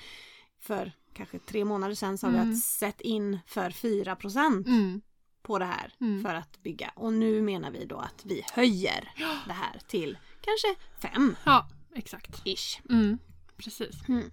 för 0.61 0.91
kanske 1.13 1.39
tre 1.39 1.65
månader 1.65 1.95
sedan 1.95 2.17
sa 2.17 2.27
vi 2.27 2.37
Mm. 2.37 2.51
att 2.51 2.59
sätt 2.59 3.01
in 3.01 3.39
för 3.47 3.69
4 3.71 4.17
Mm. 4.67 5.01
på 5.43 5.59
det 5.59 5.65
här 5.65 5.93
Mm. 6.01 6.23
för 6.23 6.35
att 6.35 6.63
bygga. 6.63 6.91
Och 6.95 7.13
nu 7.13 7.41
menar 7.41 7.71
vi 7.71 7.85
då 7.85 7.97
att 7.97 8.21
vi 8.25 8.45
höjer 8.53 9.11
det 9.47 9.53
här 9.53 9.79
till 9.87 10.17
kanske 10.41 10.75
5 11.01 11.35
Ja, 11.45 11.67
exakt. 11.95 12.41
ish. 12.47 12.79
Mm. 12.89 13.17
Precis. 13.57 14.07
Mm. 14.09 14.23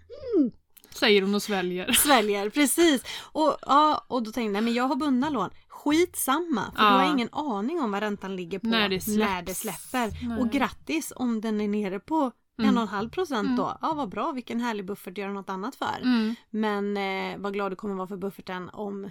Säger 0.90 1.22
hon 1.22 1.35
och 1.35 1.42
sväljer. 1.42 1.92
Sväljer, 2.07 2.50
precis. 2.50 3.03
Och, 3.33 3.57
ja, 3.62 4.05
och 4.09 4.22
då 4.22 4.33
tänkte 4.33 4.55
jag, 4.57 4.64
men 4.64 4.74
jag 4.74 4.85
har 4.85 4.96
bundna 4.96 5.31
lån. 5.31 5.50
Skitsamma, 5.68 6.72
för 6.76 6.83
Ja. 6.85 6.90
du 6.90 6.96
har 6.96 7.12
ingen 7.12 7.29
aning 7.33 7.81
om 7.81 7.90
vad 7.90 8.03
räntan 8.03 8.37
ligger 8.37 8.59
på 8.59 8.66
När 8.66 8.88
det 8.88 9.07
när 9.07 9.42
det 9.42 9.55
släpper. 9.55 10.26
Nej. 10.29 10.38
Och 10.40 10.50
grattis 10.50 11.12
om 11.16 11.40
den 11.40 11.61
är 11.61 11.68
nere 11.68 12.00
på 12.00 12.33
Mm. 12.64 12.75
1,5 12.88 13.11
procent 13.11 13.44
Mm. 13.46 13.57
då. 13.57 13.79
Ja, 13.83 13.94
vad 13.94 14.09
bra, 14.09 14.33
vilken 14.33 14.61
härlig 14.61 14.85
buffert, 14.87 15.18
göra 15.18 15.33
något 15.33 15.49
annat 15.51 15.75
för. 15.75 16.01
Mm. 16.03 16.35
Men 16.51 16.96
eh, 16.96 17.38
vad 17.38 17.53
glad 17.53 17.73
du 17.73 17.77
kommer 17.77 17.94
vara 17.94 18.09
för 18.09 18.16
bufferten 18.16 18.68
om 18.68 19.11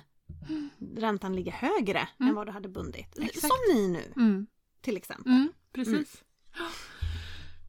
räntan 0.97 1.35
ligger 1.35 1.51
högre 1.51 1.99
Mm. 2.19 2.29
än 2.29 2.35
vad 2.35 2.47
du 2.47 2.51
hade 2.51 2.69
bundit. 2.69 3.17
Exakt. 3.19 3.39
Som 3.39 3.75
ni 3.75 3.87
nu, 3.87 4.13
Mm. 4.15 4.47
till 4.81 4.97
exempel. 4.97 5.31
Mm. 5.31 5.51
Precis. 5.73 6.23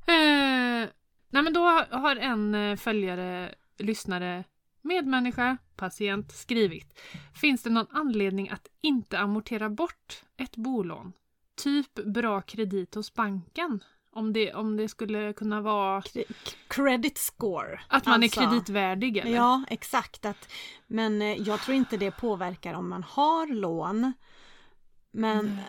Eh, 0.06 0.88
nej 1.30 1.42
men 1.42 1.52
då 1.52 1.60
har 1.90 2.16
en 2.16 2.54
eh, 2.54 2.76
följare, 2.76 3.54
lyssnare, 3.78 4.44
medmänniska, 4.82 5.56
patient 5.76 6.32
skrivit. 6.32 7.00
Finns 7.34 7.62
det 7.62 7.70
någon 7.70 7.86
anledning 7.90 8.48
att 8.50 8.68
inte 8.80 9.18
amortera 9.18 9.70
bort 9.70 10.22
ett 10.36 10.56
bolån? 10.56 11.12
Typ 11.54 11.94
bra 11.94 12.40
kredit 12.40 12.94
hos 12.94 13.14
banken? 13.14 13.84
Om 14.12 14.32
det, 14.32 14.54
om 14.54 14.76
det 14.76 14.88
skulle 14.88 15.32
kunna 15.32 15.60
vara 15.60 16.00
Cre- 16.00 16.32
Credit 16.68 17.18
score. 17.18 17.80
att 17.88 18.06
man 18.06 18.22
Alltså, 18.22 18.40
är 18.40 18.46
kreditvärdig 18.46 19.16
eller? 19.16 19.30
Ja, 19.30 19.64
exakt. 19.68 20.24
Att, 20.24 20.48
men 20.86 21.22
eh, 21.22 21.42
jag 21.42 21.60
tror 21.60 21.76
inte 21.76 21.96
det 21.96 22.10
påverkar 22.10 22.74
om 22.74 22.88
man 22.88 23.02
har 23.02 23.46
lån. 23.46 24.12
Men 25.10 25.46
eh, 25.48 25.64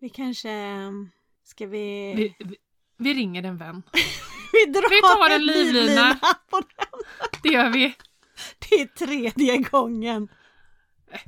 vi 0.00 0.08
kanske... 0.08 0.50
Ska 1.44 1.66
vi... 1.66 2.14
Vi, 2.16 2.36
vi, 2.44 2.56
vi 2.96 3.14
ringer 3.14 3.42
en 3.42 3.56
vän. 3.56 3.82
vi 4.52 4.72
drar 4.72 4.90
vi 4.90 5.00
tar 5.00 5.34
en 5.34 5.46
livlina. 5.46 6.18
på 6.50 6.60
den. 6.60 7.00
Det 7.42 7.48
gör 7.48 7.70
vi. 7.70 7.94
Det 8.58 8.74
är 8.80 8.86
tredje 8.86 9.58
gången 9.58 10.28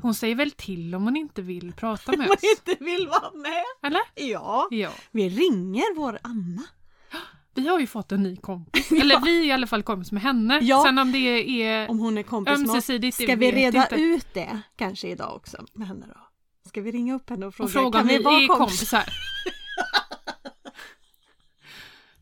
Hon 0.03 0.15
säger 0.15 0.35
väl 0.35 0.51
till 0.51 0.95
om 0.95 1.05
hon 1.05 1.17
inte 1.17 1.43
vill 1.43 1.73
prata 1.73 2.13
med 2.17 2.31
oss? 2.31 2.41
inte 2.43 2.85
vill 2.85 3.09
vara 3.09 3.31
med. 3.35 3.65
Eller? 3.83 4.01
Ja, 4.15 4.69
Ja. 4.71 4.91
vi 5.11 5.29
ringer 5.29 5.97
vår 5.97 6.19
Anna. 6.23 6.63
Vi 7.55 7.69
har 7.69 7.81
ju 7.81 7.87
fått 7.87 8.13
en 8.13 8.23
ny 8.23 8.37
kompis. 8.37 8.93
Eller 9.01 9.21
vi 9.25 9.41
är 9.41 9.45
i 9.45 9.53
alla 9.53 9.67
fall 9.67 9.83
kompis 9.83 10.13
med 10.13 10.23
henne. 10.23 10.59
Ja. 10.63 10.83
Sen 10.87 10.99
om 10.99 11.13
det 11.13 11.19
är 11.63 11.91
Om 11.91 11.99
hon 11.99 12.19
är 12.19 12.23
kompis 12.23 12.59
med 12.59 12.71
oss. 12.71 12.85
Ska 13.15 13.37
vi 13.37 13.53
reda 13.53 13.83
inte. 13.83 13.95
ut 13.97 14.35
det 14.35 14.61
kanske 14.77 15.09
idag 15.09 15.37
också 15.37 15.67
med 15.73 15.89
henne 15.89 16.07
då? 16.07 16.21
Ska 16.69 16.81
vi 16.81 16.91
ringa 16.93 17.15
upp 17.15 17.31
henne 17.31 17.47
och 17.47 17.55
fråga, 17.55 17.67
Och 17.67 17.73
fråga 17.73 17.93
kan 17.99 18.01
om 18.03 18.09
vi 18.09 18.19
vi 18.19 18.23
vara 18.25 18.47
kompisar? 18.47 18.57
kompisar. 18.99 19.05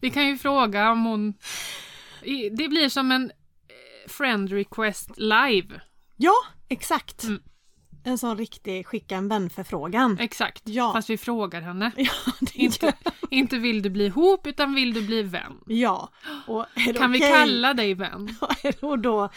vi 0.00 0.11
kan 0.11 0.27
ju 0.29 0.38
fråga 0.38 0.90
om 0.90 1.05
hon... 1.05 1.35
Det 2.57 2.68
blir 2.68 2.88
som 2.88 3.12
en 3.12 3.24
eh, 3.31 4.11
friend 4.11 4.50
request 4.53 5.11
live. 5.16 5.81
Ja, 6.16 6.35
exakt. 6.68 7.24
Mm. 7.24 7.42
En 8.06 8.18
sån 8.18 8.38
riktig 8.38 8.86
skicka 8.86 9.16
en 9.16 9.28
vän-förfrågan. 9.28 10.18
Exakt. 10.20 10.62
Ja. 10.64 10.92
Fast 10.92 11.10
vi 11.10 11.18
frågar 11.18 11.60
henne. 11.60 11.92
Ja, 11.96 12.10
Inte, 12.54 12.92
inte 13.30 13.58
vill 13.58 13.83
du 13.83 13.90
bli 13.90 14.06
ihop 14.06 14.46
utan 14.46 14.74
vill 14.74 14.94
du 14.94 15.02
bli 15.06 15.22
vän. 15.22 15.52
Ja. 15.66 16.08
Kan 16.96 17.12
vi 17.12 17.18
okej? 17.18 17.31
kalla 17.33 17.74
dig 17.74 17.94
vän? 17.94 18.37
Och 18.81 18.98
då 18.98 19.29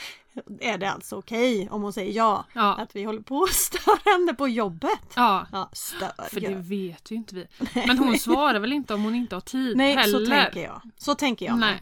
är 0.59 0.77
det 0.77 0.91
alltså 0.91 1.15
okej 1.15 1.67
om 1.71 1.81
hon 1.81 1.93
säger 1.93 2.13
ja. 2.13 2.45
Ja. 2.53 2.73
Att 2.75 2.95
vi 2.95 3.03
håller 3.03 3.21
på 3.21 3.43
att 3.43 3.53
störa 3.53 3.99
henne 4.05 4.33
på 4.33 4.47
jobbet. 4.47 4.99
Ja. 5.15 5.47
Ja, 5.51 5.69
stör 5.73 6.29
För 6.29 6.39
det 6.39 6.55
vet 6.55 7.11
ju 7.11 7.15
inte 7.15 7.35
vi. 7.35 7.45
Men 7.87 7.97
hon 7.97 8.19
svarar 8.19 8.59
väl 8.59 8.73
inte 8.73 8.93
om 8.93 9.03
hon 9.03 9.15
inte 9.15 9.35
har 9.35 9.41
tid 9.41 9.77
Nej, 9.77 9.95
heller. 9.95 10.19
så 10.25 10.31
tänker 10.31 10.63
jag. 10.63 10.81
Så 10.97 11.15
tänker 11.15 11.45
jag. 11.45 11.57
Nej. 11.59 11.79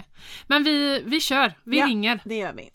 Men 0.47 0.63
vi, 0.63 1.01
vi 1.05 1.19
kör. 1.19 1.53
Vi 1.63 1.79
Ja. 1.79 1.85
ringer. 1.85 2.19
Det 2.25 2.37
gör 2.37 2.53
vi. 2.53 2.69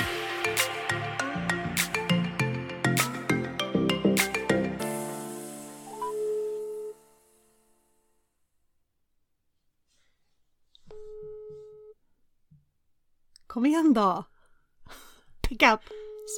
Kom 13.61 13.67
igen 13.67 13.93
då. 13.93 14.25
Pick 15.49 15.63
up. 15.63 15.81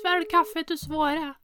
Svälj 0.02 0.24
kaffet 0.30 0.70
och 0.70 0.78
svara. 0.78 1.34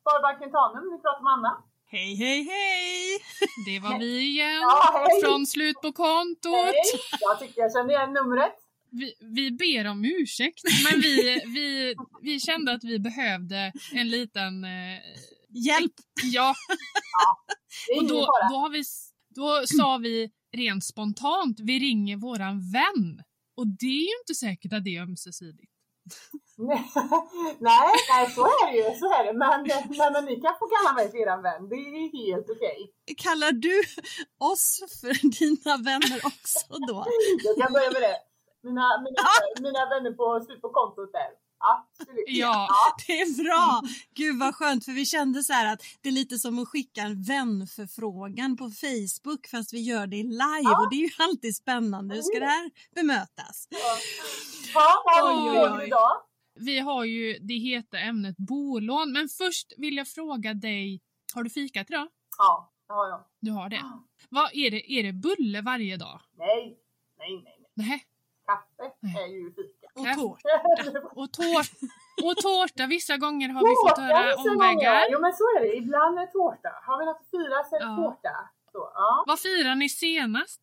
Sparbanken 0.00 0.50
Tanum, 0.50 0.90
ni 0.92 1.02
pratar 1.02 1.22
med 1.22 1.32
Anna. 1.32 1.64
Hej, 1.86 2.14
hej, 2.14 2.42
hej! 2.42 3.18
Det 3.66 3.80
var 3.80 3.98
vi 3.98 4.20
igen. 4.20 4.60
Ja. 4.60 5.08
Från 5.24 5.46
slut 5.46 5.76
på 5.82 5.92
kontot. 5.92 6.54
Hej! 6.54 7.00
Jag 7.20 7.40
tycker 7.40 7.60
jag 7.60 7.72
kände 7.72 7.94
igen 7.94 8.12
numret. 8.12 8.54
Vi, 8.90 9.14
vi 9.20 9.50
ber 9.50 9.90
om 9.90 10.04
ursäkt, 10.04 10.62
men 10.84 11.00
vi, 11.00 11.42
vi, 11.46 11.94
vi 12.22 12.40
kände 12.40 12.72
att 12.72 12.84
vi 12.84 12.98
behövde 12.98 13.72
en 13.92 14.08
liten... 14.08 14.64
Eh, 14.64 15.00
Hjälp! 15.48 15.92
ja, 16.22 16.54
är 17.94 17.98
och 17.98 18.08
då, 18.08 18.18
då, 18.50 18.56
har 18.56 18.70
vi, 18.70 18.82
då 19.34 19.66
sa 19.66 19.96
vi 19.96 20.30
rent 20.56 20.84
spontant, 20.84 21.60
vi 21.60 21.78
ringer 21.78 22.16
våran 22.16 22.60
vän. 22.72 23.22
Och 23.56 23.66
det 23.66 23.86
är 23.86 24.06
ju 24.10 24.14
inte 24.22 24.34
säkert 24.34 24.72
att 24.72 24.84
det 24.84 24.96
är 24.96 25.02
ömsesidigt. 25.02 25.72
nej, 27.68 27.90
nej, 28.10 28.30
så 28.36 28.42
är 28.60 28.66
det 28.72 28.78
ju. 28.82 28.98
Så 29.00 29.06
är 29.16 29.22
det. 29.26 29.32
Men, 29.42 29.56
men, 29.98 30.12
men 30.12 30.24
ni 30.24 30.34
kan 30.44 30.54
få 30.60 30.66
kalla 30.74 30.90
mig 30.98 31.10
för 31.10 31.18
er 31.18 31.42
vän. 31.48 31.62
Det 31.70 31.74
är 31.74 32.06
helt 32.20 32.48
okej. 32.54 32.78
Kallar 33.24 33.52
du 33.66 33.76
oss 34.52 34.66
för 35.00 35.14
dina 35.38 35.72
vänner 35.88 36.18
också 36.30 36.66
då? 36.90 36.98
Jag 37.46 37.54
kan 37.60 37.72
börja 37.76 37.90
med 37.96 38.02
det. 38.08 38.18
Mina, 38.66 38.86
mina, 39.04 39.22
mina 39.66 39.82
vänner 39.92 40.12
på 40.20 40.26
slut 40.44 40.62
på 40.66 40.70
kontot 40.78 41.12
där. 41.12 41.30
Absolut. 41.60 42.24
Ja. 42.26 42.68
Det 43.06 43.20
är 43.20 43.44
bra! 43.44 43.82
Gud 44.14 44.38
vad 44.38 44.54
skönt 44.54 44.84
för 44.84 44.92
vi 44.92 45.06
kände 45.06 45.42
så 45.42 45.52
här 45.52 45.72
att 45.72 45.82
det 46.00 46.08
är 46.08 46.12
lite 46.12 46.38
som 46.38 46.58
att 46.58 46.68
skicka 46.68 47.00
en 47.00 47.22
vänförfrågan 47.22 48.56
på 48.56 48.70
Facebook 48.70 49.46
fast 49.50 49.72
vi 49.72 49.80
gör 49.80 50.06
det 50.06 50.22
live 50.22 50.74
och 50.78 50.90
det 50.90 50.96
är 50.96 51.00
ju 51.08 51.10
alltid 51.18 51.56
spännande. 51.56 52.14
Hur 52.14 52.22
ska 52.22 52.40
det 52.40 52.46
här 52.46 52.70
bemötas? 52.94 53.68
Ja, 54.74 55.02
vad 55.04 55.24
Oj, 55.24 55.56
har 55.56 55.78
oj. 55.80 55.86
idag? 55.86 56.10
Vi 56.54 56.78
har 56.78 57.04
ju 57.04 57.38
det 57.38 57.54
heta 57.54 57.98
ämnet 57.98 58.36
bolån, 58.36 59.12
men 59.12 59.28
först 59.28 59.72
vill 59.76 59.96
jag 59.96 60.08
fråga 60.08 60.54
dig, 60.54 61.00
har 61.34 61.42
du 61.42 61.50
fikat 61.50 61.90
idag? 61.90 62.08
Ja, 62.38 62.72
det 62.86 62.92
har 62.92 63.08
jag. 63.08 63.24
Du 63.40 63.50
har 63.50 63.68
det. 63.68 63.82
Vad 64.28 64.50
är 64.54 64.70
det? 64.70 64.92
Är 64.92 65.02
det 65.02 65.12
bulle 65.12 65.60
varje 65.62 65.96
dag? 65.96 66.20
Nej, 66.38 66.78
nej, 67.18 67.42
nej. 67.44 67.58
nej. 67.74 67.86
Nej. 67.88 68.04
Kaffe 68.46 68.92
Nej. 69.00 69.22
är 69.22 69.26
ju 69.28 69.50
fika. 69.50 69.79
Och 69.96 70.06
Ja. 70.06 70.14
tårt. 70.14 70.40
Och, 71.20 71.32
tår 71.32 71.64
och 72.28 72.36
tårta, 72.36 72.86
vissa 72.86 73.16
gånger 73.16 73.48
har 73.48 73.62
vi 73.68 73.74
fått 73.88 73.98
höra 73.98 74.34
gånger. 74.36 74.50
omvägar. 74.52 75.06
Jo 75.10 75.20
men 75.20 75.32
så 75.32 75.44
är 75.56 75.60
det, 75.60 75.76
ibland 75.76 76.18
är 76.18 76.26
tårta. 76.26 76.70
Har 76.86 76.98
vi 76.98 77.04
något 77.04 77.16
att 77.20 77.30
fira 77.30 77.64
så 77.64 77.76
är 77.76 77.80
det 77.80 77.86
Ja. 77.86 77.96
tårta. 77.96 78.36
Så, 78.72 78.90
ja. 78.94 79.24
Vad 79.26 79.38
firar 79.40 79.74
ni 79.74 79.88
senast? 79.88 80.60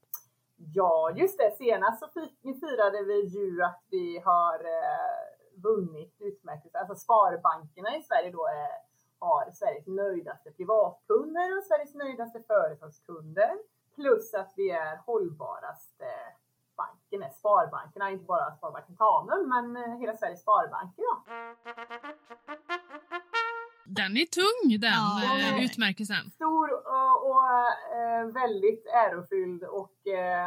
ja, 0.73 1.11
just 1.15 1.37
det. 1.37 1.51
Senast 1.57 1.99
så 1.99 2.07
fi- 2.07 2.59
firade 2.59 3.03
vi 3.03 3.21
ju 3.25 3.63
att 3.63 3.83
vi 3.89 4.21
har 4.25 4.55
eh, 4.59 5.61
vunnit 5.63 6.15
utmärkelse. 6.19 6.77
Alltså 6.79 6.95
Sparbankerna 6.95 7.95
i 7.97 8.01
Sverige 8.03 8.31
då 8.31 8.45
är, 8.47 8.69
har 9.19 9.51
Sveriges 9.51 9.87
nöjdaste 9.87 10.51
privatkunder 10.51 11.57
och 11.57 11.63
Sveriges 11.63 11.93
nöjdaste 11.95 12.39
företagskunder. 12.47 13.51
Plus 13.95 14.33
att 14.33 14.53
vi 14.55 14.69
är 14.71 14.95
hållbaraste 15.05 16.05
banken, 17.11 17.23
är 17.23 17.29
Sparbankerna, 17.33 18.11
inte 18.11 18.25
bara 18.25 18.55
Sparbanken 18.55 18.95
Tanum 18.95 19.49
men 19.49 19.77
eh, 19.83 19.99
hela 19.99 20.17
Sveriges 20.17 20.41
sparbanker. 20.41 21.03
Ja. 21.03 21.23
Den 23.85 24.17
är 24.17 24.25
tung 24.25 24.79
den 24.79 24.91
Ja. 24.93 25.21
eh, 25.57 25.63
utmärkelsen. 25.65 26.29
stor 26.31 26.73
och, 26.73 27.29
och 27.29 27.43
eh, 27.97 28.25
väldigt 28.25 28.85
ärofylld 28.87 29.63
och 29.63 29.93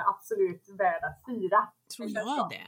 absolut 0.06 0.68
värd 0.78 1.04
att 1.04 1.24
fira. 1.26 1.68
Tror 1.96 2.08
jag 2.08 2.50
det. 2.50 2.66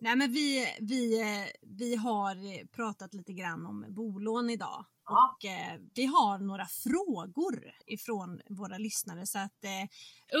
Nej 0.00 0.16
men 0.16 0.32
vi, 0.32 0.76
vi, 0.80 1.22
vi 1.62 1.96
har 1.96 2.66
pratat 2.66 3.14
lite 3.14 3.32
grann 3.32 3.66
om 3.66 3.84
bolån 3.88 4.50
idag. 4.50 4.84
Ja. 5.06 5.36
Och 5.36 5.44
eh, 5.44 5.80
vi 5.94 6.06
har 6.06 6.38
några 6.38 6.66
frågor 6.66 7.72
ifrån 7.86 8.40
våra 8.48 8.78
lyssnare 8.78 9.26
så 9.26 9.38
att 9.38 9.64
eh, 9.64 9.84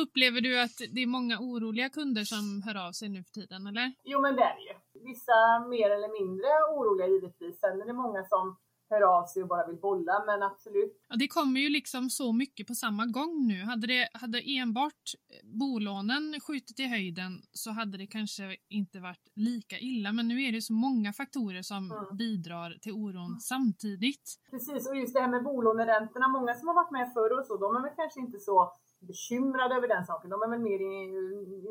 Upplever 0.02 0.40
du 0.40 0.60
att 0.60 0.78
det 0.92 1.00
är 1.00 1.06
många 1.06 1.38
oroliga 1.38 1.88
kunder 1.90 2.24
som 2.24 2.62
hör 2.66 2.86
av 2.86 2.92
sig 2.92 3.08
nu 3.08 3.24
för 3.24 3.30
tiden, 3.30 3.66
eller? 3.66 3.92
Jo 4.04 4.20
men 4.20 4.36
det 4.36 4.42
är 4.42 4.54
det 4.56 4.62
ju. 4.62 5.04
Vissa 5.10 5.66
mer 5.68 5.90
eller 5.90 6.20
mindre 6.20 6.48
oroliga 6.74 7.06
givetvis. 7.08 7.60
Sen 7.60 7.80
är 7.82 7.86
det 7.86 7.92
många 7.92 8.24
som 8.24 8.56
hör 8.90 9.02
av 9.18 9.26
sig 9.26 9.42
och 9.42 9.48
bara 9.48 9.66
vill 9.66 9.76
bolla 9.76 10.24
men 10.26 10.42
absolut. 10.42 10.92
Ja, 11.08 11.16
det 11.16 11.28
kommer 11.28 11.60
ju 11.60 11.68
liksom 11.68 12.10
så 12.10 12.32
mycket 12.32 12.66
på 12.66 12.74
samma 12.74 13.06
gång 13.06 13.46
nu. 13.48 13.62
Hade, 13.64 13.86
det, 13.86 14.08
hade 14.12 14.40
enbart 14.58 15.04
bolånen 15.44 16.40
skjutit 16.46 16.80
i 16.80 16.86
höjden 16.86 17.32
så 17.52 17.70
hade 17.70 17.98
det 17.98 18.06
kanske 18.06 18.56
inte 18.68 19.00
varit 19.00 19.26
lika 19.34 19.78
illa. 19.78 20.12
Men 20.12 20.28
nu 20.28 20.42
är 20.42 20.52
det 20.52 20.62
så 20.62 20.72
många 20.72 21.12
faktorer 21.12 21.62
som 21.62 21.90
Mm. 21.92 22.16
bidrar 22.16 22.70
till 22.82 22.92
oron 22.92 23.40
samtidigt. 23.40 24.26
Precis 24.50 24.88
och 24.88 24.96
just 24.96 25.14
det 25.14 25.20
här 25.20 25.28
med 25.28 25.42
bolåneräntorna. 25.44 26.28
Många 26.28 26.54
som 26.54 26.68
har 26.68 26.74
varit 26.74 26.90
med 26.90 27.12
förr 27.14 27.38
och 27.38 27.44
så 27.46 27.56
de 27.56 27.76
är 27.76 27.82
väl 27.82 27.96
kanske 27.96 28.20
inte 28.20 28.38
så 28.38 28.72
bekymrade 29.00 29.74
över 29.74 29.88
den 29.88 30.04
saken. 30.06 30.30
De 30.30 30.42
är 30.42 30.48
väl 30.48 30.60
mer 30.70 30.80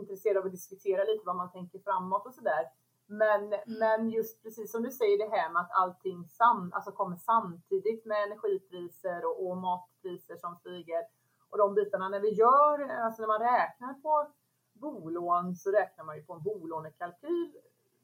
intresserade 0.01 0.39
av 0.39 0.45
att 0.45 0.51
diskutera 0.51 1.01
lite 1.03 1.23
vad 1.25 1.35
man 1.35 1.51
tänker 1.51 1.79
framåt 1.79 2.25
och 2.27 2.33
sådär. 2.33 2.63
Men, 3.11 3.55
men 3.65 4.09
just 4.09 4.43
precis 4.43 4.71
som 4.71 4.83
du 4.83 4.91
säger 4.91 5.17
det 5.17 5.37
här 5.37 5.49
med 5.49 5.61
att 5.61 5.71
allting 5.71 6.27
sam, 6.27 6.71
alltså 6.75 6.91
kommer 6.91 7.15
samtidigt 7.15 8.05
med 8.05 8.23
energipriser 8.23 9.25
och, 9.25 9.47
och 9.47 9.57
matpriser 9.57 10.35
som 10.35 10.55
stiger 10.55 11.03
och 11.49 11.57
de 11.57 11.73
bitarna. 11.73 12.09
När 12.09 12.19
vi 12.19 12.29
gör, 12.29 12.89
alltså 12.89 13.21
när 13.21 13.27
man 13.27 13.39
räknar 13.39 13.93
på 13.93 14.27
bolån 14.73 15.55
så 15.55 15.71
räknar 15.71 16.05
man 16.05 16.15
ju 16.15 16.23
på 16.23 16.33
en 16.33 16.43
bolånekalkyl 16.43 17.51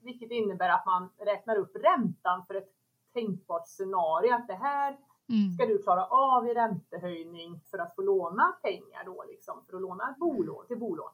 vilket 0.01 0.31
innebär 0.31 0.69
att 0.69 0.85
man 0.85 1.09
räknar 1.17 1.55
upp 1.55 1.75
räntan 1.75 2.45
för 2.45 2.53
ett 2.53 2.71
tänkbart 3.13 3.67
scenario 3.67 4.33
att 4.33 4.47
det 4.47 4.53
här 4.53 4.97
Mm. 5.29 5.51
ska 5.51 5.65
du 5.65 5.83
klara 5.83 6.05
av 6.05 6.47
i 6.47 6.53
räntehöjning 6.53 7.61
för 7.71 7.77
att 7.77 7.95
få 7.95 8.01
låna 8.01 8.55
pengar 8.61 9.05
då 9.05 9.23
liksom, 9.27 9.65
för 9.65 9.75
att 9.75 9.81
låna 9.81 10.11
ett 10.11 10.17
bolån, 10.17 10.65
till 10.67 10.79
bolån. 10.79 11.09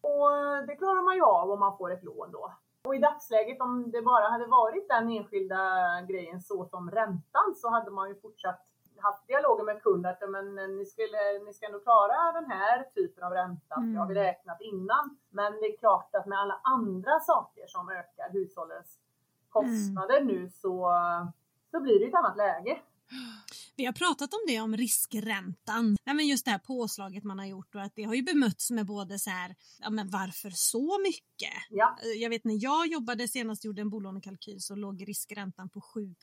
Och 0.00 0.30
det 0.66 0.76
klarar 0.76 1.02
man 1.02 1.14
ju 1.14 1.22
av 1.22 1.50
om 1.50 1.60
man 1.60 1.76
får 1.78 1.92
ett 1.92 2.04
lån 2.04 2.32
då. 2.32 2.52
Och 2.84 2.94
i 2.94 2.98
dagsläget 2.98 3.60
om 3.60 3.90
det 3.90 4.02
bara 4.02 4.28
hade 4.28 4.46
varit 4.46 4.88
den 4.88 5.08
enskilda 5.10 5.58
grejen 6.08 6.40
så 6.40 6.64
som 6.64 6.90
räntan 6.90 7.54
så 7.56 7.70
hade 7.70 7.90
man 7.90 8.08
ju 8.08 8.14
fortsatt 8.20 8.66
haft 8.98 9.26
dialoger 9.26 9.64
med 9.64 9.82
kunden 9.82 10.12
att 10.12 10.30
men, 10.30 10.76
ni, 10.76 10.84
skulle, 10.84 11.38
ni 11.46 11.52
ska 11.54 11.66
ändå 11.66 11.80
klara 11.80 12.32
den 12.32 12.50
här 12.50 12.82
typen 12.94 13.24
av 13.24 13.32
ränta, 13.32 13.74
för 13.74 13.92
det 13.92 13.98
har 13.98 14.06
vi 14.06 14.14
Mm. 14.14 14.24
räknat 14.24 14.60
innan. 14.60 15.16
Men 15.30 15.52
det 15.52 15.66
är 15.66 15.76
klart 15.76 16.14
att 16.14 16.26
med 16.26 16.38
alla 16.38 16.60
andra 16.62 17.20
saker 17.20 17.66
som 17.66 17.88
ökar 17.88 18.30
hushållens 18.32 18.98
kostnader 19.48 20.20
nu 20.20 20.48
så, 20.48 20.92
så 21.70 21.80
blir 21.80 22.00
det 22.00 22.06
ett 22.06 22.14
annat 22.14 22.36
läge. 22.36 22.80
Vi 23.76 23.84
har 23.84 23.92
pratat 23.92 24.32
om 24.34 24.40
det, 24.46 24.60
om 24.60 24.76
riskräntan. 24.76 25.96
Nej, 26.06 26.14
men 26.16 26.26
just 26.26 26.44
det 26.44 26.50
här 26.50 26.58
påslaget 26.58 27.24
man 27.24 27.38
har 27.38 27.46
gjort 27.46 27.74
och 27.74 27.82
att 27.82 27.92
det 27.94 28.02
har 28.04 28.14
ju 28.14 28.22
bemötts 28.22 28.70
med 28.70 28.86
både 28.86 29.18
så 29.18 29.30
här, 29.30 29.54
ja 29.80 29.90
men 29.90 30.10
varför 30.10 30.50
så 30.50 30.98
mycket? 31.02 31.58
Ja. 31.70 31.96
Jag 32.16 32.30
vet 32.30 32.44
när 32.44 32.56
jag 32.64 32.86
jobbade 32.86 33.28
senast 33.28 33.64
gjorde 33.64 33.80
en 33.82 33.90
bolånekalkyl 33.90 34.60
så 34.60 34.74
låg 34.74 35.08
riskräntan 35.08 35.68
på 35.70 35.80
7% 35.80 36.16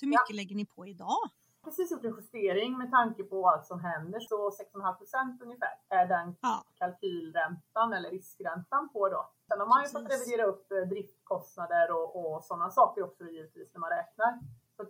Hur 0.00 0.08
mycket 0.08 0.34
lägger 0.36 0.56
ni 0.56 0.66
på 0.66 0.86
idag? 0.86 1.30
precis 1.64 1.90
gjort 1.90 2.04
en 2.04 2.14
justering 2.20 2.78
med 2.78 2.90
tanke 2.90 3.22
på 3.22 3.48
allt 3.48 3.66
som 3.66 3.80
händer. 3.80 4.20
Så 4.20 4.50
6,5 4.50 4.98
procent 4.98 5.42
ungefär 5.42 5.74
är 5.88 6.06
den 6.06 6.36
Ja. 6.40 6.64
kalkylräntan 6.78 7.92
eller 7.92 8.10
riskräntan 8.10 8.88
på 8.92 9.08
då. 9.08 9.30
Sen 9.48 9.60
har 9.60 9.66
man 9.66 9.82
ju 9.84 9.88
fått 9.88 10.12
revidera 10.12 10.44
upp 10.46 10.72
eh, 10.72 10.78
driftkostnader 10.78 11.90
och, 11.96 12.08
och 12.34 12.44
sådana 12.44 12.70
saker 12.70 13.02
också 13.02 13.24
givetvis 13.24 13.70
när 13.74 13.80
man 13.80 13.90
räknar. 13.90 14.40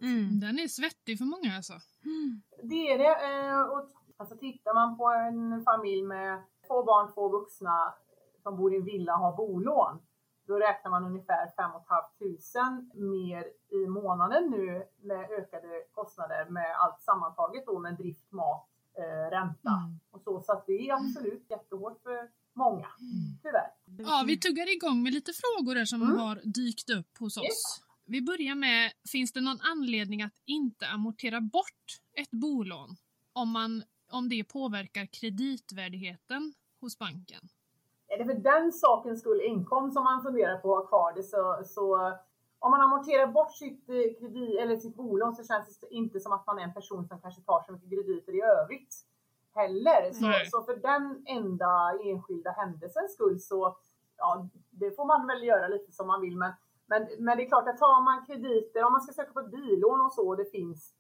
Mm. 0.03 0.41
Den 0.41 0.59
är 0.59 0.69
svettig 0.69 1.19
för 1.19 1.25
många 1.25 1.57
alltså. 1.57 1.73
Mm. 2.05 2.43
Det 2.63 2.93
är 2.93 2.99
det. 2.99 3.49
eh, 3.49 3.61
Och, 3.61 3.89
alltså 4.17 4.37
tittar 4.37 4.75
man 4.75 4.97
på 4.99 5.09
en 5.09 5.65
familj 5.65 6.03
med 6.03 6.43
två 6.67 6.83
barn, 6.85 7.13
två 7.15 7.29
vuxna 7.29 7.95
som 8.43 8.57
bor 8.57 8.75
i 8.75 8.77
en 8.77 8.85
villa 8.85 9.13
och 9.15 9.21
har 9.21 9.37
bolån. 9.37 9.99
Då 10.47 10.55
räknar 10.59 10.91
man 10.91 11.05
ungefär 11.05 11.47
5 11.57 11.71
500 11.89 12.83
mer 12.95 13.45
i 13.71 13.87
månaden 13.87 14.51
nu 14.51 14.85
med 15.03 15.31
ökade 15.31 15.83
kostnader 15.93 16.47
med 16.51 16.77
allt 16.79 17.01
sammantaget 17.01 17.67
då 17.67 17.79
med 17.79 17.95
drift, 17.95 18.33
mat, 18.33 18.69
eh, 18.99 19.31
ränta 19.31 19.71
Mm. 19.71 20.01
och 20.11 20.21
så. 20.21 20.41
Så 20.41 20.53
att 20.53 20.67
det 20.67 20.89
är 20.89 20.95
absolut 20.95 21.47
jättehårt 21.51 22.03
för 22.03 22.29
många, 22.53 22.87
tyvärr. 23.43 23.71
Ja, 23.99 24.25
vi 24.27 24.37
tuggar 24.39 24.73
igång 24.77 25.03
med 25.03 25.13
lite 25.13 25.33
frågor 25.33 25.85
som 25.85 26.03
Mm. 26.03 26.19
har 26.19 26.41
dykt 26.45 26.91
upp 26.91 27.19
hos 27.19 27.37
oss. 27.37 27.84
Vi 28.07 28.23
börjar 28.23 28.55
med, 28.55 28.93
finns 29.13 29.33
det 29.33 29.41
någon 29.41 29.61
anledning 29.61 30.23
att 30.23 30.43
inte 30.45 30.87
amortera 30.87 31.41
bort 31.41 31.85
ett 32.13 32.31
bolån 32.31 32.97
om, 33.33 33.51
man, 33.51 33.83
om 34.11 34.29
det 34.29 34.45
påverkar 34.45 35.07
kreditvärdigheten 35.07 36.55
hos 36.81 36.99
banken? 36.99 37.41
Är 38.09 38.19
det 38.19 38.25
för 38.25 38.35
den 38.35 38.73
sakens 38.73 39.21
skull 39.21 39.41
enkom 39.45 39.91
som 39.91 40.05
man 40.05 40.23
funderar 40.23 40.59
på 40.59 40.77
att 40.77 40.83
ha 40.83 40.89
kvar 40.89 41.13
det 41.15 41.23
så, 41.23 41.63
så 41.67 42.19
om 42.59 42.71
man 42.71 42.81
amorterar 42.81 43.27
bort 43.27 43.55
sitt, 43.55 43.89
eh, 43.89 43.95
kredit, 44.19 44.61
eller 44.61 44.77
sitt 44.77 44.97
bolån 44.97 45.35
så 45.35 45.45
känns 45.45 45.81
det 45.81 45.95
inte 45.95 46.21
som 46.21 46.33
att 46.33 46.47
man 46.47 46.59
är 46.59 46.63
en 46.63 46.75
person 46.75 47.09
som 47.09 47.21
kanske 47.21 47.43
tar 47.43 47.63
så 47.67 47.73
mycket 47.73 47.91
krediter 47.91 48.35
i 48.35 48.43
övrigt 48.43 48.95
heller. 49.55 50.13
Så, 50.13 50.27
Nej. 50.27 50.47
så 50.51 50.63
för 50.63 50.77
den 50.77 51.25
enda 51.27 51.93
enskilda 52.05 52.51
händelsens 52.51 53.13
skull 53.13 53.41
så 53.41 53.77
ja, 54.17 54.49
det 54.71 54.97
får 54.97 55.05
man 55.05 55.27
väl 55.27 55.45
göra 55.45 55.69
lite 55.69 55.93
som 55.93 56.07
man 56.07 56.21
vill. 56.21 56.37
Men, 56.37 56.53
men, 56.87 57.09
men 57.19 57.37
det 57.37 57.45
är 57.45 57.49
klart 57.49 57.69
att 57.69 57.79
tar 57.79 58.05
man 58.05 58.27
krediter, 58.27 58.85
om 58.85 58.93
man 58.93 59.01
ska 59.01 59.13
söka 59.13 59.33
på 59.33 59.41
ett 59.41 59.51
bilån 59.51 60.01
och 60.01 60.13
så 60.13 60.29
och 60.29 60.37
det 60.37 60.51
finns 60.51 60.95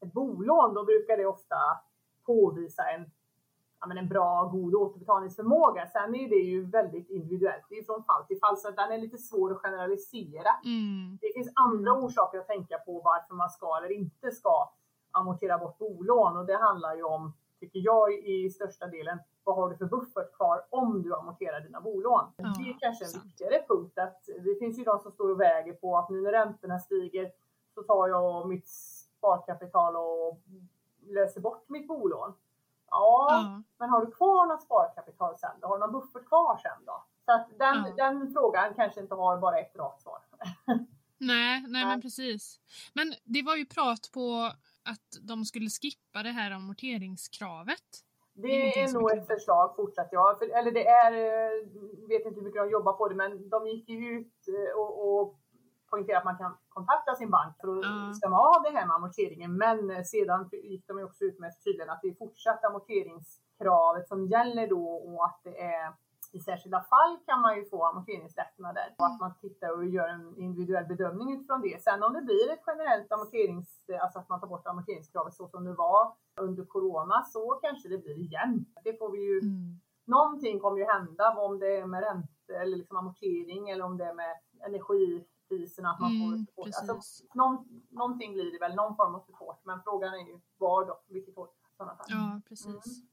ett 0.00 0.12
bolån, 0.12 0.74
då 0.74 0.84
brukar 0.84 1.16
det 1.16 1.26
ofta 1.26 1.56
påvisa 2.26 2.82
en, 2.90 3.10
ja, 3.80 3.86
men 3.86 3.98
en 3.98 4.08
bra, 4.08 4.44
god 4.52 4.74
återbetalningsförmåga. 4.74 5.86
Sen 5.86 6.14
är 6.14 6.28
det 6.28 6.36
ju 6.52 6.70
väldigt 6.70 7.10
individuellt. 7.10 7.64
Det 7.68 7.78
är 7.78 7.84
från 7.84 8.04
fall 8.04 8.26
till 8.26 8.38
fall, 8.38 8.56
så 8.56 8.70
den 8.70 8.92
är 8.92 8.98
lite 8.98 9.18
svår 9.18 9.52
att 9.52 9.58
generalisera. 9.58 10.50
Mm. 10.64 11.18
Det 11.20 11.32
finns 11.34 11.52
andra 11.54 11.92
orsaker 11.92 12.38
att 12.38 12.46
tänka 12.46 12.78
på 12.78 13.00
varför 13.00 13.34
man 13.34 13.50
ska 13.50 13.76
eller 13.78 13.92
inte 13.92 14.30
ska 14.30 14.70
amortera 15.10 15.58
bort 15.58 15.78
bolån 15.78 16.36
och 16.36 16.46
det 16.46 16.56
handlar 16.56 16.96
ju 16.96 17.02
om, 17.02 17.32
tycker 17.60 17.78
jag 17.78 18.12
i 18.14 18.50
största 18.50 18.86
delen, 18.86 19.18
vad 19.44 19.56
har 19.56 19.70
du 19.70 19.76
för 19.76 19.84
buffert 19.84 20.32
kvar 20.36 20.64
om 20.70 21.02
du 21.02 21.14
amorterar 21.14 21.60
dina 21.60 21.80
bolån? 21.80 22.24
Ja, 22.36 22.54
det 22.58 22.70
är 22.70 22.76
kanske 22.80 23.04
en 23.04 23.10
sant. 23.10 23.24
viktigare 23.24 23.64
punkt 23.68 23.98
att 23.98 24.22
det 24.44 24.58
finns 24.58 24.78
ju 24.78 24.84
de 24.84 24.98
som 24.98 25.12
står 25.12 25.30
och 25.30 25.40
väger 25.40 25.72
på 25.72 25.96
att 25.98 26.10
nu 26.10 26.20
när 26.20 26.32
räntorna 26.32 26.78
stiger 26.78 27.30
så 27.74 27.82
tar 27.82 28.08
jag 28.08 28.48
mitt 28.48 28.68
sparkapital 28.68 29.96
och 29.96 30.40
löser 31.02 31.40
bort 31.40 31.68
mitt 31.68 31.88
bolån. 31.88 32.34
Ja, 32.90 33.28
Ja. 33.30 33.62
men 33.78 33.90
har 33.90 34.04
du 34.06 34.12
kvar 34.12 34.46
något 34.46 34.62
sparkapital 34.62 35.36
sen 35.38 35.50
då? 35.60 35.66
Har 35.68 35.78
du 35.78 35.80
någon 35.80 35.92
buffert 35.92 36.26
kvar 36.28 36.56
sen 36.62 36.84
då? 36.86 37.04
Så 37.24 37.32
att 37.32 37.48
den, 37.58 37.84
Ja. 37.96 38.10
den 38.10 38.32
frågan 38.32 38.74
kanske 38.74 39.00
inte 39.00 39.14
har 39.14 39.38
bara 39.38 39.58
ett 39.60 39.76
rakt 39.76 40.02
svar. 40.02 40.18
Nej, 40.66 40.76
nej 41.18 41.62
Nej. 41.68 41.86
men 41.86 42.00
precis. 42.02 42.60
Men 42.94 43.14
det 43.24 43.42
var 43.42 43.56
ju 43.56 43.66
prat 43.66 44.10
på 44.14 44.50
att 44.86 45.08
de 45.28 45.44
skulle 45.44 45.68
skippa 45.70 46.22
det 46.22 46.30
här 46.30 46.50
amorteringskravet. 46.50 47.88
Det 48.34 48.80
är 48.80 48.92
nog 48.92 49.12
ett 49.12 49.26
förslag 49.26 49.76
fortsatt 49.76 50.08
ja. 50.12 50.36
För, 50.38 50.58
eller 50.58 50.70
det 50.72 50.86
är, 50.86 51.12
eh, 51.12 51.68
vet 52.08 52.26
inte 52.26 52.40
hur 52.40 52.46
mycket 52.46 52.62
de 52.62 52.70
jobbar 52.70 52.92
på 52.92 53.08
det, 53.08 53.14
men 53.14 53.48
de 53.48 53.66
gick 53.66 53.88
ju 53.88 54.18
ut 54.18 54.48
eh, 54.48 54.78
och, 54.80 55.20
och 55.20 55.40
poängterade 55.90 56.18
att 56.18 56.24
man 56.24 56.38
kan 56.38 56.56
kontakta 56.68 57.14
sin 57.14 57.30
bank 57.30 57.56
för 57.60 57.78
att 57.78 57.84
Ja. 57.84 58.14
stämma 58.14 58.38
av 58.38 58.62
det 58.62 58.70
här 58.78 58.86
med 58.86 58.94
amorteringen. 58.96 59.56
Men 59.56 59.90
eh, 59.90 60.02
sedan 60.02 60.48
gick 60.52 60.86
de 60.86 60.98
ju 60.98 61.04
också 61.04 61.24
ut 61.24 61.38
med 61.38 61.52
tydligen 61.64 61.90
att 61.90 62.02
det 62.02 62.08
är 62.08 62.14
fortsatt 62.14 62.64
amorteringskravet 62.64 64.08
som 64.08 64.26
gäller 64.26 64.66
då 64.68 64.88
och 64.88 65.24
att 65.24 65.40
det 65.44 65.60
är 65.60 65.92
i 66.36 66.40
särskilda 66.40 66.80
fall 66.80 67.12
kan 67.26 67.40
man 67.40 67.56
ju 67.56 67.64
få 67.64 67.84
amorteringslättnader 67.86 68.94
och 68.98 69.06
att 69.06 69.20
man 69.20 69.32
tittar 69.40 69.76
och 69.76 69.86
gör 69.86 70.08
en 70.08 70.36
individuell 70.38 70.86
bedömning 70.86 71.32
utifrån 71.36 71.60
det. 71.60 71.82
Sen 71.82 72.02
om 72.02 72.12
det 72.12 72.22
blir 72.22 72.52
ett 72.52 72.62
generellt 72.66 73.12
amorterings, 73.12 73.68
alltså 74.02 74.18
att 74.18 74.28
man 74.28 74.40
tar 74.40 74.46
bort 74.46 74.66
amorteringskravet 74.66 75.34
så 75.34 75.48
som 75.48 75.64
det 75.64 75.72
var 75.74 76.12
under 76.40 76.64
corona 76.64 77.24
så 77.24 77.58
kanske 77.62 77.88
det 77.88 77.98
blir 77.98 78.18
igen. 78.18 78.66
Det 78.84 78.98
får 78.98 79.10
vi 79.12 79.18
ju, 79.18 79.38
Mm. 79.40 79.80
någonting 80.04 80.60
kommer 80.60 80.78
ju 80.78 80.84
hända 80.84 81.34
om 81.38 81.58
det 81.58 81.76
är 81.76 81.86
med 81.86 82.00
ränte 82.02 82.54
eller 82.62 82.76
liksom 82.76 82.96
amortering 82.96 83.70
eller 83.70 83.84
om 83.84 83.96
det 83.98 84.04
är 84.04 84.14
med 84.14 84.34
energipriserna 84.66 85.90
att 85.90 86.00
man 86.00 86.10
får 86.10 86.26
Mm, 86.34 86.46
precis. 86.64 86.88
Alltså, 86.90 87.24
någon, 87.34 87.82
någonting 87.90 88.32
blir 88.32 88.52
det 88.52 88.58
väl, 88.58 88.74
någon 88.74 88.96
form 88.96 89.14
av 89.14 89.20
support 89.20 89.60
men 89.64 89.82
frågan 89.82 90.14
är 90.14 90.18
ju 90.18 90.40
var 90.58 90.84
då, 90.86 91.00
vilket 91.08 91.34
fall. 91.34 91.48
Ja, 92.08 92.40
precis. 92.48 92.66
Mm. 92.68 93.08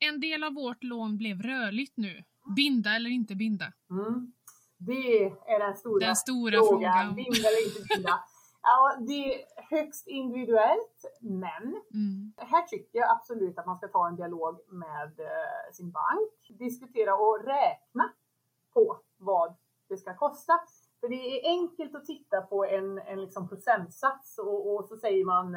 En 0.00 0.20
del 0.20 0.44
av 0.44 0.52
vårt 0.54 0.82
lån 0.84 1.16
blev 1.16 1.42
rörligt 1.42 1.96
nu. 1.96 2.24
Binda 2.56 2.90
eller 2.96 3.10
inte 3.10 3.34
binda? 3.34 3.64
Mm. 3.90 4.32
Det 4.78 5.24
är 5.24 5.58
den 5.58 5.76
stora, 5.76 6.06
Den 6.06 6.16
stora 6.16 6.56
frågan. 6.58 6.70
frågan. 6.70 7.14
Binda 7.14 7.48
eller 7.48 7.66
inte 7.66 7.94
binda. 7.94 8.20
Ja, 8.62 8.96
det 9.08 9.34
är 9.34 9.40
högst 9.70 10.06
individuellt, 10.06 11.04
men 11.20 11.62
Mm. 11.94 12.32
här 12.36 12.62
tycker 12.62 12.98
jag 12.98 13.10
absolut 13.10 13.58
att 13.58 13.66
man 13.66 13.76
ska 13.78 13.88
ta 13.88 14.08
en 14.08 14.16
dialog 14.16 14.58
med 14.68 15.20
eh, 15.20 15.72
sin 15.72 15.90
bank, 15.90 16.58
diskutera 16.58 17.14
och 17.16 17.44
räkna 17.44 18.12
på 18.74 18.98
vad 19.16 19.54
det 19.88 19.96
ska 19.96 20.16
kosta. 20.16 20.52
För 21.00 21.08
det 21.08 21.14
är 21.14 21.48
enkelt 21.48 21.94
att 21.94 22.04
titta 22.04 22.40
på 22.42 22.64
en, 22.64 22.98
en 22.98 23.20
liksom 23.20 23.48
procentsats 23.48 24.38
och, 24.38 24.74
och 24.74 24.84
så 24.88 24.96
säger 24.96 25.24
man 25.24 25.54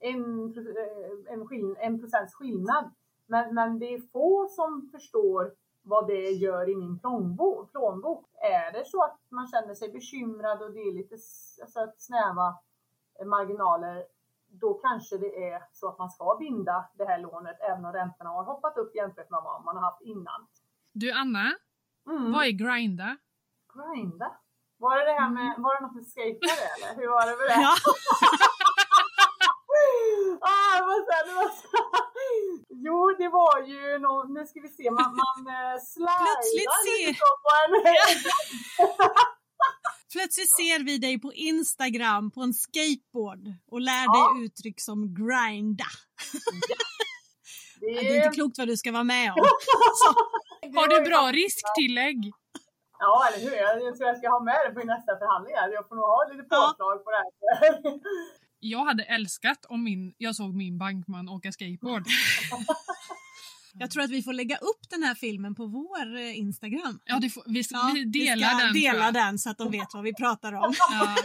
en, 0.00 0.50
eh, 0.56 1.32
en, 1.34 1.46
skill- 1.46 1.76
en 1.80 2.00
procents 2.00 2.34
skillnad. 2.34 2.94
Men, 3.26 3.54
men 3.54 3.78
det 3.78 3.94
är 3.94 4.00
få 4.12 4.46
som 4.50 4.88
förstår 4.92 5.52
vad 5.84 6.06
det 6.06 6.30
gör 6.30 6.68
i 6.68 6.76
min 6.76 6.98
plånbok. 6.98 7.70
plånbok. 7.72 8.28
Är 8.34 8.72
det 8.72 8.84
så 8.84 9.02
att 9.04 9.18
man 9.28 9.46
känner 9.46 9.74
sig 9.74 9.92
bekymrad 9.92 10.62
och 10.62 10.72
det 10.72 10.80
är 10.80 10.92
lite 10.94 11.14
alltså, 11.62 11.92
snäva 11.98 12.54
marginaler, 13.26 14.04
då 14.46 14.74
kanske 14.74 15.18
det 15.18 15.50
är 15.52 15.62
så 15.72 15.88
att 15.88 15.98
man 15.98 16.10
ska 16.10 16.36
binda 16.40 16.90
det 16.94 17.04
här 17.04 17.18
lånet 17.18 17.56
även 17.60 17.84
om 17.84 17.92
räntorna 17.92 18.30
har 18.30 18.44
hoppat 18.44 18.76
upp 18.76 18.94
jämfört 18.94 19.30
med 19.30 19.40
vad 19.44 19.64
man 19.64 19.76
har 19.76 19.82
haft 19.82 20.00
innan. 20.02 20.46
Du 20.92 21.12
Anna, 21.12 21.52
Mm. 22.06 22.32
vad 22.32 22.46
är 22.46 22.50
grinda? 22.50 23.16
Grinda? 23.74 24.32
Var 24.76 24.98
det 24.98 25.04
det 25.04 25.12
här 25.20 25.30
med, 25.30 25.54
var 25.58 25.74
det 25.76 25.86
något 25.86 25.94
med 25.94 26.06
skatare 26.06 26.64
eller? 26.74 26.94
Hur 27.00 27.08
var 27.08 27.26
det 27.30 27.36
med 27.36 27.46
det? 27.48 27.62
Ja. 27.62 27.74
ah, 30.40 30.78
det 30.78 30.84
var 30.86 30.98
så 31.06 31.28
det 31.28 31.34
var 31.34 31.48
så. 31.48 31.68
Jo, 32.86 33.14
det 33.18 33.28
var 33.28 33.62
ju 33.66 33.98
nå 33.98 34.24
nu 34.34 34.46
ska 34.46 34.60
vi 34.60 34.68
se, 34.68 34.90
man, 34.90 35.02
man 35.02 35.44
Plötsligt 35.44 36.72
slidar 36.82 37.06
lite 37.06 37.20
på 37.44 37.50
en 37.60 37.70
Plötsligt 40.12 40.50
ser 40.56 40.84
vi 40.84 40.98
dig 40.98 41.20
på 41.20 41.32
Instagram 41.32 42.30
på 42.30 42.40
en 42.40 42.54
skateboard 42.54 43.46
och 43.70 43.80
lär 43.80 44.04
Ja. 44.04 44.32
dig 44.36 44.44
uttryck 44.44 44.80
som 44.80 45.14
grinda. 45.14 45.84
Det 47.80 47.86
Ja, 47.86 48.00
Det 48.00 48.08
är 48.08 48.16
inte 48.24 48.34
klokt 48.36 48.58
vad 48.58 48.68
du 48.68 48.76
ska 48.76 48.92
vara 48.92 49.04
med 49.04 49.32
om. 49.32 49.38
Har 50.78 50.88
du 50.88 51.00
bra 51.10 51.30
risktillägg? 51.32 52.32
Ja, 52.98 53.26
eller 53.28 53.38
hur? 53.50 53.56
Jag 53.56 53.96
tror 53.96 54.08
jag 54.08 54.18
ska 54.18 54.28
ha 54.30 54.40
med 54.50 54.58
det 54.66 54.80
på 54.80 54.86
nästa 54.86 55.12
förhandling. 55.18 55.54
Jag 55.78 55.88
får 55.88 55.94
nog 55.96 56.04
ha 56.04 56.24
lite 56.32 56.46
Ja. 56.50 56.74
påslag 56.78 57.04
på 57.04 57.10
det 57.10 57.16
här. 57.16 57.24
Jag 58.66 58.84
hade 58.84 59.02
älskat 59.02 59.64
om 59.68 59.84
min, 59.84 60.14
jag 60.18 60.36
såg 60.36 60.54
min 60.54 60.78
bankman 60.78 61.28
åka 61.28 61.52
skateboard. 61.52 62.06
Jag 63.78 63.90
tror 63.90 64.02
att 64.02 64.10
vi 64.10 64.22
får 64.22 64.32
lägga 64.32 64.56
upp 64.56 64.90
den 64.90 65.02
här 65.02 65.14
filmen 65.14 65.54
på 65.54 65.66
vår 65.66 66.16
eh, 66.16 66.38
Instagram. 66.38 66.98
Ja, 67.04 67.18
det 67.20 67.30
får, 67.30 67.42
vi, 67.46 67.62
Ja, 67.70 67.90
vi 67.94 68.04
delar 68.04 68.48
ska 68.48 68.58
den. 68.58 68.74
Dela 68.74 69.12
den 69.12 69.38
så 69.38 69.50
att 69.50 69.58
de 69.58 69.70
vet 69.70 69.94
vad 69.94 70.02
vi 70.02 70.14
pratar 70.14 70.52
om. 70.52 70.74
Ja. 70.90 71.16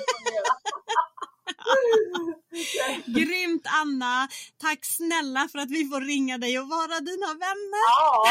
Grymt 3.05 3.65
Anna! 3.81 4.27
Tack 4.57 4.79
snälla 4.85 5.47
för 5.51 5.59
att 5.59 5.69
vi 5.71 5.85
får 5.85 6.01
ringa 6.01 6.37
dig 6.37 6.59
och 6.59 6.67
vara 6.69 6.99
dina 6.99 7.27
vänner. 7.27 7.85
Ja, 7.99 8.25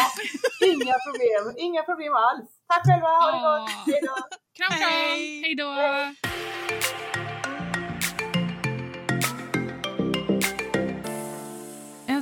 inga 0.67 0.95
problem. 1.07 1.55
Inga 1.59 1.83
problem 1.83 2.13
alls. 2.15 2.49
Tack 2.69 2.85
själva. 2.87 3.09
Ha 3.09 3.33
det 3.33 3.41
gott. 3.41 3.71
Hej 3.87 4.01
då. 4.03 4.17
Kram, 4.57 4.79
kram! 4.79 4.91
Hej. 4.91 5.43
Hej 5.43 5.55
då! 5.55 6.98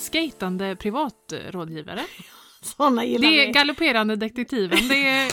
En 0.07 0.13
skejtande 0.13 0.77
privatrådgivare. 0.77 2.05
Såna 2.63 3.05
gillar 3.05 3.29
Det 3.31 3.41
är 3.43 3.47
vi. 3.47 3.53
galopperande 3.53 4.17
detektiven. 4.17 4.89
Det 4.89 5.09
är... 5.09 5.33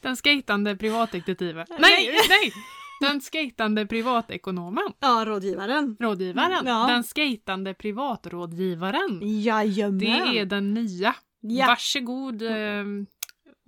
Den 0.00 0.16
skejtande 0.16 0.76
privatdetektiven. 0.76 1.66
Nej, 1.78 2.10
nej! 2.28 2.52
Den 3.00 3.20
skejtande 3.20 3.86
privatekonomen. 3.86 4.84
Ja, 5.00 5.24
rådgivaren. 5.26 5.96
Rådgivaren. 6.00 6.66
Ja. 6.66 6.86
Den 6.88 7.04
skejtande 7.04 7.74
privatrådgivaren. 7.74 9.20
Jajamän. 9.42 9.98
Det 9.98 10.38
är 10.38 10.44
den 10.44 10.74
nya. 10.74 11.14
Ja. 11.40 11.66
Varsågod 11.66 12.42
eh, 12.42 12.84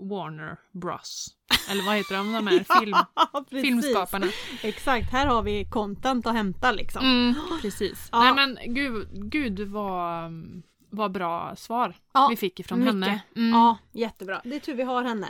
Warner 0.09 0.57
Bros. 0.73 1.29
Eller 1.71 1.83
vad 1.87 1.97
heter 1.97 2.17
de, 2.17 2.33
de 2.33 2.47
här 2.47 2.81
film, 2.81 2.97
precis. 3.51 3.63
filmskaparna? 3.63 4.27
Exakt, 4.63 5.13
här 5.13 5.27
har 5.27 5.43
vi 5.43 5.65
content 5.65 6.27
att 6.27 6.33
hämta 6.35 6.73
liksom. 6.73 7.05
Mm, 7.05 7.35
precis. 7.63 8.09
Ja. 8.13 8.21
Nej 8.21 8.35
men 8.35 8.75
gud, 8.75 9.09
gud 9.31 9.61
vad, 9.61 10.33
vad 10.91 11.13
bra 11.13 11.57
svar 11.57 11.95
Ja, 12.13 12.27
vi 12.31 12.37
fick 12.37 12.61
ifrån 12.61 12.79
mycket. 12.79 12.93
henne. 12.95 13.21
Mm. 13.37 13.51
Ja, 13.51 13.79
jättebra. 13.93 14.41
Det 14.45 14.57
är 14.57 14.61
tur 14.61 14.75
vi 14.75 14.83
har 14.83 15.03
henne. 15.03 15.29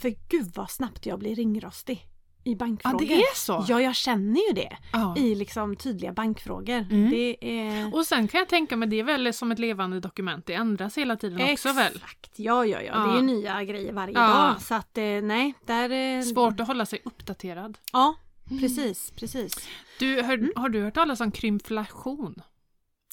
För 0.00 0.14
gud 0.28 0.50
vad 0.54 0.70
snabbt 0.70 1.06
jag 1.06 1.18
blir 1.18 1.34
ringrostig 1.34 2.06
i 2.48 2.52
ja, 2.52 2.56
bankfrågor. 2.56 2.98
det 3.06 3.14
är 3.14 3.36
så. 3.36 3.64
Ja, 3.68 3.80
jag 3.80 3.94
känner 3.94 4.48
ju 4.48 4.54
det 4.54 4.76
Ja. 4.92 5.14
i 5.16 5.34
liksom 5.34 5.76
tydliga 5.76 6.12
bankfrågor. 6.12 6.86
Mm. 6.90 7.10
Det 7.10 7.36
är... 7.60 7.94
Och 7.94 8.06
sen 8.06 8.28
kan 8.28 8.38
jag 8.38 8.48
tänka 8.48 8.76
mig, 8.76 8.88
det 8.88 9.00
är 9.00 9.04
väl 9.04 9.32
som 9.34 9.52
ett 9.52 9.58
levande 9.58 10.00
dokument, 10.00 10.46
det 10.46 10.54
ändras 10.54 10.98
hela 10.98 11.16
tiden 11.16 11.52
också 11.52 11.72
väl? 11.72 11.92
Exakt, 11.94 12.38
ja, 12.38 12.64
ja, 12.66 12.82
ja. 12.82 12.92
Det 12.92 12.98
är 12.98 13.06
Ja. 13.08 13.16
ju 13.16 13.22
nya 13.22 13.64
grejer 13.64 13.92
varje 13.92 14.14
Ja. 14.14 14.20
dag. 14.28 14.62
Så 14.62 14.74
att 14.74 14.98
eh, 14.98 15.04
nej, 15.04 15.54
där... 15.66 15.90
eh, 16.18 16.22
Svårt 16.22 16.60
att 16.60 16.66
hålla 16.66 16.86
sig 16.86 17.00
uppdaterad. 17.04 17.78
Ja, 17.92 18.14
precis, 18.60 19.10
precis. 19.10 19.68
Du, 19.98 20.22
hör, 20.22 20.52
Har 20.56 20.68
du 20.68 20.82
hört 20.82 20.94
talas 20.94 21.20
om 21.20 21.30
krympflation? 21.30 22.42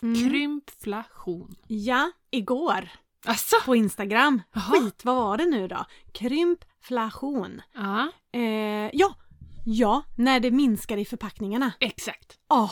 Mm. 0.01 0.29
Krympflation. 0.29 1.55
Ja, 1.67 2.11
igår 2.31 2.89
Alltså? 3.25 3.55
på 3.65 3.75
Instagram. 3.75 4.41
Jaha. 4.53 4.63
Skit, 4.63 5.05
vad 5.05 5.15
var 5.15 5.37
det 5.37 5.45
nu 5.45 5.67
då? 5.67 5.85
Krympflation. 6.11 7.61
Ja, 7.73 8.11
Eh, 8.31 8.89
ja, 8.93 9.15
ja, 9.65 10.03
när 10.15 10.39
det 10.39 10.51
minskar 10.51 10.97
i 10.97 11.05
förpackningarna. 11.05 11.71
exakt. 11.79 12.39
Ja, 12.49 12.71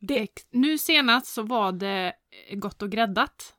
det, 0.00 0.18
Ex- 0.22 0.46
nu 0.50 0.78
senast 0.78 1.26
så 1.26 1.42
var 1.42 1.72
det 1.72 2.12
eh, 2.50 2.58
gott 2.58 2.82
och 2.82 2.90
gräddat. 2.90 3.54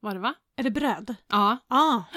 Var 0.00 0.14
det 0.14 0.20
va? 0.20 0.34
är 0.56 0.62
det 0.62 0.70
bröd? 0.70 1.14
Ja. 1.28 1.58
Ja. 1.68 2.04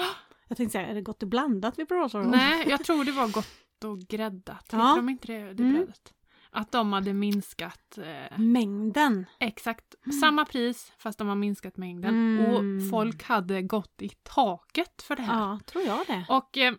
Jag 0.48 0.58
tänkte 0.58 0.72
säga, 0.72 0.88
är 0.88 0.94
det 0.96 1.02
gott 1.02 1.24
och 1.24 1.30
blandat 1.30 1.80
vi 1.80 1.86
pratar 1.86 2.20
om? 2.20 2.28
Nej, 2.28 2.66
jag 2.70 2.84
tror 2.86 3.04
det 3.06 3.12
var 3.12 3.28
gott 3.28 3.84
och 3.86 4.00
gräddat. 4.00 4.66
Ja. 4.72 4.78
Heter 4.78 4.96
de 4.96 5.10
inte 5.10 5.28
det, 5.28 5.54
det 5.54 5.64
Mm. 5.64 5.74
brödet? 5.76 6.14
att 6.52 6.72
de 6.72 6.94
hade 6.94 7.14
minskat 7.14 7.98
eh, 7.98 8.38
Mängden. 8.40 9.26
exakt 9.40 9.96
samma 10.22 10.46
pris 10.46 10.92
fast 10.98 11.20
de 11.20 11.28
har 11.28 11.36
minskat 11.36 11.78
mängden. 11.78 12.38
Mm. 12.40 12.54
Och 12.54 12.90
folk 12.90 13.24
hade 13.24 13.62
gått 13.62 14.02
i 14.02 14.10
taket 14.10 15.02
för 15.02 15.16
det 15.16 15.22
här. 15.22 15.40
Ja, 15.40 15.60
tror 15.66 15.84
jag 15.84 16.08
det. 16.08 16.26
Och 16.30 16.58
eh, 16.58 16.74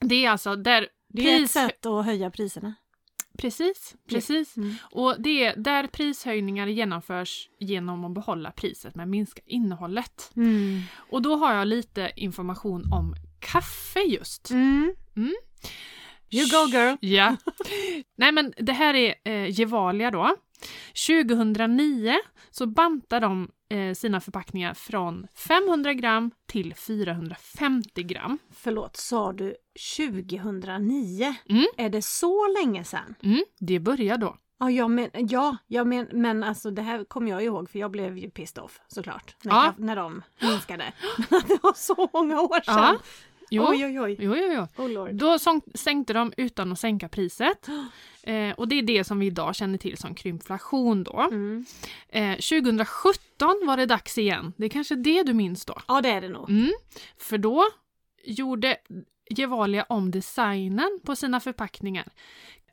det 0.00 0.24
är 0.24 0.30
alltså 0.30 0.56
där 0.56 0.88
Det 1.14 1.30
är 1.30 1.34
ett 1.34 1.40
pris... 1.40 1.52
sätt 1.52 1.86
att 1.86 2.04
höja 2.04 2.30
priserna. 2.30 2.74
Precis, 3.38 3.94
precis. 4.08 4.56
Mm. 4.56 4.74
Och 4.90 5.16
det 5.18 5.44
är 5.44 5.56
där 5.56 5.86
prishöjningar 5.86 6.66
genomförs 6.66 7.48
genom 7.58 8.04
att 8.04 8.14
behålla 8.14 8.50
priset 8.50 8.94
men 8.94 9.10
minska 9.10 9.42
innehållet. 9.46 10.30
Mm. 10.36 10.80
Och 10.96 11.22
då 11.22 11.36
har 11.36 11.54
jag 11.54 11.68
lite 11.68 12.12
information 12.16 12.92
om 12.92 13.14
kaffe 13.40 14.00
just. 14.00 14.50
Mm. 14.50 14.94
Mm. 15.16 15.34
You 16.30 16.46
go 16.46 16.76
girl! 16.76 16.96
Ja. 17.00 17.36
Nej 18.16 18.32
men 18.32 18.52
det 18.56 18.72
här 18.72 18.94
är 18.94 19.14
eh, 19.24 19.60
Gevalia 19.60 20.10
då. 20.10 20.36
2009 21.06 22.14
så 22.50 22.66
bantar 22.66 23.20
de 23.20 23.48
eh, 23.70 23.94
sina 23.94 24.20
förpackningar 24.20 24.74
från 24.74 25.26
500 25.34 25.94
gram 25.94 26.30
till 26.46 26.74
450 26.74 28.02
gram. 28.02 28.38
Förlåt, 28.54 28.96
sa 28.96 29.32
du 29.32 29.54
2009? 29.96 31.34
Mm. 31.48 31.64
Är 31.76 31.88
det 31.88 32.02
så 32.02 32.48
länge 32.60 32.84
sedan? 32.84 33.14
Mm, 33.22 33.44
det 33.60 33.80
börjar 33.80 34.18
då. 34.18 34.36
Ja, 34.58 34.70
ja, 34.70 34.88
men, 34.88 35.10
ja, 35.12 35.56
ja 35.66 35.84
men, 35.84 36.08
men 36.12 36.42
alltså 36.44 36.70
det 36.70 36.82
här 36.82 37.04
kommer 37.04 37.30
jag 37.30 37.44
ihåg 37.44 37.70
för 37.70 37.78
jag 37.78 37.90
blev 37.90 38.18
ju 38.18 38.30
pissed 38.30 38.64
off 38.64 38.80
såklart. 38.88 39.36
När, 39.42 39.52
Ja. 39.52 39.74
när 39.78 39.96
de 39.96 40.22
minskade. 40.40 40.92
det 41.28 41.62
var 41.62 41.72
så 41.76 42.08
många 42.12 42.40
år 42.40 42.60
sedan. 42.64 42.76
Ja. 42.76 42.96
Jo, 43.50 43.66
Oj, 43.68 43.84
oj, 43.84 44.00
oj. 44.00 44.16
jo, 44.18 44.36
jo, 44.36 44.66
jo. 44.76 44.84
Oh. 44.84 45.08
Då 45.08 45.38
sänkte 45.74 46.12
de 46.12 46.32
utan 46.36 46.72
att 46.72 46.80
sänka 46.80 47.08
priset. 47.08 47.68
Eh, 48.26 48.52
och 48.52 48.68
det 48.68 48.78
är 48.78 48.82
det 48.82 49.04
som 49.04 49.18
vi 49.18 49.26
idag 49.26 49.54
känner 49.54 49.78
till 49.78 49.96
som 49.96 50.14
krympflation 50.14 51.04
då. 51.04 51.20
Mm. 51.20 51.64
Eh, 52.08 52.32
2017 52.32 53.18
var 53.66 53.76
det 53.76 53.86
dags 53.86 54.18
igen. 54.18 54.52
Det 54.56 54.64
är 54.64 54.68
kanske 54.68 54.94
det 54.94 55.22
du 55.22 55.34
minns 55.34 55.64
då? 55.64 55.74
Ja, 55.88 56.00
det 56.00 56.08
är 56.08 56.20
det 56.20 56.28
nog. 56.28 56.50
Mm. 56.50 56.72
För 57.18 57.38
då 57.38 57.64
gjorde 58.24 58.76
Gevalia 59.30 59.82
om 59.88 60.10
designen 60.10 61.00
på 61.04 61.16
sina 61.16 61.40
förpackningar. 61.40 62.08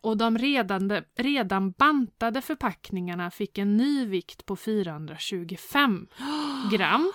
Och 0.02 0.18
de 0.18 0.38
redan, 0.38 1.02
redan 1.16 1.72
bantade 1.72 2.42
förpackningarna 2.42 3.32
fick 3.32 3.58
en 3.58 3.78
ny 3.78 4.06
vikt 4.06 4.46
på 4.46 4.56
425 4.56 6.08
gram. 6.72 7.12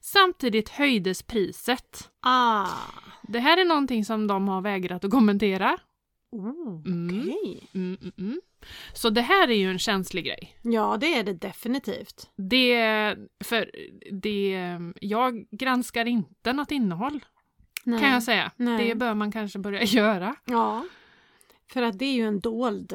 Samtidigt 0.00 0.68
höjdes 0.68 1.22
priset. 1.22 2.10
Ah. 2.22 2.66
Det 3.22 3.38
här 3.38 3.56
är 3.56 3.64
någonting 3.64 4.04
som 4.04 4.26
de 4.26 4.48
har 4.48 4.60
vägrat 4.60 5.04
att 5.04 5.10
kommentera. 5.10 5.78
Oh, 6.32 6.82
Mm. 6.86 7.18
okej. 7.20 7.68
Mm, 7.74 7.96
mm, 8.00 8.12
mm. 8.18 8.40
Så 8.94 9.10
det 9.10 9.20
här 9.20 9.48
är 9.50 9.54
ju 9.54 9.70
en 9.70 9.78
känslig 9.78 10.24
grej. 10.24 10.56
Ja, 10.62 10.96
det 11.00 11.14
är 11.18 11.22
det 11.24 11.32
definitivt. 11.32 12.30
Det, 12.36 13.16
för 13.44 13.70
det, 14.12 14.78
jag 15.00 15.46
granskar 15.50 16.04
inte 16.06 16.52
något 16.52 16.70
innehåll 16.70 17.20
Nej. 17.84 18.00
kan 18.00 18.10
jag 18.10 18.22
säga. 18.22 18.50
Nej. 18.56 18.88
Det 18.88 18.94
bör 18.94 19.14
man 19.14 19.32
kanske 19.32 19.58
börja 19.58 19.82
göra. 19.84 20.34
Ja. 20.44 20.84
För 21.72 21.82
att 21.82 21.98
det 21.98 22.04
är 22.04 22.12
ju 22.14 22.26
en 22.26 22.40
dold... 22.40 22.92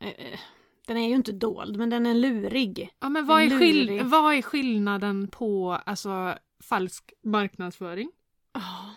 eh, 0.00 0.08
eh, 0.08 0.38
Den 0.86 0.96
är 0.96 1.08
ju 1.08 1.14
inte 1.14 1.32
dold, 1.32 1.76
men 1.76 1.90
den 1.90 2.06
är 2.06 2.14
lurig. 2.14 2.90
Ja, 3.00 3.08
men 3.08 3.26
vad, 3.26 3.42
är 3.42 3.58
skill- 3.58 4.00
vad 4.04 4.34
är 4.34 4.42
skillnaden 4.42 5.28
på 5.28 5.72
alltså, 5.86 6.34
falsk 6.62 7.12
marknadsföring 7.22 8.10
Ah. 8.52 8.90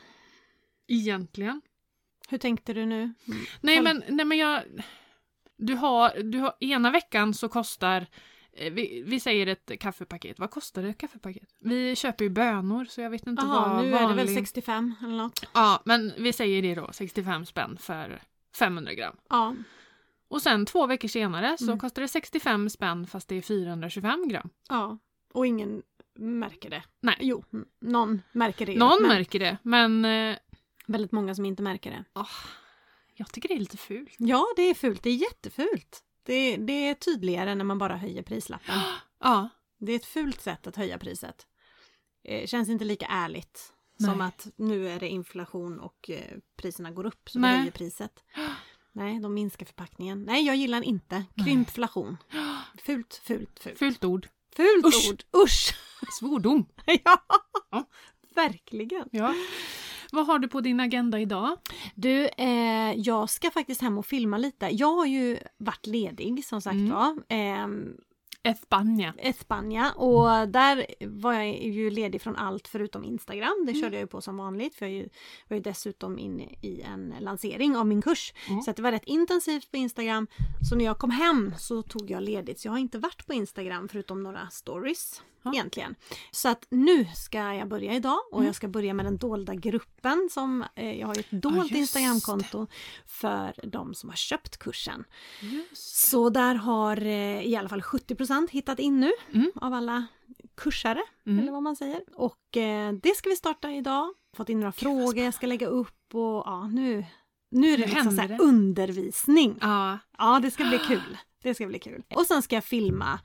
egentligen? 0.88 1.62
Hur 2.30 2.38
tänkte 2.38 2.74
du 2.74 2.86
nu? 2.86 3.14
Nej 3.62 3.82
men, 3.82 4.04
nej, 4.08 4.26
men 4.26 4.38
jag... 4.38 4.64
Du 5.58 5.76
har, 5.76 6.24
du 6.24 6.38
har, 6.40 6.54
ena 6.60 6.92
veckan 6.92 7.34
så 7.34 7.50
kostar 7.50 8.06
eh, 8.54 8.74
vi, 8.74 9.04
vi 9.06 9.20
säger 9.20 9.48
ett 9.48 9.72
kaffepaket. 9.80 10.40
Vad 10.40 10.52
kostar 10.52 10.84
ett 10.84 10.98
kaffepaket? 10.98 11.50
Vi 11.60 11.96
köper 11.96 12.24
ju 12.24 12.30
bönor 12.30 12.86
så 12.86 13.02
jag 13.02 13.10
vet 13.10 13.28
inte 13.28 13.44
Jaha, 13.46 13.74
vad 13.74 13.84
nu 13.86 13.94
är 13.94 14.00
det 14.02 14.14
väl 14.16 14.26
vanlig- 14.28 14.34
65 14.36 14.96
eller 15.04 15.18
något. 15.18 15.44
Ja, 15.54 15.82
men 15.86 16.14
vi 16.18 16.34
säger 16.34 16.62
det 16.62 16.76
då. 16.76 16.90
65 16.92 17.46
spänn 17.46 17.78
för 17.78 18.22
500 18.56 18.94
gram. 18.94 19.16
Ja. 19.30 19.56
Och 20.28 20.42
sen 20.42 20.66
två 20.66 20.88
veckor 20.88 21.08
senare 21.08 21.58
så 21.58 21.64
Mm. 21.66 21.80
kostar 21.80 22.02
det 22.02 22.08
65 22.08 22.70
spänn 22.70 23.08
fast 23.08 23.28
det 23.28 23.36
är 23.36 23.42
425 23.42 24.28
gram. 24.28 24.50
ja. 24.70 24.98
Och 25.34 25.48
ingen 25.48 25.82
märker 26.20 26.70
det. 26.70 26.84
Nej. 27.02 27.16
Jo, 27.20 27.44
mm, 27.54 27.66
någon 27.82 28.22
märker 28.32 28.66
det. 28.66 28.78
Någon 28.78 29.02
men 29.02 29.10
märker 29.10 29.40
det, 29.40 29.58
men 29.64 30.06
eh, 30.06 30.38
Väldigt 30.88 31.12
många 31.12 31.36
som 31.36 31.46
inte 31.46 31.64
märker 31.64 31.92
det. 31.92 32.04
jag 33.16 33.32
tycker 33.32 33.50
det 33.50 33.56
är 33.56 33.60
lite 33.60 33.78
fult. 33.78 34.16
Ja, 34.18 34.46
det 34.56 34.62
är 34.62 34.74
fult. 34.74 35.04
Det 35.04 35.10
är 35.10 35.16
jättefult. 35.16 36.04
Det, 36.24 36.58
det 36.58 36.74
är 36.90 36.94
tydligare 36.94 37.56
när 37.56 37.66
man 37.66 37.78
bara 37.78 37.98
höjer 37.98 38.24
prislappen. 38.24 38.76
Ja, 39.22 39.50
Det 39.80 39.92
är 39.92 39.96
ett 39.96 40.06
fult 40.06 40.42
sätt 40.42 40.68
att 40.68 40.76
höja 40.76 40.98
priset. 40.98 41.48
Eh, 42.24 42.48
känns 42.48 42.70
inte 42.70 42.86
lika 42.86 43.06
ärligt 43.06 43.74
som 44.00 44.18
Nej. 44.18 44.28
att 44.28 44.48
nu 44.56 44.90
är 44.90 45.00
det 45.00 45.08
inflation 45.10 45.80
och 45.80 46.10
eh, 46.10 46.38
priserna 46.56 46.92
går 46.92 47.06
upp 47.06 47.30
så 47.30 47.40
vi 47.40 47.48
höjer 47.48 47.72
priset. 47.72 48.24
Nej, 48.92 49.20
de 49.20 49.34
minskar 49.34 49.66
förpackningen. 49.66 50.24
Nej, 50.24 50.46
jag 50.46 50.56
gillar 50.56 50.82
inte 50.82 51.24
krympflation. 51.44 52.18
Fult, 52.84 53.22
fult, 53.24 53.60
fult. 53.60 53.80
fult 53.80 54.04
ord. 54.04 54.28
Fult 54.56 54.86
Usch. 54.86 55.10
ord! 55.10 55.24
Usch! 55.44 55.74
Svordom. 56.20 56.66
ja, 56.86 57.22
Ja. 57.72 57.86
verkligen. 58.36 59.10
Ja. 59.12 59.34
Vad 60.12 60.26
har 60.28 60.40
du 60.40 60.48
på 60.48 60.62
din 60.62 60.80
agenda 60.80 61.20
idag? 61.20 61.58
Du, 61.96 62.28
eh, 62.38 62.94
jag 62.96 63.30
ska 63.30 63.52
faktiskt 63.52 63.82
hem 63.82 63.98
och 63.98 64.06
filma 64.06 64.38
lite. 64.38 64.66
Jag 64.72 64.92
har 64.96 65.06
ju 65.06 65.38
varit 65.58 65.88
ledig 65.88 66.46
som 66.46 66.62
sagt 66.62 66.74
Mm. 66.74 66.90
var. 66.90 67.18
Ehm, 67.30 67.98
Espanja. 68.44 69.14
Espanja 69.18 69.92
och 69.92 70.50
där 70.50 70.86
var 71.08 71.34
jag 71.34 71.64
ju 71.64 71.90
ledig 71.90 72.22
från 72.22 72.36
allt 72.36 72.68
förutom 72.68 73.04
Instagram. 73.04 73.64
Det 73.66 73.72
Mm. 73.72 73.82
körde 73.82 73.96
jag 73.96 74.02
ju 74.02 74.08
på 74.08 74.22
som 74.22 74.38
vanligt 74.38 74.76
för 74.76 74.86
jag 74.86 75.08
var 75.48 75.58
ju 75.58 75.64
dessutom 75.64 76.20
inne 76.20 76.44
i 76.62 76.82
en 76.82 77.14
lansering 77.20 77.78
av 77.78 77.88
min 77.88 78.02
kurs. 78.02 78.34
Mm. 78.50 78.62
Så 78.62 78.72
det 78.72 78.82
var 78.82 78.92
rätt 78.92 79.06
intensivt 79.06 79.72
på 79.72 79.78
Instagram. 79.78 80.28
Så 80.70 80.76
när 80.76 80.86
jag 80.86 80.98
kom 80.98 81.12
hem 81.12 81.54
så 81.58 81.82
tog 81.82 82.12
jag 82.12 82.24
ledigt. 82.24 82.60
Så 82.60 82.68
jag 82.68 82.72
har 82.72 82.80
inte 82.80 83.00
varit 83.00 83.28
på 83.28 83.34
Instagram 83.34 83.88
förutom 83.88 84.24
några 84.24 84.50
stories 84.50 85.22
Ja. 85.44 85.54
egentligen. 85.54 85.96
Så 86.32 86.50
att 86.50 86.66
nu 86.70 87.06
ska 87.16 87.38
jag 87.54 87.68
börja 87.68 87.94
idag 87.96 88.20
och 88.32 88.38
Mm. 88.38 88.46
jag 88.46 88.56
ska 88.56 88.68
börja 88.68 88.94
med 88.94 89.06
den 89.06 89.18
dolda 89.18 89.56
gruppen 89.56 90.30
som 90.32 90.66
eh, 90.76 91.00
jag 91.00 91.08
har 91.08 91.20
ett 91.20 91.32
dolt 91.32 91.70
det. 91.72 91.78
Instagramkonto 91.78 92.68
för 93.06 93.54
de 93.64 93.94
som 93.94 94.10
har 94.10 94.16
köpt 94.18 94.58
kursen. 94.58 95.04
Så 95.74 96.30
där 96.30 96.56
har 96.56 97.02
eh, 97.06 97.42
i 97.42 97.56
alla 97.56 97.70
fall 97.70 97.82
70% 97.82 98.48
hittat 98.52 98.80
in 98.80 99.00
nu 99.00 99.12
Mm. 99.34 99.52
av 99.56 99.74
alla 99.74 100.06
kursare, 100.58 101.02
Mm. 101.26 101.40
eller 101.40 101.52
vad 101.52 101.64
man 101.64 101.76
säger. 101.76 102.02
Och 102.16 102.58
eh, 102.58 102.94
det 102.94 103.16
ska 103.18 103.30
vi 103.30 103.36
starta 103.36 103.72
idag. 103.72 104.14
Fått 104.38 104.50
in 104.50 104.60
några 104.60 104.72
Gud, 104.72 104.76
frågor 104.80 105.18
jag 105.24 105.34
ska 105.34 105.48
lägga 105.48 105.68
upp 105.68 106.16
och 106.16 106.44
ja, 106.46 106.68
nu, 106.68 107.06
nu 107.52 107.74
är 107.74 107.78
det 107.78 107.86
Nu 107.88 107.94
liksom 107.94 108.18
så 108.18 108.44
undervisning. 108.44 109.58
Ja. 109.62 109.98
Ja, 110.18 110.40
det 110.42 110.52
ska 110.52 110.64
bli 110.64 110.78
kul. 110.80 111.18
Det 111.44 111.56
ska 111.56 111.68
bli 111.68 111.80
kul. 111.80 112.04
Och 112.16 112.26
sen 112.26 112.42
ska 112.42 112.56
jag 112.56 112.64
filma 112.64 113.20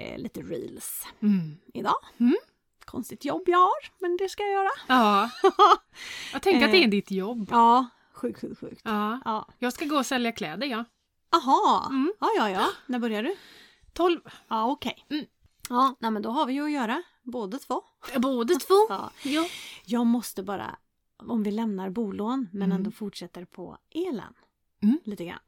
eh, 0.00 0.18
lite 0.18 0.40
reels 0.42 1.06
Mm. 1.22 1.56
idag. 1.74 1.96
Mm. 2.20 2.36
Konstigt 2.84 3.24
jobb 3.24 3.42
jag 3.46 3.58
har, 3.58 3.90
men 4.00 4.16
det 4.16 4.28
ska 4.28 4.42
jag 4.42 4.52
göra. 4.52 4.70
ja. 4.88 5.30
Jag 6.32 6.42
tänker 6.42 6.66
att 6.66 6.72
det 6.72 6.84
är 6.84 6.88
ditt 6.88 7.10
jobb. 7.10 7.48
Ja, 7.50 7.86
sjukt, 8.12 8.40
sjukt, 8.40 8.60
sjukt. 8.60 8.80
Ja. 8.84 9.20
Ja. 9.24 9.48
Jag 9.58 9.72
ska 9.72 9.84
gå 9.84 9.96
och 9.96 10.06
sälja 10.06 10.32
kläder, 10.32 10.66
ja. 10.66 10.84
Aha, 11.32 11.86
Mm. 11.90 12.12
ja, 12.20 12.28
ja, 12.36 12.50
ja. 12.50 12.66
När 12.86 12.98
börjar 12.98 13.22
du? 13.22 13.36
12. 13.92 14.20
Ja, 14.48 14.70
okej. 14.70 15.06
Mm. 15.10 15.24
Ja, 15.68 15.94
nej, 16.00 16.10
men 16.10 16.22
då 16.22 16.30
har 16.30 16.46
vi 16.46 16.52
ju 16.52 16.64
att 16.64 16.70
göra, 16.72 17.02
båda 17.22 17.58
två. 17.58 17.82
Båda 18.16 18.54
två. 18.54 18.74
Ja. 18.88 19.10
Ja. 19.22 19.46
Jag 19.84 20.06
måste 20.06 20.42
bara, 20.42 20.76
om 21.26 21.42
vi 21.42 21.50
lämnar 21.50 21.90
bolån 21.90 22.48
men 22.52 22.62
Mm. 22.62 22.76
ändå 22.76 22.90
fortsätter 22.90 23.44
på 23.44 23.78
elen. 23.94 24.34
Mm. 24.82 24.98
Lite 25.04 25.24
grann. 25.24 25.38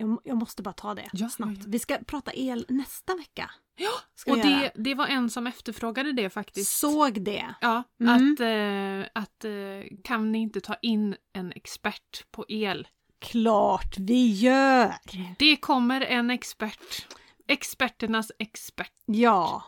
Jag, 0.00 0.18
jag 0.24 0.36
måste 0.36 0.62
bara 0.62 0.72
ta 0.72 0.94
det 0.94 1.08
Ja, 1.12 1.28
snabbt. 1.28 1.52
ja, 1.56 1.62
ja. 1.64 1.68
Vi 1.68 1.78
ska 1.78 1.98
prata 2.06 2.32
el 2.34 2.66
nästa 2.68 3.14
vecka. 3.14 3.50
Ja, 3.76 3.90
Ska 4.14 4.30
och 4.32 4.38
det, 4.38 4.72
det 4.74 4.94
var 4.94 5.06
en 5.06 5.30
som 5.30 5.46
efterfrågade 5.46 6.12
det 6.12 6.30
faktiskt. 6.30 6.78
Såg 6.78 7.22
det. 7.22 7.54
Ja, 7.60 7.82
Mm. 8.00 8.32
att, 8.32 8.40
eh, 8.40 9.22
att 9.22 9.44
eh, 9.44 9.96
kan 10.04 10.32
ni 10.32 10.38
inte 10.38 10.60
ta 10.60 10.74
in 10.82 11.16
en 11.32 11.52
expert 11.52 12.24
på 12.30 12.44
el? 12.48 12.88
Klart 13.18 13.98
vi 13.98 14.32
gör! 14.32 14.94
Det 15.38 15.56
kommer 15.56 16.00
en 16.00 16.30
expert. 16.30 17.06
Experternas 17.46 18.32
expert. 18.38 18.92
Ja. 19.06 19.62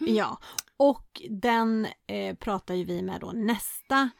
Mm. 0.00 0.14
Ja. 0.14 0.38
Och 0.76 1.22
den 1.30 1.86
eh, 2.06 2.36
pratar 2.36 2.74
ju 2.74 2.84
vi 2.84 3.02
med 3.02 3.20
då 3.20 3.32
nästa 3.32 4.10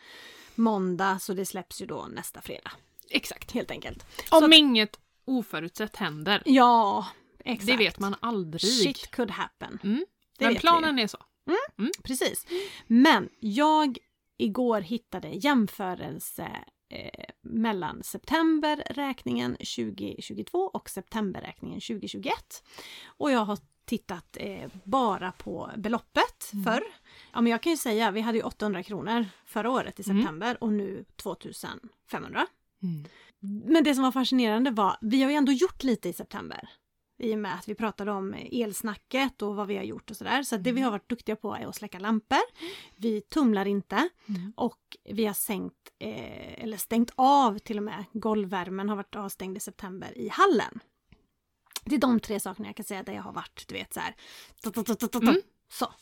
måndag 0.55 1.19
så 1.19 1.33
det 1.35 1.47
släpps 1.47 1.83
ju 1.83 1.87
då 1.87 2.07
nästa 2.11 2.41
fredag. 2.41 2.71
Exakt. 3.11 3.51
Helt 3.53 3.71
enkelt. 3.71 4.07
Om 4.31 4.45
att- 4.45 4.55
inget 4.55 4.99
oförutsett 5.29 5.97
händer. 5.97 6.43
Ja, 6.45 7.07
exakt. 7.45 7.67
Det 7.67 7.77
vet 7.77 7.99
man 7.99 8.15
aldrig. 8.21 8.63
Shit 8.83 9.11
could 9.11 9.31
happen. 9.31 9.79
Mm. 9.85 10.05
Men 10.39 10.49
vet 10.49 10.57
vi. 10.57 10.61
planen 10.61 10.99
är 10.99 11.07
så. 11.07 11.19
Precis. 12.03 12.47
Men 12.87 13.29
jag 13.41 13.99
igår 14.39 14.81
hittade 14.81 15.29
jämförelse 15.29 16.49
eh, 16.91 17.25
mellan 17.43 18.03
septemberräkningen 18.03 19.53
2022 19.57 20.59
och 20.59 20.91
septemberräkningen 20.91 21.81
2021. 21.81 22.35
Och 23.07 23.31
jag 23.31 23.45
har 23.45 23.59
tittat 23.85 24.37
eh, 24.41 24.71
bara 24.85 25.33
på 25.33 25.71
beloppet 25.77 26.53
Mm. 26.53 26.65
förr. 26.65 26.83
Ja 27.33 27.41
men 27.41 27.51
jag 27.53 27.63
kan 27.63 27.73
ju 27.73 27.77
säga, 27.77 28.11
vi 28.11 28.21
hade 28.21 28.39
ju 28.39 28.45
800 28.45 28.83
kronor 28.83 29.27
förra 29.47 29.71
året 29.71 30.01
i 30.01 30.11
Mm. 30.11 30.23
september 30.23 30.59
och 30.65 30.73
nu 30.73 31.05
2500. 31.17 32.47
Mm. 32.83 33.05
Men 33.41 33.85
det 33.85 33.95
som 33.95 34.05
var 34.05 34.13
fascinerande 34.13 34.71
var, 34.71 34.97
vi 35.01 35.23
har 35.23 35.31
ju 35.31 35.37
ändå 35.37 35.53
gjort 35.53 35.83
lite 35.83 36.09
i 36.09 36.13
september. 36.13 36.69
I 37.23 37.35
och 37.35 37.39
med 37.39 37.55
att 37.55 37.69
vi 37.69 37.75
pratade 37.75 38.11
om 38.13 38.35
elsnacket 38.53 39.43
och 39.43 39.57
vad 39.57 39.67
vi 39.67 39.77
har 39.77 39.85
gjort 39.85 40.11
och 40.11 40.17
sådär. 40.17 40.43
Så 40.43 40.55
att 40.55 40.65
det 40.65 40.73
vi 40.73 40.81
har 40.81 40.91
varit 40.91 41.09
duktiga 41.09 41.37
på 41.37 41.55
är 41.55 41.67
att 41.67 41.77
släcka 41.77 41.99
lampor. 41.99 42.39
Vi 42.97 43.21
tumlar 43.21 43.67
inte 43.67 44.09
Mm. 44.27 44.53
och 44.57 44.97
vi 45.05 45.27
har 45.27 45.35
sänkt, 45.35 45.77
eh, 45.99 46.63
eller 46.63 46.77
stängt 46.77 47.11
av 47.15 47.59
till 47.59 47.77
och 47.77 47.83
med, 47.83 48.05
golvvärmen 48.13 48.89
har 48.89 48.97
varit 48.97 49.15
avstängd 49.17 49.57
i 49.57 49.61
september 49.61 50.19
i 50.19 50.29
hallen. 50.29 50.81
Det 51.85 51.95
är 51.95 51.99
de 52.01 52.21
tre 52.21 52.41
sakerna 52.41 52.69
jag 52.69 52.77
kan 52.77 52.85
säga 52.85 53.03
där 53.03 53.13
jag 53.13 53.23
har 53.23 53.33
varit, 53.33 53.65
du 53.69 53.75
vet 53.75 53.95
så 53.95 54.01
här. 54.01 54.15
Mm. 55.29 55.43
Så. 55.73 55.93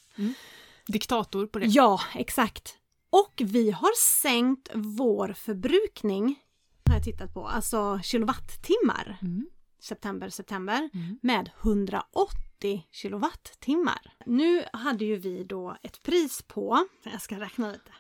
Diktator 0.87 1.47
på 1.47 1.59
det. 1.59 1.67
Ja, 1.67 2.01
exakt. 2.15 2.79
Och 3.11 3.43
vi 3.45 3.71
har 3.71 3.97
sänkt 4.23 4.71
vår 4.75 5.33
förbrukning, 5.33 6.41
har 6.89 6.95
jag 6.95 7.05
tittat 7.05 7.35
på, 7.35 7.47
alltså 7.49 8.01
kilowattimmar, 8.03 9.19
Mm. 9.23 9.49
september, 9.81 10.29
september, 10.29 10.91
Mm. 10.95 11.19
med 11.23 11.51
180 11.63 12.87
kilowattimmar. 12.91 14.15
Nu 14.27 14.65
hade 14.73 15.05
ju 15.05 15.17
vi 15.17 15.45
då 15.45 15.77
ett 15.83 16.03
pris 16.03 16.43
på, 16.43 16.87
jag 17.05 17.23
ska 17.23 17.41
räkna 17.41 17.73
lite, 17.73 17.93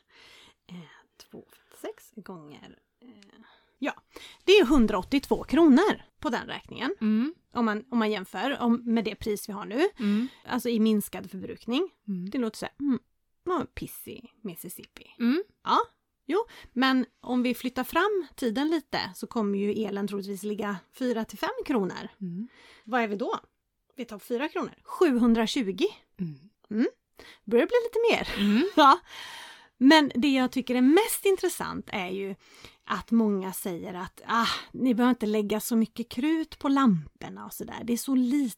eh, 0.68 0.76
256 1.30 2.12
gånger, 2.16 2.78
eh, 3.02 3.08
ja, 3.78 3.92
det 4.44 4.52
är 4.52 4.64
182 4.64 5.44
kronor 5.44 6.02
på 6.20 6.30
den 6.30 6.46
räkningen. 6.46 6.94
Mm. 7.00 7.34
Om 7.52 7.64
man, 7.64 7.84
om 7.90 7.98
man 7.98 8.10
jämför 8.10 8.58
om, 8.60 8.82
med 8.84 9.04
det 9.04 9.14
pris 9.14 9.48
vi 9.48 9.52
har 9.52 9.64
nu, 9.64 9.88
Mm. 9.98 10.28
alltså 10.46 10.68
i 10.68 10.80
minskad 10.80 11.30
förbrukning. 11.30 11.90
Mm. 12.08 12.30
Det 12.30 12.38
låter 12.38 12.58
så 12.58 12.66
här, 12.66 12.74
mm, 12.80 12.98
ja, 13.44 13.66
piss 13.74 14.08
i 14.08 14.30
Mississippi. 14.42 15.14
Mm. 15.18 15.42
Ja, 15.64 15.78
jo, 16.26 16.44
men 16.72 17.06
om 17.20 17.42
vi 17.42 17.54
flyttar 17.54 17.84
fram 17.84 18.26
tiden 18.36 18.68
lite 18.68 19.00
så 19.14 19.26
kommer 19.26 19.58
ju 19.58 19.84
elen 19.84 20.08
troligtvis 20.08 20.42
ligga 20.42 20.76
4 20.98 21.24
till 21.24 21.38
5 21.38 21.48
kronor. 21.66 22.08
Mm. 22.20 22.48
Vad 22.84 23.00
är 23.00 23.08
vi 23.08 23.16
då? 23.16 23.40
Vi 23.96 24.04
tar 24.04 24.18
4 24.18 24.48
kronor. 24.48 24.74
720. 24.82 25.84
Mm. 26.70 26.86
Börjar 27.44 27.66
bli 27.66 27.76
lite 27.84 27.98
mer. 28.10 28.44
Mm. 28.44 28.68
Ja. 28.76 28.98
Men 29.78 30.12
det 30.14 30.28
jag 30.28 30.52
tycker 30.52 30.74
är 30.74 30.80
mest 30.80 31.24
intressant 31.24 31.88
är 31.92 32.08
ju 32.08 32.34
att 32.84 33.10
många 33.10 33.52
säger 33.52 33.94
att 33.94 34.20
ah, 34.26 34.46
ni 34.72 34.94
behöver 34.94 35.10
inte 35.10 35.26
lägga 35.26 35.60
så 35.60 35.76
mycket 35.76 36.08
krut 36.08 36.58
på 36.58 36.68
lamporna 36.68 37.46
och 37.46 37.52
sådär. 37.52 37.80
Det 37.84 37.92
är 37.92 37.96
så 37.96 38.14
lite 38.14 38.56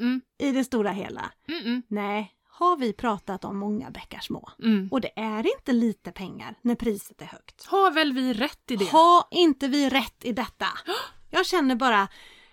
Mm. 0.00 0.20
i 0.38 0.52
det 0.52 0.64
stora 0.64 0.90
hela. 0.90 1.32
Mm. 1.48 1.82
Nej, 1.88 2.34
har 2.58 2.76
vi 2.76 2.92
pratat 2.92 3.44
om 3.44 3.58
många 3.58 3.90
bäckar 3.90 4.20
små. 4.20 4.50
Mm. 4.62 4.88
Och 4.92 5.00
det 5.00 5.18
är 5.20 5.46
inte 5.58 5.72
lite 5.72 6.12
pengar 6.12 6.58
när 6.62 6.74
priset 6.74 7.22
är 7.22 7.26
högt. 7.26 7.66
Har 7.66 7.90
väl 7.90 8.12
vi 8.12 8.32
rätt 8.34 8.70
i 8.70 8.76
det? 8.76 8.84
Har 8.90 9.24
inte 9.30 9.68
vi 9.68 9.88
rätt 9.88 10.24
i 10.24 10.32
detta? 10.32 10.66
Jag 11.30 11.46
känner 11.46 11.74
bara, 11.76 12.08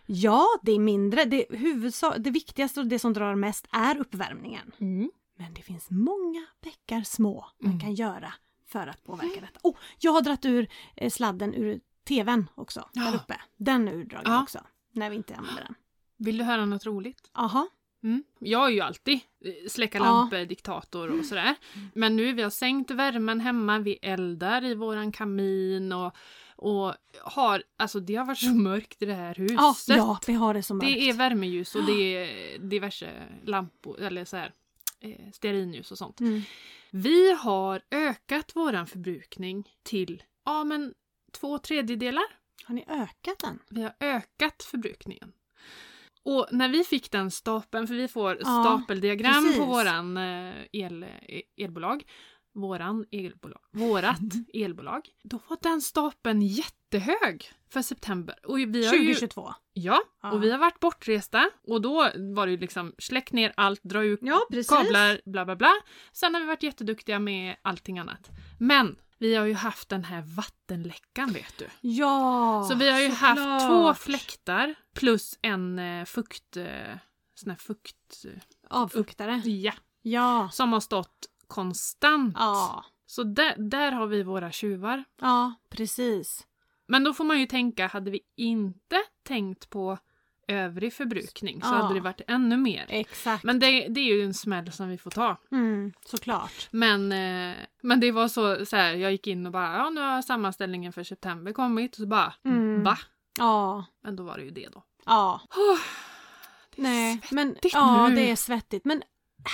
ja 0.06 0.46
det 0.62 0.72
är 0.72 0.80
mindre, 0.80 1.26
det, 1.26 1.46
huvudsak, 1.50 2.16
det 2.20 2.30
viktigaste 2.32 2.80
och 2.80 2.88
det 2.88 3.00
som 3.00 3.14
drar 3.14 3.36
mest 3.36 3.68
är 3.72 3.98
uppvärmningen. 4.00 4.72
Mm. 4.80 5.12
Men 5.38 5.54
det 5.54 5.62
finns 5.62 5.90
många 5.90 6.46
bäckar 6.64 7.02
små 7.04 7.46
man 7.60 7.70
Mm. 7.72 7.80
kan 7.82 7.94
göra 7.94 8.34
för 8.68 8.88
att 8.88 9.04
påverka 9.04 9.42
detta. 9.42 9.60
Oh, 9.64 9.76
jag 10.00 10.12
har 10.12 10.22
dragit 10.22 10.46
ur 10.46 10.68
eh, 10.96 11.10
sladden 11.10 11.54
ur 11.54 11.80
tvn 12.08 12.48
också, 12.56 12.90
där 12.94 13.16
uppe. 13.16 13.42
Den 13.58 13.88
är 13.88 13.94
urdragen 13.94 14.32
Ja. 14.32 14.44
också, 14.44 14.60
när 14.92 15.10
vi 15.10 15.16
inte 15.16 15.36
använder 15.36 15.64
den. 15.64 15.76
Vill 16.18 16.38
du 16.38 16.44
höra 16.44 16.66
något 16.66 16.86
roligt? 16.86 17.32
Aha. 17.34 17.68
Mm. 18.04 18.24
Jag 18.40 18.66
är 18.68 18.72
ju 18.72 18.80
alltid 18.80 19.20
eh, 19.46 19.70
släcka 19.70 19.98
Ja. 19.98 20.04
lampor, 20.04 20.46
diktator 20.46 21.20
och 21.20 21.26
sådär. 21.26 21.56
Men 21.94 22.16
nu 22.16 22.34
vi 22.34 22.42
har 22.42 22.50
sänkt 22.50 22.92
värmen 22.92 23.40
hemma, 23.40 23.80
vi 23.80 24.00
eldar 24.02 24.64
i 24.66 24.76
våran 24.76 25.12
kamin 25.12 25.92
och, 25.92 26.16
och 26.56 26.94
har, 27.24 27.64
alltså 27.78 28.00
det 28.00 28.16
har 28.16 28.26
varit 28.26 28.40
så 28.40 28.54
mörkt 28.54 29.02
i 29.02 29.06
det 29.06 29.14
här 29.14 29.36
huset. 29.36 29.58
Ja, 29.58 29.76
ja, 29.88 30.20
vi 30.28 30.34
har 30.34 30.54
det 30.54 30.64
som 30.64 30.78
mörkt. 30.78 30.94
Det 30.94 31.10
är 31.10 31.14
värmeljus 31.14 31.76
och 31.76 31.86
det 31.86 32.16
är 32.16 32.60
diverse 32.60 33.10
lampor, 33.46 34.02
eller 34.02 34.26
så 34.26 34.38
här, 34.38 34.54
eh, 35.00 35.32
stearinljus 35.34 35.92
och 35.92 35.98
sånt. 35.98 36.20
Mm. 36.20 36.42
Vi 36.92 37.32
har 37.32 37.82
ökat 37.92 38.56
våran 38.56 38.88
förbrukning 38.88 39.70
till, 39.84 40.24
ja 40.46 40.64
men 40.64 40.94
två 41.32 41.58
tredjedelar. 41.58 42.24
Har 42.64 42.76
ni 42.76 42.86
ökat 42.88 43.40
den? 43.40 43.60
Vi 43.70 43.82
har 43.82 43.94
ökat 44.00 44.64
förbrukningen. 44.64 45.32
Och 46.24 46.48
när 46.52 46.70
vi 46.70 46.84
fick 46.84 47.12
den 47.12 47.32
stapeln, 47.32 47.88
för 47.88 47.96
vi 47.96 48.08
får 48.08 48.38
Ja, 48.40 48.44
stapeldiagram 48.64 49.44
precis. 49.44 49.58
på 49.60 49.66
våran 49.66 50.18
eh, 50.18 50.54
el, 50.72 51.04
eh, 51.04 51.10
elbolag, 51.58 52.04
våran 52.54 53.06
elbolag, 53.12 53.62
vårat 53.72 54.20
elbolag, 54.54 55.10
då 55.24 55.40
var 55.48 55.58
den 55.62 55.82
stapeln 55.82 56.42
jättehög 56.42 57.52
för 57.70 57.82
september. 57.82 58.36
Och 58.44 58.60
vi 58.60 58.86
har 58.88 58.94
ju, 58.94 59.00
2022. 59.14 59.54
ja, 59.74 60.02
Ja. 60.22 60.32
och 60.32 60.44
vi 60.44 60.52
har 60.52 60.58
varit 60.58 60.80
bortresta 60.80 61.50
och 61.68 61.82
då 61.82 62.10
var 62.36 62.46
det 62.46 62.52
ju 62.52 62.58
liksom 62.58 62.94
släck 62.98 63.32
ner 63.32 63.54
allt, 63.58 63.84
dra 63.84 64.04
ut 64.04 64.20
Ja, 64.24 64.42
kablar, 64.70 65.22
bla 65.26 65.46
bla 65.46 65.56
bla. 65.56 65.72
Sen 66.14 66.34
har 66.34 66.42
vi 66.42 66.48
varit 66.48 66.64
jätteduktiga 66.64 67.20
med 67.20 67.56
allting 67.62 68.00
annat. 68.00 68.30
Men 68.60 68.96
vi 69.22 69.36
har 69.36 69.46
ju 69.46 69.54
haft 69.54 69.90
den 69.90 70.04
här 70.04 70.22
vattenläckan 70.22 71.34
vet 71.34 71.58
du. 71.58 71.68
Ja, 71.82 72.66
Så 72.70 72.76
vi 72.76 72.90
har 72.90 73.00
ju 73.00 73.10
haft 73.10 73.68
två 73.68 73.94
fläktar 73.94 74.76
plus 74.94 75.40
en 75.42 75.80
eh, 75.80 76.06
fukt... 76.06 76.58
Eh, 76.58 76.98
sån 77.36 77.50
här 77.50 77.58
fukt... 77.58 78.26
Avfuktare. 78.70 79.42
Ja. 79.46 79.74
Ja. 80.02 80.50
Som 80.52 80.74
har 80.74 80.80
stått 80.80 81.26
konstant. 81.48 82.36
Ja. 82.40 82.86
Så 83.06 83.24
där, 83.24 83.56
där 83.58 83.92
har 83.92 84.08
vi 84.08 84.24
våra 84.24 84.52
tjuvar. 84.52 85.04
Ja, 85.22 85.54
precis. 85.70 86.48
Men 86.88 87.04
då 87.04 87.14
får 87.14 87.24
man 87.24 87.40
ju 87.40 87.46
tänka, 87.46 87.88
hade 87.88 88.12
vi 88.12 88.20
inte 88.36 89.02
tänkt 89.24 89.70
på 89.70 89.98
övrig 90.52 90.94
förbrukning 90.94 91.62
så 91.62 91.68
Ja. 91.68 91.74
hade 91.76 91.94
det 91.94 92.00
varit 92.00 92.22
ännu 92.28 92.58
mer. 92.58 92.86
Exakt. 92.90 93.44
Men 93.44 93.60
det, 93.60 93.88
det 93.88 94.00
är 94.02 94.16
ju 94.16 94.24
en 94.24 94.34
smäll 94.34 94.72
som 94.72 94.90
vi 94.90 94.98
får 94.98 95.12
ta. 95.12 95.38
Mm, 95.52 95.94
såklart. 96.06 96.68
Men, 96.72 97.12
eh, 97.12 97.56
men 97.82 98.00
det 98.00 98.12
var 98.12 98.28
så, 98.28 98.66
så 98.66 98.76
här, 98.76 98.94
jag 98.94 99.12
gick 99.12 99.28
in 99.28 99.46
och 99.46 99.52
bara, 99.52 99.74
ja 99.78 99.90
nu 99.90 100.02
har 100.02 100.22
sammanställningen 100.22 100.94
för 100.94 101.04
september 101.04 101.54
kommit. 101.54 101.92
Och 101.92 101.98
så 101.98 102.08
bara, 102.08 102.34
Mm. 102.46 102.84
va? 102.84 102.98
Ja. 103.40 103.86
Men 104.04 104.16
då 104.16 104.24
var 104.24 104.38
det 104.38 104.44
ju 104.44 104.52
det 104.52 104.70
då. 104.74 104.84
Ja. 105.06 105.42
Oh, 105.50 105.80
det 106.76 106.82
är 106.82 106.84
Nej, 106.84 107.14
svettigt 107.14 107.32
men 107.32 107.56
ja, 107.74 108.08
nu. 108.08 108.16
det 108.16 108.32
är 108.32 108.36
svettigt. 108.36 108.86
Men 108.86 109.04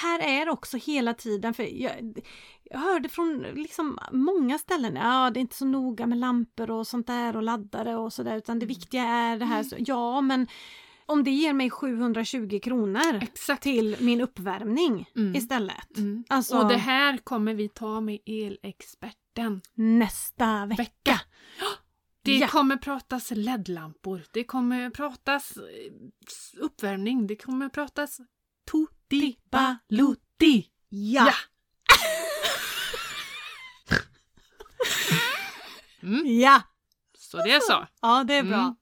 här 0.03 0.19
är 0.19 0.49
också 0.49 0.77
hela 0.77 1.13
tiden, 1.13 1.53
för 1.53 1.63
jag, 1.81 2.19
jag 2.63 2.79
hörde 2.79 3.09
från 3.09 3.39
liksom 3.39 3.99
många 4.11 4.57
ställen, 4.57 4.95
ja 4.95 5.29
det 5.29 5.39
är 5.39 5.41
inte 5.41 5.55
så 5.55 5.65
noga 5.65 6.05
med 6.07 6.17
lampor 6.17 6.71
och 6.71 6.87
sånt 6.87 7.07
där 7.07 7.35
och 7.35 7.43
laddare 7.43 7.95
och 7.95 8.13
sådär 8.13 8.37
utan 8.37 8.59
det 8.59 8.65
Mm. 8.65 8.67
viktiga 8.75 9.03
är 9.03 9.37
det 9.37 9.45
här. 9.45 9.63
Så, 9.63 9.75
ja, 9.79 10.21
men 10.21 10.47
om 11.09 11.23
det 11.23 11.31
ger 11.31 11.53
mig 11.53 11.69
720 11.69 12.59
kronor 12.63 13.15
Exakt. 13.21 13.63
till 13.63 13.95
min 13.99 14.21
uppvärmning 14.21 15.09
Mm. 15.15 15.35
istället. 15.35 15.97
Mm. 15.97 16.23
Alltså 16.29 16.57
Och 16.57 16.67
det 16.69 16.77
här 16.77 17.17
kommer 17.17 17.53
vi 17.53 17.69
ta 17.69 18.01
med 18.01 18.19
elexperten. 18.25 19.61
nästa 19.73 20.65
vecka. 20.65 20.83
Vecka. 20.83 21.21
Det 22.21 22.37
Ja. 22.37 22.47
kommer 22.47 22.77
pratas 22.77 23.31
LED-lampor, 23.31 24.23
det 24.31 24.43
kommer 24.43 24.89
pratas 24.89 25.57
eh, 25.57 25.63
uppvärmning, 26.61 27.27
det 27.27 27.35
kommer 27.35 27.69
pratas 27.69 28.17
tutti 28.71 29.37
balutti. 29.51 30.67
Ja! 30.89 31.31
Mm. 36.03 36.39
Ja! 36.39 36.61
Så 37.17 37.37
det 37.37 37.51
är 37.53 37.59
så. 37.59 37.87
Ja, 38.01 38.23
det 38.23 38.33
är 38.33 38.43
bra. 38.43 38.75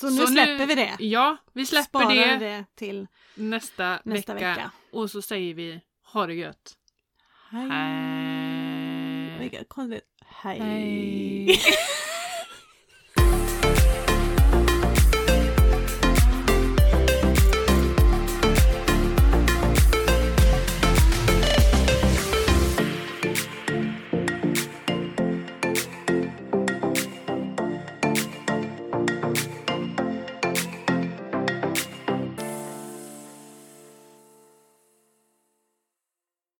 Så 0.00 0.10
nu 0.10 0.26
släpper 0.26 0.66
vi 0.66 0.74
det. 0.74 0.96
Ja, 0.98 1.36
vi 1.52 1.66
släpper 1.66 1.98
Sparar 2.00 2.36
det, 2.38 2.64
till 2.74 3.06
nästa, 3.34 3.98
nästa 4.04 4.34
vecka. 4.34 4.48
vecka. 4.48 4.70
Och 4.92 5.10
så 5.10 5.22
säger 5.22 5.54
vi 5.54 5.80
ha 6.02 6.26
det 6.26 6.34
gött. 6.34 6.76
Hej. 7.50 7.68
Hej. 7.70 9.38
Vilket 9.38 9.68
konstigt. 9.68 10.04
Hej. 10.26 10.58
Hej. 10.58 11.60